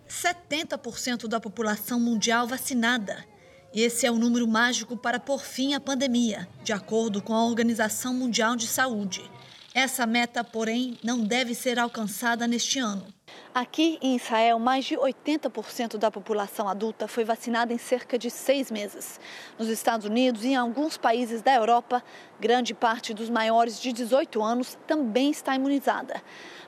70% 0.07 1.27
da 1.27 1.39
população 1.39 1.99
mundial 1.99 2.45
vacinada. 2.45 3.25
Esse 3.73 4.05
é 4.05 4.11
o 4.11 4.15
número 4.15 4.47
mágico 4.47 4.95
para 4.95 5.19
pôr 5.19 5.39
fim 5.39 5.73
à 5.73 5.79
pandemia, 5.79 6.47
de 6.63 6.71
acordo 6.71 7.19
com 7.19 7.33
a 7.33 7.45
Organização 7.45 8.13
Mundial 8.13 8.55
de 8.55 8.67
Saúde. 8.67 9.29
Essa 9.73 10.07
meta, 10.07 10.43
porém, 10.43 10.97
não 11.03 11.19
deve 11.19 11.53
ser 11.53 11.77
alcançada 11.77 12.47
neste 12.47 12.79
ano. 12.79 13.05
Aqui 13.53 13.99
em 14.01 14.15
Israel, 14.15 14.57
mais 14.57 14.85
de 14.85 14.95
80% 14.95 15.97
da 15.97 16.09
população 16.09 16.67
adulta 16.67 17.07
foi 17.07 17.23
vacinada 17.23 17.71
em 17.71 17.77
cerca 17.77 18.17
de 18.17 18.31
seis 18.31 18.71
meses. 18.71 19.19
Nos 19.59 19.67
Estados 19.67 20.07
Unidos 20.07 20.43
e 20.43 20.49
em 20.49 20.55
alguns 20.55 20.97
países 20.97 21.43
da 21.43 21.53
Europa, 21.53 22.03
grande 22.39 22.73
parte 22.73 23.13
dos 23.13 23.29
maiores 23.29 23.79
de 23.79 23.93
18 23.93 24.41
anos 24.41 24.77
também 24.87 25.29
está 25.29 25.55
imunizada. 25.55 26.21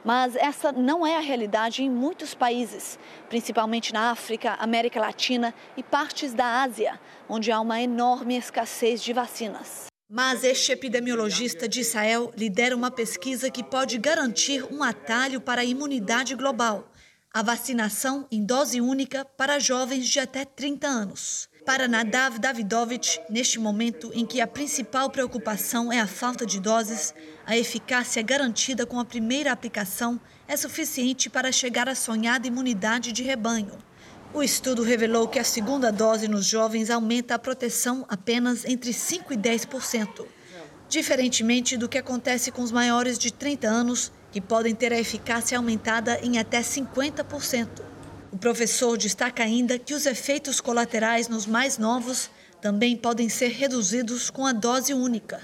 Mas 0.04 0.36
essa 0.36 0.72
não 0.72 1.06
é 1.06 1.18
a 1.18 1.22
realidade 1.22 1.84
em 1.84 1.90
muitos 1.90 2.36
países, 2.36 3.00
principalmente 3.30 3.94
na 3.94 4.12
África, 4.12 4.54
América 4.60 5.00
Latina 5.00 5.54
e 5.76 5.82
partes 5.82 6.34
da 6.34 6.62
Ásia, 6.62 7.00
onde 7.28 7.52
há 7.52 7.60
uma 7.60 7.82
enorme 7.82 8.36
escassez 8.38 9.04
de 9.04 9.14
vacinas. 9.14 9.91
Mas 10.14 10.44
este 10.44 10.74
epidemiologista 10.74 11.70
de 11.70 11.80
Israel 11.80 12.34
lidera 12.36 12.76
uma 12.76 12.92
pesquisa 12.92 13.50
que 13.50 13.64
pode 13.64 13.98
garantir 13.98 14.62
um 14.70 14.84
atalho 14.84 15.40
para 15.40 15.62
a 15.62 15.64
imunidade 15.64 16.36
global: 16.36 16.92
a 17.34 17.42
vacinação 17.42 18.28
em 18.30 18.44
dose 18.44 18.82
única 18.82 19.24
para 19.24 19.58
jovens 19.58 20.10
de 20.10 20.20
até 20.20 20.44
30 20.44 20.86
anos. 20.86 21.48
Para 21.66 21.88
Nadav 21.88 22.40
Davidovich, 22.40 23.22
neste 23.30 23.58
momento 23.58 24.12
em 24.14 24.26
que 24.26 24.42
a 24.42 24.48
principal 24.48 25.10
preocupação 25.10 25.94
é 25.94 26.02
a 26.02 26.08
falta 26.08 26.46
de 26.46 26.60
doses, 26.60 27.14
a 27.46 27.56
eficácia 27.56 28.22
garantida 28.22 28.86
com 28.86 29.00
a 29.00 29.06
primeira 29.06 29.50
aplicação 29.50 30.20
é 30.46 30.58
suficiente 30.58 31.30
para 31.30 31.54
chegar 31.54 31.88
à 31.88 31.96
sonhada 31.96 32.46
imunidade 32.46 33.14
de 33.14 33.24
rebanho. 33.24 33.78
O 34.34 34.42
estudo 34.42 34.82
revelou 34.82 35.28
que 35.28 35.40
a 35.40 35.44
segunda 35.44 35.92
dose 35.92 36.26
nos 36.26 36.46
jovens 36.46 36.90
aumenta 36.90 37.36
a 37.36 37.40
proteção 37.40 38.06
apenas 38.08 38.64
entre 38.64 38.92
5% 38.92 39.32
e 39.32 39.36
10%, 39.36 40.26
diferentemente 40.88 41.76
do 41.76 41.90
que 41.90 41.98
acontece 41.98 42.50
com 42.50 42.62
os 42.62 42.72
maiores 42.72 43.20
de 43.20 43.34
30 43.34 43.68
anos, 43.68 44.10
que 44.32 44.40
podem 44.40 44.74
ter 44.74 44.94
a 44.94 45.00
eficácia 45.00 45.58
aumentada 45.58 46.18
em 46.24 46.38
até 46.38 46.62
50%. 46.62 47.68
O 48.32 48.38
professor 48.38 48.98
destaca 48.98 49.44
ainda 49.44 49.78
que 49.78 49.94
os 49.94 50.06
efeitos 50.06 50.62
colaterais 50.62 51.28
nos 51.28 51.46
mais 51.46 51.78
novos 51.78 52.30
também 52.62 52.96
podem 52.96 53.28
ser 53.28 53.50
reduzidos 53.50 54.30
com 54.30 54.46
a 54.46 54.54
dose 54.54 54.94
única. 54.94 55.42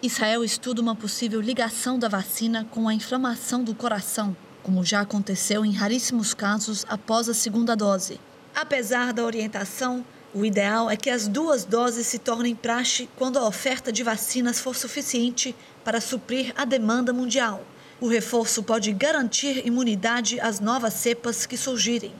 Israel 0.00 0.44
estuda 0.44 0.80
uma 0.80 0.94
possível 0.94 1.40
ligação 1.40 1.98
da 1.98 2.06
vacina 2.06 2.64
com 2.70 2.86
a 2.86 2.94
inflamação 2.94 3.64
do 3.64 3.74
coração, 3.74 4.36
como 4.62 4.84
já 4.84 5.00
aconteceu 5.00 5.64
em 5.64 5.72
raríssimos 5.72 6.34
casos 6.34 6.86
após 6.88 7.28
a 7.28 7.34
segunda 7.34 7.74
dose. 7.74 8.20
Apesar 8.60 9.12
da 9.12 9.22
orientação, 9.22 10.04
o 10.34 10.44
ideal 10.44 10.90
é 10.90 10.96
que 10.96 11.08
as 11.08 11.28
duas 11.28 11.64
doses 11.64 12.08
se 12.08 12.18
tornem 12.18 12.56
praxe 12.56 13.08
quando 13.14 13.38
a 13.38 13.46
oferta 13.46 13.92
de 13.92 14.02
vacinas 14.02 14.58
for 14.58 14.74
suficiente 14.74 15.54
para 15.84 16.00
suprir 16.00 16.52
a 16.56 16.64
demanda 16.64 17.12
mundial. 17.12 17.62
O 18.00 18.08
reforço 18.08 18.64
pode 18.64 18.92
garantir 18.92 19.64
imunidade 19.64 20.40
às 20.40 20.58
novas 20.58 20.94
cepas 20.94 21.46
que 21.46 21.56
surgirem. 21.56 22.12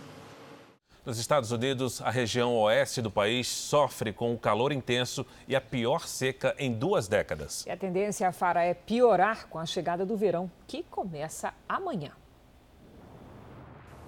Nos 1.04 1.18
Estados 1.18 1.50
Unidos, 1.50 2.00
a 2.02 2.10
região 2.10 2.54
oeste 2.54 3.02
do 3.02 3.10
país 3.10 3.48
sofre 3.48 4.12
com 4.12 4.32
o 4.32 4.38
calor 4.38 4.70
intenso 4.70 5.26
e 5.48 5.56
a 5.56 5.60
pior 5.60 6.06
seca 6.06 6.54
em 6.56 6.72
duas 6.72 7.08
décadas. 7.08 7.66
E 7.66 7.70
a 7.70 7.76
tendência, 7.76 8.30
Fara, 8.30 8.62
é 8.62 8.74
piorar 8.74 9.48
com 9.48 9.58
a 9.58 9.66
chegada 9.66 10.06
do 10.06 10.16
verão, 10.16 10.48
que 10.68 10.84
começa 10.84 11.52
amanhã. 11.68 12.12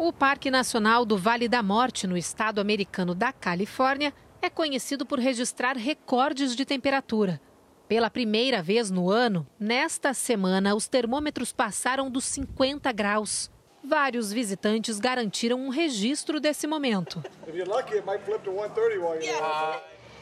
O 0.03 0.15
Parque 0.15 0.51
Nacional 0.51 1.05
do 1.05 1.19
Vale 1.19 1.47
da 1.47 1.63
Morte, 1.63 2.07
no 2.07 2.17
estado 2.17 2.59
americano 2.59 3.15
da 3.15 3.35
Califórnia, 3.35 4.15
é 4.41 4.49
conhecido 4.49 5.05
por 5.05 5.19
registrar 5.19 5.77
recordes 5.77 6.57
de 6.57 6.65
temperatura. 6.65 7.39
Pela 7.87 8.09
primeira 8.09 8.63
vez 8.63 8.91
no 8.91 9.11
ano, 9.11 9.47
nesta 9.61 10.15
semana, 10.15 10.75
os 10.75 10.89
termômetros 10.89 11.53
passaram 11.53 12.11
dos 12.11 12.25
50 12.25 12.91
graus. 12.93 13.51
Vários 13.85 14.33
visitantes 14.33 14.99
garantiram 14.99 15.61
um 15.61 15.69
registro 15.69 16.41
desse 16.41 16.67
momento. 16.67 17.23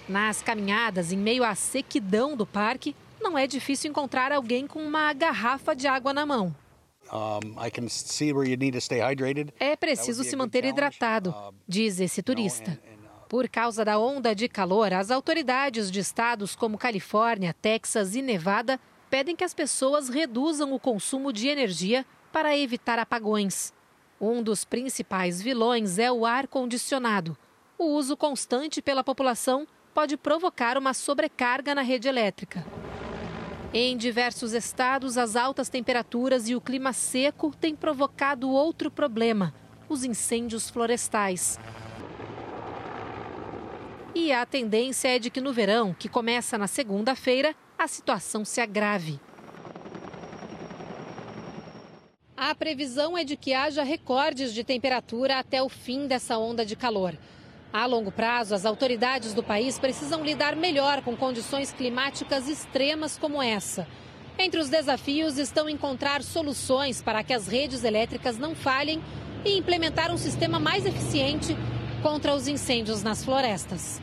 Nas 0.09 0.43
caminhadas 0.43 1.13
em 1.13 1.17
meio 1.17 1.45
à 1.45 1.55
sequidão 1.55 2.37
do 2.37 2.45
parque, 2.45 2.97
não 3.21 3.39
é 3.39 3.47
difícil 3.47 3.89
encontrar 3.89 4.33
alguém 4.33 4.67
com 4.67 4.85
uma 4.85 5.13
garrafa 5.13 5.73
de 5.73 5.87
água 5.87 6.13
na 6.13 6.27
mão. 6.27 6.53
É 9.59 9.77
preciso 9.77 10.25
se 10.25 10.37
manter 10.37 10.65
hidratado, 10.65 11.35
diz 11.67 12.01
esse 12.01 12.23
turista. 12.23 12.79
Por 13.29 13.49
causa 13.49 13.85
da 13.85 13.99
onda 13.99 14.35
de 14.35 14.49
calor, 14.49 14.93
as 14.93 15.11
autoridades 15.11 15.91
de 15.91 16.01
estados 16.01 16.57
como 16.57 16.79
Califórnia, 16.79 17.55
Texas 17.55 18.15
e 18.15 18.23
Nevada 18.23 18.81
pedem 19.11 19.37
que 19.37 19.45
as 19.45 19.53
pessoas 19.53 20.09
reduzam 20.09 20.73
o 20.73 20.81
consumo 20.81 21.33
de 21.33 21.49
energia 21.49 22.07
para 22.33 22.57
evitar 22.57 22.99
apagões. 22.99 23.73
Um 24.21 24.43
dos 24.43 24.65
principais 24.65 25.41
vilões 25.41 25.99
é 25.99 26.11
o 26.11 26.27
ar-condicionado. 26.27 27.37
O 27.79 27.85
uso 27.85 28.17
constante 28.17 28.83
pela 28.83 29.05
população 29.05 29.67
pode 29.95 30.17
provocar 30.17 30.77
uma 30.77 30.95
sobrecarga 30.95 31.75
na 31.75 31.83
rede 31.83 32.09
elétrica. 32.09 32.67
Em 33.73 33.99
diversos 33.99 34.55
estados, 34.55 35.19
as 35.19 35.37
altas 35.37 35.69
temperaturas 35.69 36.49
e 36.49 36.55
o 36.55 36.61
clima 36.61 36.95
seco 36.95 37.55
têm 37.55 37.77
provocado 37.77 38.49
outro 38.49 38.91
problema: 38.91 39.53
os 39.89 40.05
incêndios 40.05 40.71
florestais. 40.71 41.59
E 44.15 44.33
a 44.33 44.47
tendência 44.47 45.09
é 45.09 45.19
de 45.19 45.29
que 45.29 45.41
no 45.41 45.53
verão, 45.53 45.93
que 45.93 46.09
começa 46.09 46.57
na 46.57 46.67
segunda-feira, 46.67 47.55
a 47.79 47.87
situação 47.87 48.43
se 48.43 48.59
agrave. 48.59 49.21
A 52.35 52.55
previsão 52.55 53.19
é 53.19 53.23
de 53.23 53.37
que 53.37 53.53
haja 53.53 53.83
recordes 53.83 54.55
de 54.55 54.65
temperatura 54.65 55.39
até 55.39 55.63
o 55.63 55.69
fim 55.69 56.07
dessa 56.07 56.39
onda 56.39 56.65
de 56.65 56.75
calor. 56.75 57.15
A 57.73 57.85
longo 57.85 58.11
prazo, 58.11 58.55
as 58.55 58.65
autoridades 58.65 59.35
do 59.35 59.43
país 59.43 59.79
precisam 59.79 60.25
lidar 60.25 60.57
melhor 60.57 61.03
com 61.03 61.15
condições 61.15 61.71
climáticas 61.71 62.49
extremas 62.49 63.19
como 63.19 63.43
essa. 63.43 63.87
Entre 64.39 64.59
os 64.59 64.71
desafios 64.71 65.37
estão 65.37 65.69
encontrar 65.69 66.23
soluções 66.23 67.03
para 67.03 67.23
que 67.23 67.35
as 67.35 67.47
redes 67.47 67.85
elétricas 67.85 68.39
não 68.39 68.55
falhem 68.55 69.03
e 69.45 69.59
implementar 69.59 70.11
um 70.11 70.17
sistema 70.17 70.59
mais 70.59 70.87
eficiente 70.87 71.57
contra 72.03 72.35
os 72.35 72.49
incêndios 72.49 73.03
nas 73.03 73.23
florestas. 73.25 74.01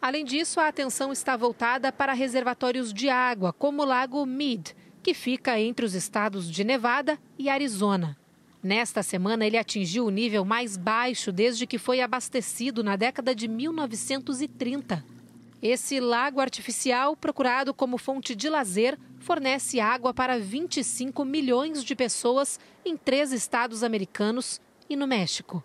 Além 0.00 0.24
disso, 0.24 0.60
a 0.60 0.68
atenção 0.68 1.12
está 1.12 1.36
voltada 1.36 1.90
para 1.90 2.12
reservatórios 2.12 2.92
de 2.92 3.08
água, 3.08 3.52
como 3.52 3.82
o 3.82 3.86
Lago 3.86 4.24
Mead, 4.26 4.76
que 5.02 5.14
fica 5.14 5.58
entre 5.58 5.84
os 5.84 5.94
estados 5.94 6.48
de 6.50 6.62
Nevada 6.62 7.18
e 7.38 7.48
Arizona. 7.48 8.16
Nesta 8.64 9.02
semana, 9.02 9.46
ele 9.46 9.58
atingiu 9.58 10.06
o 10.06 10.10
nível 10.10 10.42
mais 10.42 10.78
baixo 10.78 11.30
desde 11.30 11.66
que 11.66 11.76
foi 11.76 12.00
abastecido 12.00 12.82
na 12.82 12.96
década 12.96 13.34
de 13.34 13.46
1930. 13.46 15.04
Esse 15.60 16.00
lago 16.00 16.40
artificial, 16.40 17.14
procurado 17.14 17.74
como 17.74 17.98
fonte 17.98 18.34
de 18.34 18.48
lazer, 18.48 18.98
fornece 19.20 19.80
água 19.80 20.14
para 20.14 20.38
25 20.38 21.26
milhões 21.26 21.84
de 21.84 21.94
pessoas 21.94 22.58
em 22.86 22.96
três 22.96 23.32
estados 23.32 23.82
americanos 23.82 24.62
e 24.88 24.96
no 24.96 25.06
México. 25.06 25.62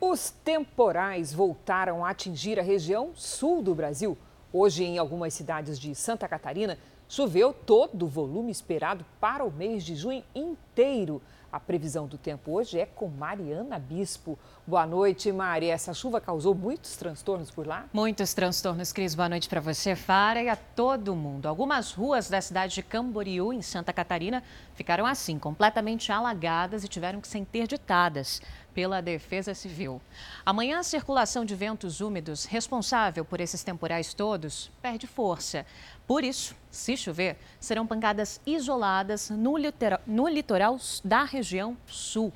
Os 0.00 0.30
temporais 0.42 1.30
voltaram 1.30 2.06
a 2.06 2.08
atingir 2.08 2.58
a 2.58 2.62
região 2.62 3.10
sul 3.14 3.60
do 3.60 3.74
Brasil. 3.74 4.16
Hoje, 4.50 4.82
em 4.82 4.96
algumas 4.96 5.34
cidades 5.34 5.78
de 5.78 5.94
Santa 5.94 6.26
Catarina, 6.26 6.78
choveu 7.08 7.52
todo 7.52 8.04
o 8.04 8.08
volume 8.08 8.52
esperado 8.52 9.04
para 9.18 9.44
o 9.44 9.50
mês 9.50 9.82
de 9.82 9.96
junho 9.96 10.22
inteiro. 10.34 11.22
A 11.50 11.58
previsão 11.58 12.06
do 12.06 12.18
tempo 12.18 12.52
hoje 12.52 12.78
é 12.78 12.84
com 12.84 13.08
Mariana 13.08 13.78
Bispo. 13.78 14.38
Boa 14.66 14.84
noite, 14.84 15.32
Mari. 15.32 15.70
Essa 15.70 15.94
chuva 15.94 16.20
causou 16.20 16.54
muitos 16.54 16.94
transtornos 16.94 17.50
por 17.50 17.66
lá? 17.66 17.86
Muitos 17.90 18.34
transtornos, 18.34 18.92
Cris. 18.92 19.14
Boa 19.14 19.30
noite 19.30 19.48
para 19.48 19.58
você, 19.58 19.96
Fara, 19.96 20.42
e 20.42 20.50
a 20.50 20.56
todo 20.56 21.16
mundo. 21.16 21.46
Algumas 21.46 21.92
ruas 21.92 22.28
da 22.28 22.42
cidade 22.42 22.74
de 22.74 22.82
Camboriú, 22.82 23.50
em 23.50 23.62
Santa 23.62 23.94
Catarina, 23.94 24.42
ficaram 24.74 25.06
assim, 25.06 25.38
completamente 25.38 26.12
alagadas 26.12 26.84
e 26.84 26.88
tiveram 26.88 27.18
que 27.18 27.26
ser 27.26 27.38
interditadas 27.38 28.42
pela 28.74 29.00
Defesa 29.00 29.54
Civil. 29.54 30.02
Amanhã, 30.44 30.80
a 30.80 30.84
circulação 30.84 31.46
de 31.46 31.56
ventos 31.56 32.02
úmidos 32.02 32.44
responsável 32.44 33.24
por 33.24 33.40
esses 33.40 33.64
temporais 33.64 34.12
todos 34.12 34.70
perde 34.82 35.06
força. 35.06 35.64
Por 36.08 36.24
isso, 36.24 36.56
se 36.70 36.96
chover, 36.96 37.36
serão 37.60 37.86
pancadas 37.86 38.40
isoladas 38.46 39.28
no 39.28 39.58
litoral, 39.58 40.00
no 40.06 40.26
litoral 40.26 40.78
da 41.04 41.22
região 41.22 41.76
sul. 41.86 42.32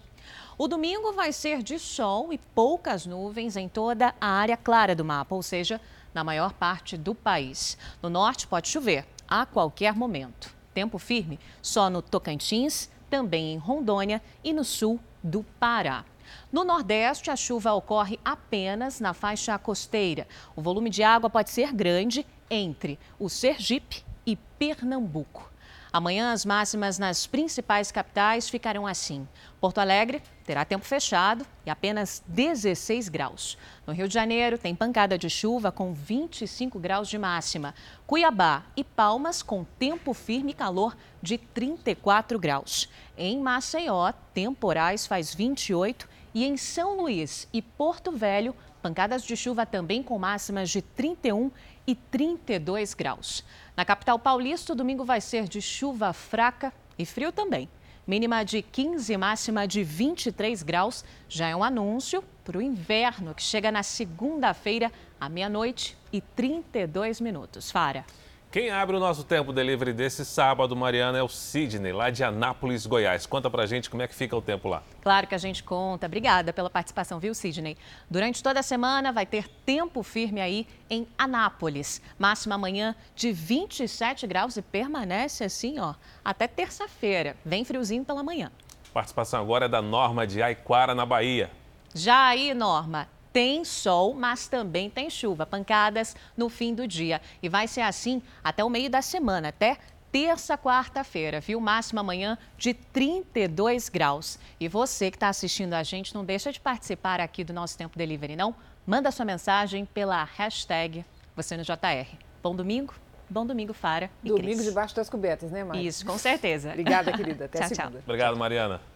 O 0.58 0.68
domingo 0.68 1.14
vai 1.14 1.32
ser 1.32 1.62
de 1.62 1.78
sol 1.78 2.34
e 2.34 2.38
poucas 2.38 3.06
nuvens 3.06 3.56
em 3.56 3.70
toda 3.70 4.14
a 4.20 4.26
área 4.26 4.58
clara 4.58 4.94
do 4.94 5.02
mapa, 5.02 5.34
ou 5.34 5.42
seja, 5.42 5.80
na 6.12 6.22
maior 6.22 6.52
parte 6.52 6.98
do 6.98 7.14
país. 7.14 7.78
No 8.02 8.10
norte 8.10 8.46
pode 8.46 8.68
chover 8.68 9.06
a 9.26 9.46
qualquer 9.46 9.94
momento. 9.94 10.54
Tempo 10.74 10.98
firme 10.98 11.40
só 11.62 11.88
no 11.88 12.02
Tocantins, 12.02 12.90
também 13.08 13.54
em 13.54 13.56
Rondônia 13.56 14.20
e 14.44 14.52
no 14.52 14.64
sul 14.64 15.00
do 15.22 15.42
Pará. 15.58 16.04
No 16.52 16.62
Nordeste, 16.62 17.30
a 17.30 17.36
chuva 17.36 17.72
ocorre 17.72 18.20
apenas 18.22 19.00
na 19.00 19.14
faixa 19.14 19.58
costeira. 19.58 20.26
O 20.54 20.60
volume 20.60 20.90
de 20.90 21.02
água 21.02 21.30
pode 21.30 21.50
ser 21.50 21.72
grande 21.72 22.26
entre 22.52 22.98
o 23.18 23.30
Sergipe 23.30 24.04
e 24.26 24.36
Pernambuco. 24.36 25.50
Amanhã, 25.92 26.32
as 26.32 26.44
máximas 26.44 26.98
nas 26.98 27.26
principais 27.26 27.92
capitais 27.92 28.48
ficarão 28.48 28.86
assim. 28.86 29.28
Porto 29.60 29.76
Alegre 29.76 30.22
terá 30.44 30.64
tempo 30.64 30.86
fechado 30.86 31.46
e 31.66 31.70
apenas 31.70 32.22
16 32.26 33.10
graus. 33.10 33.58
No 33.86 33.92
Rio 33.92 34.08
de 34.08 34.14
Janeiro, 34.14 34.56
tem 34.56 34.74
pancada 34.74 35.18
de 35.18 35.28
chuva 35.28 35.70
com 35.70 35.92
25 35.92 36.78
graus 36.78 37.08
de 37.08 37.18
máxima. 37.18 37.74
Cuiabá 38.06 38.64
e 38.74 38.82
Palmas 38.82 39.42
com 39.42 39.64
tempo 39.64 40.14
firme 40.14 40.52
e 40.52 40.54
calor 40.54 40.96
de 41.20 41.36
34 41.36 42.38
graus. 42.38 42.88
Em 43.16 43.38
Maceió, 43.38 44.12
temporais 44.32 45.06
faz 45.06 45.34
28 45.34 46.08
e 46.34 46.44
em 46.44 46.56
São 46.56 46.96
Luís 46.96 47.46
e 47.52 47.60
Porto 47.60 48.10
Velho, 48.10 48.54
pancadas 48.80 49.22
de 49.22 49.36
chuva 49.36 49.66
também 49.66 50.02
com 50.02 50.18
máximas 50.18 50.70
de 50.70 50.80
31 50.80 51.44
e 51.46 51.52
32 51.94 52.94
graus. 52.94 53.44
Na 53.76 53.84
capital 53.84 54.18
paulista, 54.18 54.72
o 54.72 54.76
domingo 54.76 55.04
vai 55.04 55.20
ser 55.20 55.48
de 55.48 55.60
chuva 55.60 56.12
fraca 56.12 56.72
e 56.98 57.04
frio 57.04 57.32
também. 57.32 57.68
Mínima 58.06 58.44
de 58.44 58.62
15, 58.62 59.16
máxima 59.16 59.66
de 59.66 59.82
23 59.82 60.62
graus. 60.62 61.04
Já 61.28 61.48
é 61.48 61.56
um 61.56 61.62
anúncio 61.62 62.22
para 62.44 62.58
o 62.58 62.62
inverno 62.62 63.34
que 63.34 63.42
chega 63.42 63.70
na 63.70 63.82
segunda-feira, 63.82 64.90
à 65.20 65.28
meia-noite 65.28 65.96
e 66.12 66.20
32 66.20 67.20
minutos. 67.20 67.70
Fara. 67.70 68.04
Quem 68.52 68.70
abre 68.70 68.94
o 68.94 69.00
nosso 69.00 69.24
tempo 69.24 69.50
delivery 69.50 69.94
desse 69.94 70.26
sábado, 70.26 70.76
Mariana, 70.76 71.16
é 71.16 71.22
o 71.22 71.28
Sidney, 71.28 71.90
lá 71.90 72.10
de 72.10 72.22
Anápolis, 72.22 72.84
Goiás. 72.84 73.24
Conta 73.24 73.48
pra 73.48 73.64
gente 73.64 73.88
como 73.88 74.02
é 74.02 74.06
que 74.06 74.14
fica 74.14 74.36
o 74.36 74.42
tempo 74.42 74.68
lá. 74.68 74.82
Claro 75.00 75.26
que 75.26 75.34
a 75.34 75.38
gente 75.38 75.62
conta. 75.64 76.04
Obrigada 76.06 76.52
pela 76.52 76.68
participação, 76.68 77.18
viu, 77.18 77.34
Sidney? 77.34 77.78
Durante 78.10 78.42
toda 78.42 78.60
a 78.60 78.62
semana 78.62 79.10
vai 79.10 79.24
ter 79.24 79.48
tempo 79.64 80.02
firme 80.02 80.38
aí 80.38 80.66
em 80.90 81.08
Anápolis. 81.16 82.02
Máxima 82.18 82.56
amanhã 82.56 82.94
de 83.16 83.32
27 83.32 84.26
graus 84.26 84.58
e 84.58 84.60
permanece 84.60 85.44
assim, 85.44 85.78
ó, 85.78 85.94
até 86.22 86.46
terça-feira. 86.46 87.34
Bem 87.42 87.64
friozinho 87.64 88.04
pela 88.04 88.22
manhã. 88.22 88.52
Participação 88.92 89.40
agora 89.40 89.64
é 89.64 89.68
da 89.68 89.80
Norma 89.80 90.26
de 90.26 90.42
Aiquara, 90.42 90.94
na 90.94 91.06
Bahia. 91.06 91.50
Já 91.94 92.26
aí, 92.26 92.52
Norma, 92.52 93.08
tem 93.32 93.64
sol, 93.64 94.14
mas 94.14 94.46
também 94.46 94.90
tem 94.90 95.08
chuva, 95.08 95.46
pancadas 95.46 96.14
no 96.36 96.48
fim 96.48 96.74
do 96.74 96.86
dia. 96.86 97.20
E 97.42 97.48
vai 97.48 97.66
ser 97.66 97.80
assim 97.80 98.22
até 98.44 98.62
o 98.62 98.68
meio 98.68 98.90
da 98.90 99.00
semana, 99.00 99.48
até 99.48 99.78
terça, 100.12 100.58
quarta-feira, 100.58 101.40
viu? 101.40 101.58
Máxima 101.58 102.02
amanhã 102.02 102.36
de 102.58 102.74
32 102.74 103.88
graus. 103.88 104.38
E 104.60 104.68
você 104.68 105.10
que 105.10 105.16
está 105.16 105.28
assistindo 105.28 105.72
a 105.72 105.82
gente, 105.82 106.14
não 106.14 106.24
deixa 106.24 106.52
de 106.52 106.60
participar 106.60 107.18
aqui 107.20 107.42
do 107.42 107.52
nosso 107.52 107.78
Tempo 107.78 107.96
Delivery, 107.96 108.36
não? 108.36 108.54
Manda 108.86 109.10
sua 109.10 109.24
mensagem 109.24 109.86
pela 109.86 110.22
hashtag 110.24 111.04
você 111.34 111.56
no 111.56 111.62
JR. 111.62 112.06
Bom 112.42 112.54
domingo, 112.54 112.94
bom 113.30 113.46
domingo, 113.46 113.72
Fara 113.72 114.10
e 114.22 114.28
Domingo 114.28 114.48
Cris. 114.48 114.64
debaixo 114.64 114.94
das 114.94 115.08
cobertas, 115.08 115.50
né, 115.50 115.64
Mari? 115.64 115.86
Isso, 115.86 116.04
com 116.04 116.18
certeza. 116.18 116.70
Obrigada, 116.70 117.12
querida. 117.12 117.46
Até 117.46 117.58
tchau, 117.58 117.64
a 117.64 117.68
segunda. 117.68 117.90
Tchau. 117.92 118.02
Obrigado, 118.04 118.36
Mariana. 118.36 118.91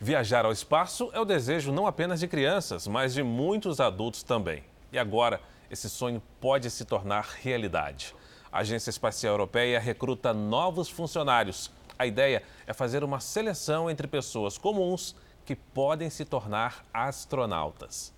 Viajar 0.00 0.44
ao 0.44 0.52
espaço 0.52 1.10
é 1.14 1.20
o 1.20 1.24
desejo 1.24 1.72
não 1.72 1.86
apenas 1.86 2.20
de 2.20 2.28
crianças, 2.28 2.86
mas 2.86 3.14
de 3.14 3.22
muitos 3.22 3.80
adultos 3.80 4.22
também. 4.22 4.62
E 4.92 4.98
agora, 4.98 5.40
esse 5.70 5.88
sonho 5.88 6.22
pode 6.40 6.70
se 6.70 6.84
tornar 6.84 7.26
realidade. 7.42 8.14
A 8.52 8.58
Agência 8.58 8.90
Espacial 8.90 9.32
Europeia 9.34 9.80
recruta 9.80 10.32
novos 10.34 10.88
funcionários. 10.88 11.70
A 11.98 12.06
ideia 12.06 12.42
é 12.66 12.72
fazer 12.74 13.02
uma 13.02 13.20
seleção 13.20 13.90
entre 13.90 14.06
pessoas 14.06 14.58
comuns 14.58 15.16
que 15.44 15.56
podem 15.56 16.10
se 16.10 16.24
tornar 16.24 16.84
astronautas. 16.92 18.12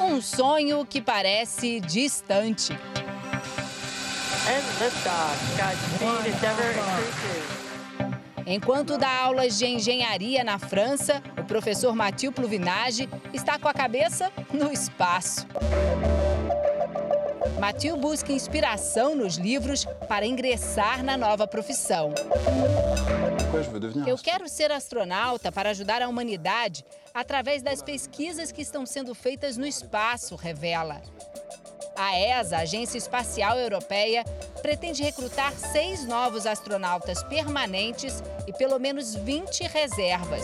Um 0.00 0.20
sonho 0.20 0.86
que 0.86 1.02
parece 1.02 1.80
distante. 1.80 2.72
And 4.46 4.84
liftoff. 4.84 5.56
Godspeed, 5.56 6.34
Endeavour 6.34 6.72
Cruise 6.72 7.63
Enquanto 8.46 8.98
dá 8.98 9.10
aulas 9.10 9.58
de 9.58 9.66
engenharia 9.66 10.44
na 10.44 10.58
França, 10.58 11.22
o 11.38 11.44
professor 11.44 11.94
Mathieu 11.94 12.30
Pluvinage 12.30 13.08
está 13.32 13.58
com 13.58 13.68
a 13.68 13.72
cabeça 13.72 14.30
no 14.52 14.70
espaço. 14.70 15.46
Mathieu 17.58 17.96
busca 17.96 18.32
inspiração 18.32 19.14
nos 19.14 19.36
livros 19.36 19.86
para 20.06 20.26
ingressar 20.26 21.02
na 21.02 21.16
nova 21.16 21.46
profissão. 21.46 22.12
Eu 24.06 24.18
quero 24.18 24.46
ser 24.48 24.70
astronauta 24.70 25.50
para 25.50 25.70
ajudar 25.70 26.02
a 26.02 26.08
humanidade 26.08 26.84
através 27.14 27.62
das 27.62 27.80
pesquisas 27.80 28.52
que 28.52 28.60
estão 28.60 28.84
sendo 28.84 29.14
feitas 29.14 29.56
no 29.56 29.66
espaço, 29.66 30.36
revela. 30.36 31.00
A 31.96 32.18
ESA, 32.18 32.58
Agência 32.58 32.98
Espacial 32.98 33.58
Europeia, 33.58 34.24
pretende 34.60 35.02
recrutar 35.02 35.52
seis 35.52 36.04
novos 36.04 36.46
astronautas 36.46 37.22
permanentes 37.22 38.22
e 38.46 38.52
pelo 38.52 38.80
menos 38.80 39.14
20 39.14 39.62
reservas, 39.64 40.42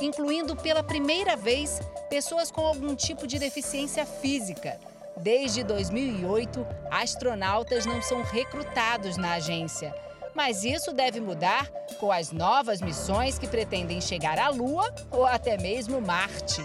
incluindo 0.00 0.54
pela 0.54 0.82
primeira 0.82 1.36
vez 1.36 1.80
pessoas 2.08 2.50
com 2.50 2.64
algum 2.64 2.94
tipo 2.94 3.26
de 3.26 3.38
deficiência 3.38 4.06
física. 4.06 4.78
Desde 5.16 5.64
2008, 5.64 6.66
astronautas 6.90 7.86
não 7.86 8.00
são 8.00 8.22
recrutados 8.22 9.16
na 9.16 9.34
agência. 9.34 9.94
Mas 10.34 10.62
isso 10.64 10.92
deve 10.92 11.18
mudar 11.18 11.66
com 11.98 12.12
as 12.12 12.30
novas 12.30 12.82
missões 12.82 13.38
que 13.38 13.48
pretendem 13.48 14.00
chegar 14.00 14.38
à 14.38 14.50
Lua 14.50 14.94
ou 15.10 15.24
até 15.24 15.56
mesmo 15.56 16.00
Marte. 16.00 16.62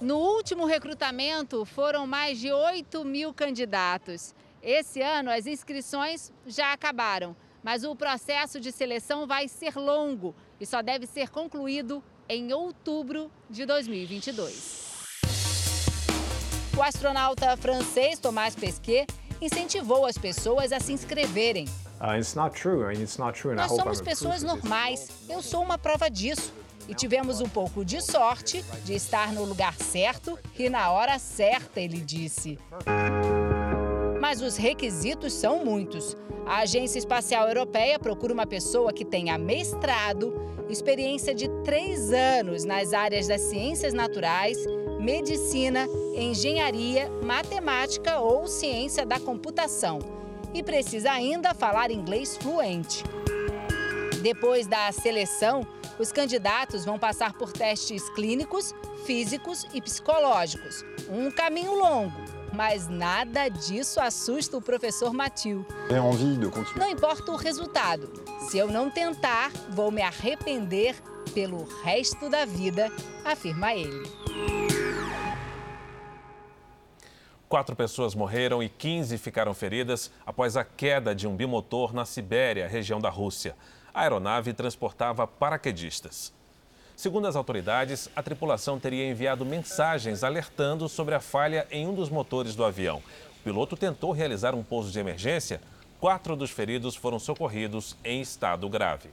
No 0.00 0.16
último 0.16 0.64
recrutamento, 0.64 1.64
foram 1.64 2.06
mais 2.06 2.38
de 2.38 2.52
8 2.52 3.04
mil 3.04 3.34
candidatos. 3.34 4.32
Esse 4.62 5.02
ano, 5.02 5.28
as 5.28 5.44
inscrições 5.44 6.32
já 6.46 6.72
acabaram, 6.72 7.34
mas 7.64 7.82
o 7.82 7.96
processo 7.96 8.60
de 8.60 8.70
seleção 8.70 9.26
vai 9.26 9.48
ser 9.48 9.74
longo 9.74 10.36
e 10.60 10.66
só 10.66 10.82
deve 10.82 11.04
ser 11.04 11.30
concluído 11.30 12.02
em 12.28 12.52
outubro 12.52 13.28
de 13.50 13.66
2022. 13.66 14.78
O 16.76 16.82
astronauta 16.82 17.56
francês 17.56 18.20
Thomas 18.20 18.54
Pesquet 18.54 19.04
incentivou 19.40 20.06
as 20.06 20.16
pessoas 20.16 20.70
a 20.70 20.78
se 20.78 20.92
inscreverem. 20.92 21.64
Uh, 22.00 22.16
Nós 23.56 23.72
somos 23.82 24.00
pessoas 24.00 24.44
normais. 24.44 25.08
Eu 25.28 25.42
sou 25.42 25.60
uma 25.60 25.76
prova 25.76 26.08
disso 26.08 26.52
e 26.88 26.94
tivemos 26.94 27.40
um 27.40 27.48
pouco 27.48 27.84
de 27.84 28.00
sorte 28.00 28.64
de 28.84 28.94
estar 28.94 29.32
no 29.32 29.44
lugar 29.44 29.74
certo 29.74 30.38
e 30.58 30.70
na 30.70 30.90
hora 30.90 31.18
certa, 31.18 31.80
ele 31.80 32.00
disse. 32.00 32.58
Mas 34.20 34.40
os 34.40 34.56
requisitos 34.56 35.34
são 35.34 35.64
muitos. 35.64 36.16
A 36.46 36.60
Agência 36.60 36.98
Espacial 36.98 37.46
Europeia 37.46 37.98
procura 37.98 38.32
uma 38.32 38.46
pessoa 38.46 38.92
que 38.92 39.04
tenha 39.04 39.36
mestrado, 39.36 40.34
experiência 40.68 41.34
de 41.34 41.48
três 41.62 42.10
anos 42.10 42.64
nas 42.64 42.94
áreas 42.94 43.28
das 43.28 43.42
ciências 43.42 43.92
naturais, 43.92 44.56
medicina, 44.98 45.86
engenharia, 46.16 47.10
matemática 47.22 48.18
ou 48.18 48.46
ciência 48.46 49.04
da 49.04 49.20
computação. 49.20 49.98
E 50.54 50.62
precisa 50.62 51.12
ainda 51.12 51.52
falar 51.52 51.90
inglês 51.90 52.36
fluente. 52.36 53.04
Depois 54.22 54.66
da 54.66 54.90
seleção, 54.90 55.66
os 55.98 56.12
candidatos 56.12 56.84
vão 56.84 56.98
passar 56.98 57.32
por 57.32 57.52
testes 57.52 58.08
clínicos, 58.10 58.74
físicos 59.04 59.66
e 59.72 59.80
psicológicos. 59.80 60.84
Um 61.08 61.30
caminho 61.30 61.74
longo, 61.74 62.16
mas 62.52 62.88
nada 62.88 63.48
disso 63.48 64.00
assusta 64.00 64.56
o 64.56 64.62
professor 64.62 65.12
Matil. 65.12 65.66
Não 66.76 66.90
importa 66.90 67.32
o 67.32 67.36
resultado, 67.36 68.10
se 68.48 68.58
eu 68.58 68.68
não 68.68 68.90
tentar, 68.90 69.50
vou 69.70 69.90
me 69.90 70.02
arrepender 70.02 70.96
pelo 71.34 71.64
resto 71.82 72.28
da 72.28 72.44
vida, 72.44 72.90
afirma 73.24 73.74
ele. 73.74 74.08
Quatro 77.48 77.74
pessoas 77.74 78.14
morreram 78.14 78.62
e 78.62 78.68
15 78.68 79.16
ficaram 79.16 79.54
feridas 79.54 80.10
após 80.26 80.54
a 80.54 80.64
queda 80.64 81.14
de 81.14 81.26
um 81.26 81.34
bimotor 81.34 81.94
na 81.94 82.04
Sibéria, 82.04 82.68
região 82.68 83.00
da 83.00 83.08
Rússia. 83.08 83.56
A 83.98 84.02
aeronave 84.02 84.52
transportava 84.52 85.26
paraquedistas. 85.26 86.32
Segundo 86.94 87.26
as 87.26 87.34
autoridades, 87.34 88.08
a 88.14 88.22
tripulação 88.22 88.78
teria 88.78 89.10
enviado 89.10 89.44
mensagens 89.44 90.22
alertando 90.22 90.88
sobre 90.88 91.16
a 91.16 91.20
falha 91.20 91.66
em 91.68 91.84
um 91.84 91.92
dos 91.92 92.08
motores 92.08 92.54
do 92.54 92.64
avião. 92.64 93.02
O 93.40 93.42
piloto 93.42 93.76
tentou 93.76 94.12
realizar 94.12 94.54
um 94.54 94.62
pouso 94.62 94.92
de 94.92 95.00
emergência. 95.00 95.60
Quatro 95.98 96.36
dos 96.36 96.52
feridos 96.52 96.94
foram 96.94 97.18
socorridos 97.18 97.96
em 98.04 98.20
estado 98.20 98.68
grave. 98.68 99.10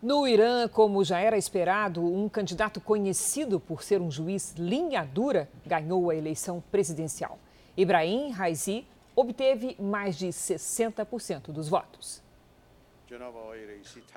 No 0.00 0.24
Irã, 0.28 0.68
como 0.68 1.02
já 1.02 1.18
era 1.18 1.36
esperado, 1.36 2.00
um 2.00 2.28
candidato 2.28 2.80
conhecido 2.80 3.58
por 3.58 3.82
ser 3.82 4.00
um 4.00 4.08
juiz 4.08 4.54
linha 4.56 5.04
dura 5.04 5.50
ganhou 5.66 6.10
a 6.10 6.14
eleição 6.14 6.62
presidencial. 6.70 7.40
Ibrahim 7.76 8.30
Raisi 8.30 8.86
obteve 9.16 9.74
mais 9.80 10.16
de 10.16 10.28
60% 10.28 11.50
dos 11.50 11.68
votos. 11.68 12.21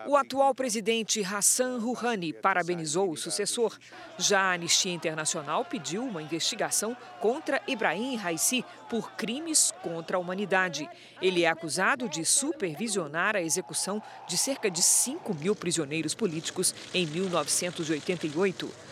O 0.07 0.15
atual 0.15 0.55
presidente 0.55 1.23
Hassan 1.23 1.79
Rouhani 1.79 2.31
parabenizou 2.31 3.11
o 3.11 3.17
sucessor. 3.17 3.77
Já 4.17 4.41
a 4.41 4.53
Anistia 4.53 4.93
Internacional 4.93 5.65
pediu 5.65 6.03
uma 6.03 6.21
investigação 6.21 6.95
contra 7.19 7.61
Ibrahim 7.67 8.15
Raisi 8.15 8.63
por 8.89 9.11
crimes 9.13 9.73
contra 9.81 10.17
a 10.17 10.19
humanidade. 10.19 10.89
Ele 11.21 11.43
é 11.43 11.49
acusado 11.49 12.07
de 12.07 12.23
supervisionar 12.23 13.35
a 13.35 13.41
execução 13.41 14.01
de 14.27 14.37
cerca 14.37 14.71
de 14.71 14.81
5 14.81 15.33
mil 15.33 15.55
prisioneiros 15.55 16.13
políticos 16.13 16.73
em 16.93 17.05
1988. 17.05 18.84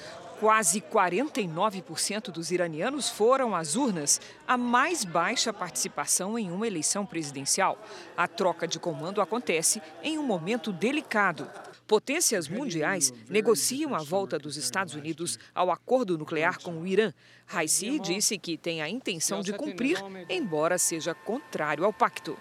Quase 0.43 0.81
49% 0.81 2.29
dos 2.29 2.51
iranianos 2.51 3.09
foram 3.09 3.55
às 3.55 3.77
urnas, 3.77 4.19
a 4.45 4.57
mais 4.57 5.05
baixa 5.05 5.53
participação 5.53 6.37
em 6.37 6.51
uma 6.51 6.67
eleição 6.67 7.05
presidencial. 7.05 7.81
A 8.17 8.27
troca 8.27 8.67
de 8.67 8.77
comando 8.77 9.21
acontece 9.21 9.81
em 10.03 10.19
um 10.19 10.23
momento 10.23 10.73
delicado. 10.73 11.49
Potências 11.87 12.49
mundiais 12.49 13.13
negociam 13.29 13.95
a 13.95 13.99
volta 13.99 14.37
dos 14.37 14.57
Estados 14.57 14.95
Unidos 14.95 15.39
ao 15.55 15.71
acordo 15.71 16.17
nuclear 16.17 16.59
com 16.59 16.73
o 16.73 16.85
Irã. 16.85 17.13
Raisi 17.45 17.97
disse 17.97 18.37
que 18.37 18.57
tem 18.57 18.81
a 18.81 18.89
intenção 18.89 19.39
de 19.39 19.53
cumprir, 19.53 19.97
embora 20.27 20.77
seja 20.77 21.15
contrário 21.15 21.85
ao 21.85 21.93
pacto. 21.93 22.37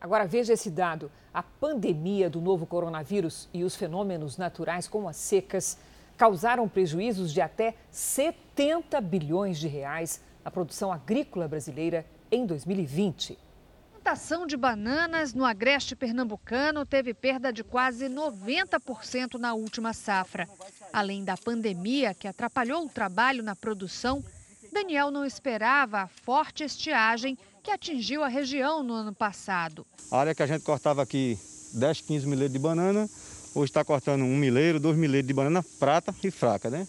Agora 0.00 0.26
veja 0.26 0.54
esse 0.54 0.70
dado: 0.70 1.12
a 1.34 1.42
pandemia 1.42 2.30
do 2.30 2.40
novo 2.40 2.64
coronavírus 2.64 3.46
e 3.52 3.62
os 3.62 3.76
fenômenos 3.76 4.38
naturais 4.38 4.88
como 4.88 5.06
as 5.06 5.18
secas 5.18 5.76
causaram 6.16 6.68
prejuízos 6.68 7.32
de 7.32 7.40
até 7.40 7.74
70 7.90 9.00
bilhões 9.00 9.58
de 9.58 9.68
reais 9.68 10.20
à 10.44 10.50
produção 10.50 10.92
agrícola 10.92 11.48
brasileira 11.48 12.06
em 12.30 12.46
2020. 12.46 13.32
A 13.32 14.10
plantação 14.10 14.46
de 14.46 14.56
bananas 14.56 15.32
no 15.32 15.46
agreste 15.46 15.96
pernambucano 15.96 16.84
teve 16.84 17.14
perda 17.14 17.50
de 17.50 17.64
quase 17.64 18.06
90% 18.06 19.38
na 19.38 19.54
última 19.54 19.94
safra. 19.94 20.46
Além 20.92 21.24
da 21.24 21.36
pandemia 21.38 22.12
que 22.12 22.28
atrapalhou 22.28 22.84
o 22.84 22.88
trabalho 22.88 23.42
na 23.42 23.56
produção, 23.56 24.22
Daniel 24.70 25.10
não 25.10 25.24
esperava 25.24 26.00
a 26.00 26.08
forte 26.08 26.64
estiagem 26.64 27.38
que 27.62 27.70
atingiu 27.70 28.22
a 28.22 28.28
região 28.28 28.82
no 28.82 28.92
ano 28.92 29.14
passado. 29.14 29.86
A 30.10 30.18
área 30.18 30.34
que 30.34 30.42
a 30.42 30.46
gente 30.46 30.62
cortava 30.62 31.02
aqui 31.02 31.38
10, 31.72 32.02
15 32.02 32.26
milheiros 32.26 32.52
de 32.52 32.58
banana, 32.58 33.08
Hoje 33.54 33.70
está 33.70 33.84
cortando 33.84 34.22
um 34.22 34.36
milheiro, 34.36 34.80
dois 34.80 34.96
milheiros 34.96 35.28
de 35.28 35.32
banana 35.32 35.64
prata 35.78 36.12
e 36.24 36.30
fraca, 36.30 36.68
né? 36.68 36.88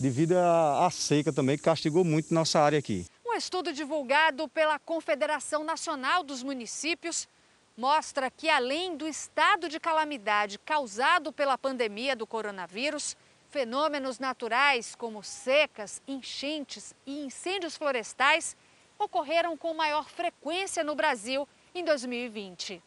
Devido 0.00 0.32
à 0.38 0.88
seca 0.90 1.30
também, 1.30 1.58
que 1.58 1.62
castigou 1.62 2.02
muito 2.02 2.32
nossa 2.32 2.58
área 2.58 2.78
aqui. 2.78 3.04
Um 3.26 3.34
estudo 3.34 3.74
divulgado 3.74 4.48
pela 4.48 4.78
Confederação 4.78 5.62
Nacional 5.62 6.24
dos 6.24 6.42
Municípios 6.42 7.28
mostra 7.76 8.30
que, 8.30 8.48
além 8.48 8.96
do 8.96 9.06
estado 9.06 9.68
de 9.68 9.78
calamidade 9.78 10.58
causado 10.58 11.30
pela 11.30 11.58
pandemia 11.58 12.16
do 12.16 12.26
coronavírus, 12.26 13.14
fenômenos 13.50 14.18
naturais 14.18 14.94
como 14.94 15.22
secas, 15.22 16.00
enchentes 16.08 16.94
e 17.06 17.22
incêndios 17.22 17.76
florestais 17.76 18.56
ocorreram 18.98 19.58
com 19.58 19.74
maior 19.74 20.08
frequência 20.08 20.82
no 20.82 20.94
Brasil 20.94 21.46
em 21.74 21.84
2020. 21.84 22.82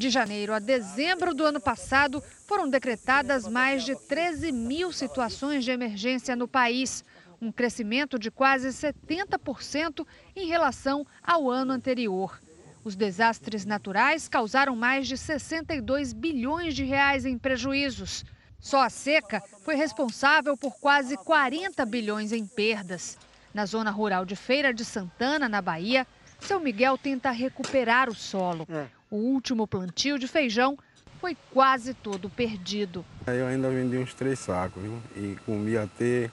De 0.00 0.08
janeiro 0.08 0.54
a 0.54 0.58
dezembro 0.58 1.34
do 1.34 1.44
ano 1.44 1.60
passado, 1.60 2.24
foram 2.46 2.70
decretadas 2.70 3.46
mais 3.46 3.84
de 3.84 3.94
13 3.94 4.50
mil 4.50 4.90
situações 4.92 5.62
de 5.62 5.70
emergência 5.70 6.34
no 6.34 6.48
país, 6.48 7.04
um 7.38 7.52
crescimento 7.52 8.18
de 8.18 8.30
quase 8.30 8.68
70% 8.68 10.06
em 10.34 10.46
relação 10.46 11.06
ao 11.22 11.50
ano 11.50 11.72
anterior. 11.72 12.40
Os 12.82 12.96
desastres 12.96 13.66
naturais 13.66 14.26
causaram 14.26 14.74
mais 14.74 15.06
de 15.06 15.18
62 15.18 16.14
bilhões 16.14 16.74
de 16.74 16.82
reais 16.82 17.26
em 17.26 17.36
prejuízos. 17.36 18.24
Só 18.58 18.80
a 18.80 18.88
seca 18.88 19.42
foi 19.66 19.74
responsável 19.74 20.56
por 20.56 20.80
quase 20.80 21.14
40 21.18 21.84
bilhões 21.84 22.32
em 22.32 22.46
perdas. 22.46 23.18
Na 23.52 23.66
zona 23.66 23.90
rural 23.90 24.24
de 24.24 24.34
Feira 24.34 24.72
de 24.72 24.82
Santana, 24.82 25.46
na 25.46 25.60
Bahia, 25.60 26.06
seu 26.40 26.58
Miguel 26.58 26.96
tenta 26.96 27.30
recuperar 27.30 28.08
o 28.08 28.14
solo. 28.14 28.66
O 29.10 29.16
último 29.16 29.66
plantio 29.66 30.20
de 30.20 30.28
feijão 30.28 30.78
foi 31.20 31.36
quase 31.52 31.94
todo 31.94 32.30
perdido. 32.30 33.04
Eu 33.26 33.48
ainda 33.48 33.68
vendi 33.68 33.98
uns 33.98 34.14
três 34.14 34.38
sacos, 34.38 34.80
viu? 34.80 35.02
E 35.16 35.36
comi 35.44 35.76
até. 35.76 36.30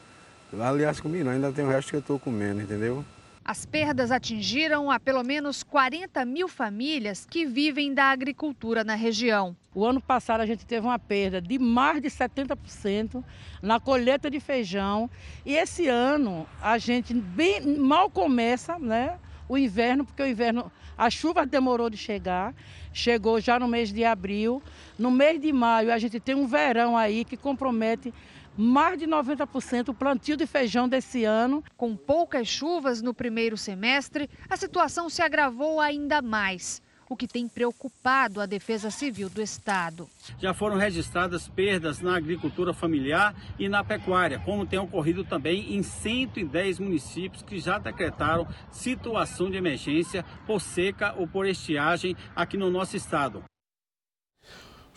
Aliás, 0.62 1.00
comi 1.00 1.24
não, 1.24 1.32
ainda 1.32 1.52
tem 1.52 1.66
o 1.66 1.70
resto 1.70 1.90
que 1.90 1.96
eu 1.96 2.02
estou 2.02 2.20
comendo, 2.20 2.62
entendeu? 2.62 3.04
As 3.44 3.66
perdas 3.66 4.12
atingiram 4.12 4.92
a 4.92 5.00
pelo 5.00 5.24
menos 5.24 5.64
40 5.64 6.24
mil 6.24 6.48
famílias 6.48 7.26
que 7.28 7.48
vivem 7.48 7.96
da 7.96 8.06
agricultura 8.06 8.84
na 8.84 8.94
região. 8.94 9.56
O 9.74 9.84
ano 9.84 10.00
passado 10.00 10.42
a 10.42 10.46
gente 10.46 10.64
teve 10.64 10.86
uma 10.86 11.00
perda 11.00 11.42
de 11.42 11.58
mais 11.58 12.00
de 12.00 12.10
70% 12.10 13.24
na 13.60 13.80
colheita 13.80 14.30
de 14.30 14.40
feijão. 14.40 15.10
E 15.44 15.56
esse 15.56 15.88
ano 15.88 16.48
a 16.62 16.78
gente 16.78 17.12
bem, 17.12 17.76
mal 17.78 18.08
começa, 18.08 18.78
né? 18.78 19.18
o 19.50 19.58
inverno, 19.58 20.06
porque 20.06 20.22
o 20.22 20.28
inverno, 20.28 20.72
a 20.98 21.10
chuva 21.10 21.46
demorou 21.46 21.90
de 21.90 21.98
chegar, 21.98 22.56
chegou 22.92 23.40
já 23.40 23.60
no 23.60 23.68
mês 23.68 23.94
de 23.94 24.04
abril. 24.04 24.62
No 24.98 25.12
mês 25.12 25.40
de 25.40 25.54
maio, 25.54 25.94
a 25.94 25.98
gente 25.98 26.20
tem 26.20 26.34
um 26.34 26.48
verão 26.48 26.98
aí 26.98 27.24
que 27.24 27.38
compromete 27.38 28.14
mais 28.58 28.98
de 28.98 29.06
90% 29.06 29.90
o 29.90 29.94
plantio 29.94 30.36
de 30.36 30.48
feijão 30.48 30.90
desse 30.90 31.24
ano. 31.24 31.64
Com 31.78 31.96
poucas 31.96 32.48
chuvas 32.48 33.02
no 33.02 33.14
primeiro 33.14 33.56
semestre, 33.56 34.30
a 34.50 34.58
situação 34.58 35.10
se 35.10 35.22
agravou 35.22 35.80
ainda 35.80 36.22
mais 36.22 36.82
o 37.10 37.16
que 37.16 37.28
tem 37.28 37.48
preocupado 37.48 38.42
a 38.42 38.46
Defesa 38.46 38.92
Civil 38.92 39.30
do 39.30 39.42
Estado. 39.42 40.10
Já 40.40 40.54
foram 40.54 40.78
registradas 40.78 41.48
perdas 41.48 42.02
na 42.02 42.16
agricultura 42.16 42.74
familiar 42.74 43.36
e 43.58 43.70
na 43.70 43.84
pecuária, 43.84 44.40
como 44.40 44.66
tem 44.66 44.80
ocorrido 44.80 45.24
também 45.24 45.76
em 45.76 45.84
110 45.84 46.80
municípios 46.80 47.44
que 47.44 47.60
já 47.60 47.78
decretaram 47.78 48.48
situação 48.72 49.50
de 49.50 49.58
emergência 49.58 50.24
por 50.46 50.60
seca 50.60 51.14
ou 51.18 51.28
por 51.28 51.46
estiagem 51.46 52.16
aqui 52.36 52.58
no 52.58 52.70
nosso 52.70 52.96
estado. 52.96 53.44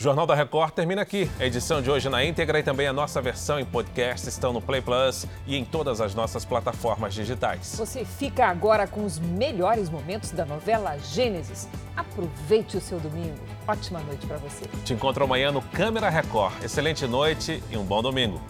O 0.01 0.03
Jornal 0.03 0.27
da 0.27 0.35
Record 0.35 0.73
termina 0.73 1.03
aqui. 1.03 1.31
A 1.39 1.45
edição 1.45 1.83
de 1.83 1.91
hoje 1.91 2.09
na 2.09 2.25
íntegra 2.25 2.59
e 2.59 2.63
também 2.63 2.87
a 2.87 2.93
nossa 2.93 3.21
versão 3.21 3.61
em 3.61 3.67
podcast 3.67 4.27
estão 4.27 4.51
no 4.51 4.59
Play 4.63 4.81
Plus 4.81 5.27
e 5.47 5.55
em 5.55 5.63
todas 5.63 6.01
as 6.01 6.15
nossas 6.15 6.43
plataformas 6.43 7.13
digitais. 7.13 7.75
Você 7.77 8.03
fica 8.03 8.47
agora 8.47 8.87
com 8.87 9.05
os 9.05 9.19
melhores 9.19 9.91
momentos 9.91 10.31
da 10.31 10.47
novela 10.47 10.97
Gênesis. 10.97 11.69
Aproveite 11.95 12.79
o 12.79 12.81
seu 12.81 12.99
domingo. 12.99 13.37
Ótima 13.69 14.01
noite 14.01 14.27
para 14.27 14.39
você. 14.39 14.65
Te 14.87 14.95
encontro 14.95 15.23
amanhã 15.23 15.53
no 15.53 15.61
Câmera 15.61 16.09
Record. 16.09 16.65
Excelente 16.65 17.07
noite 17.07 17.63
e 17.71 17.77
um 17.77 17.85
bom 17.85 18.01
domingo. 18.01 18.41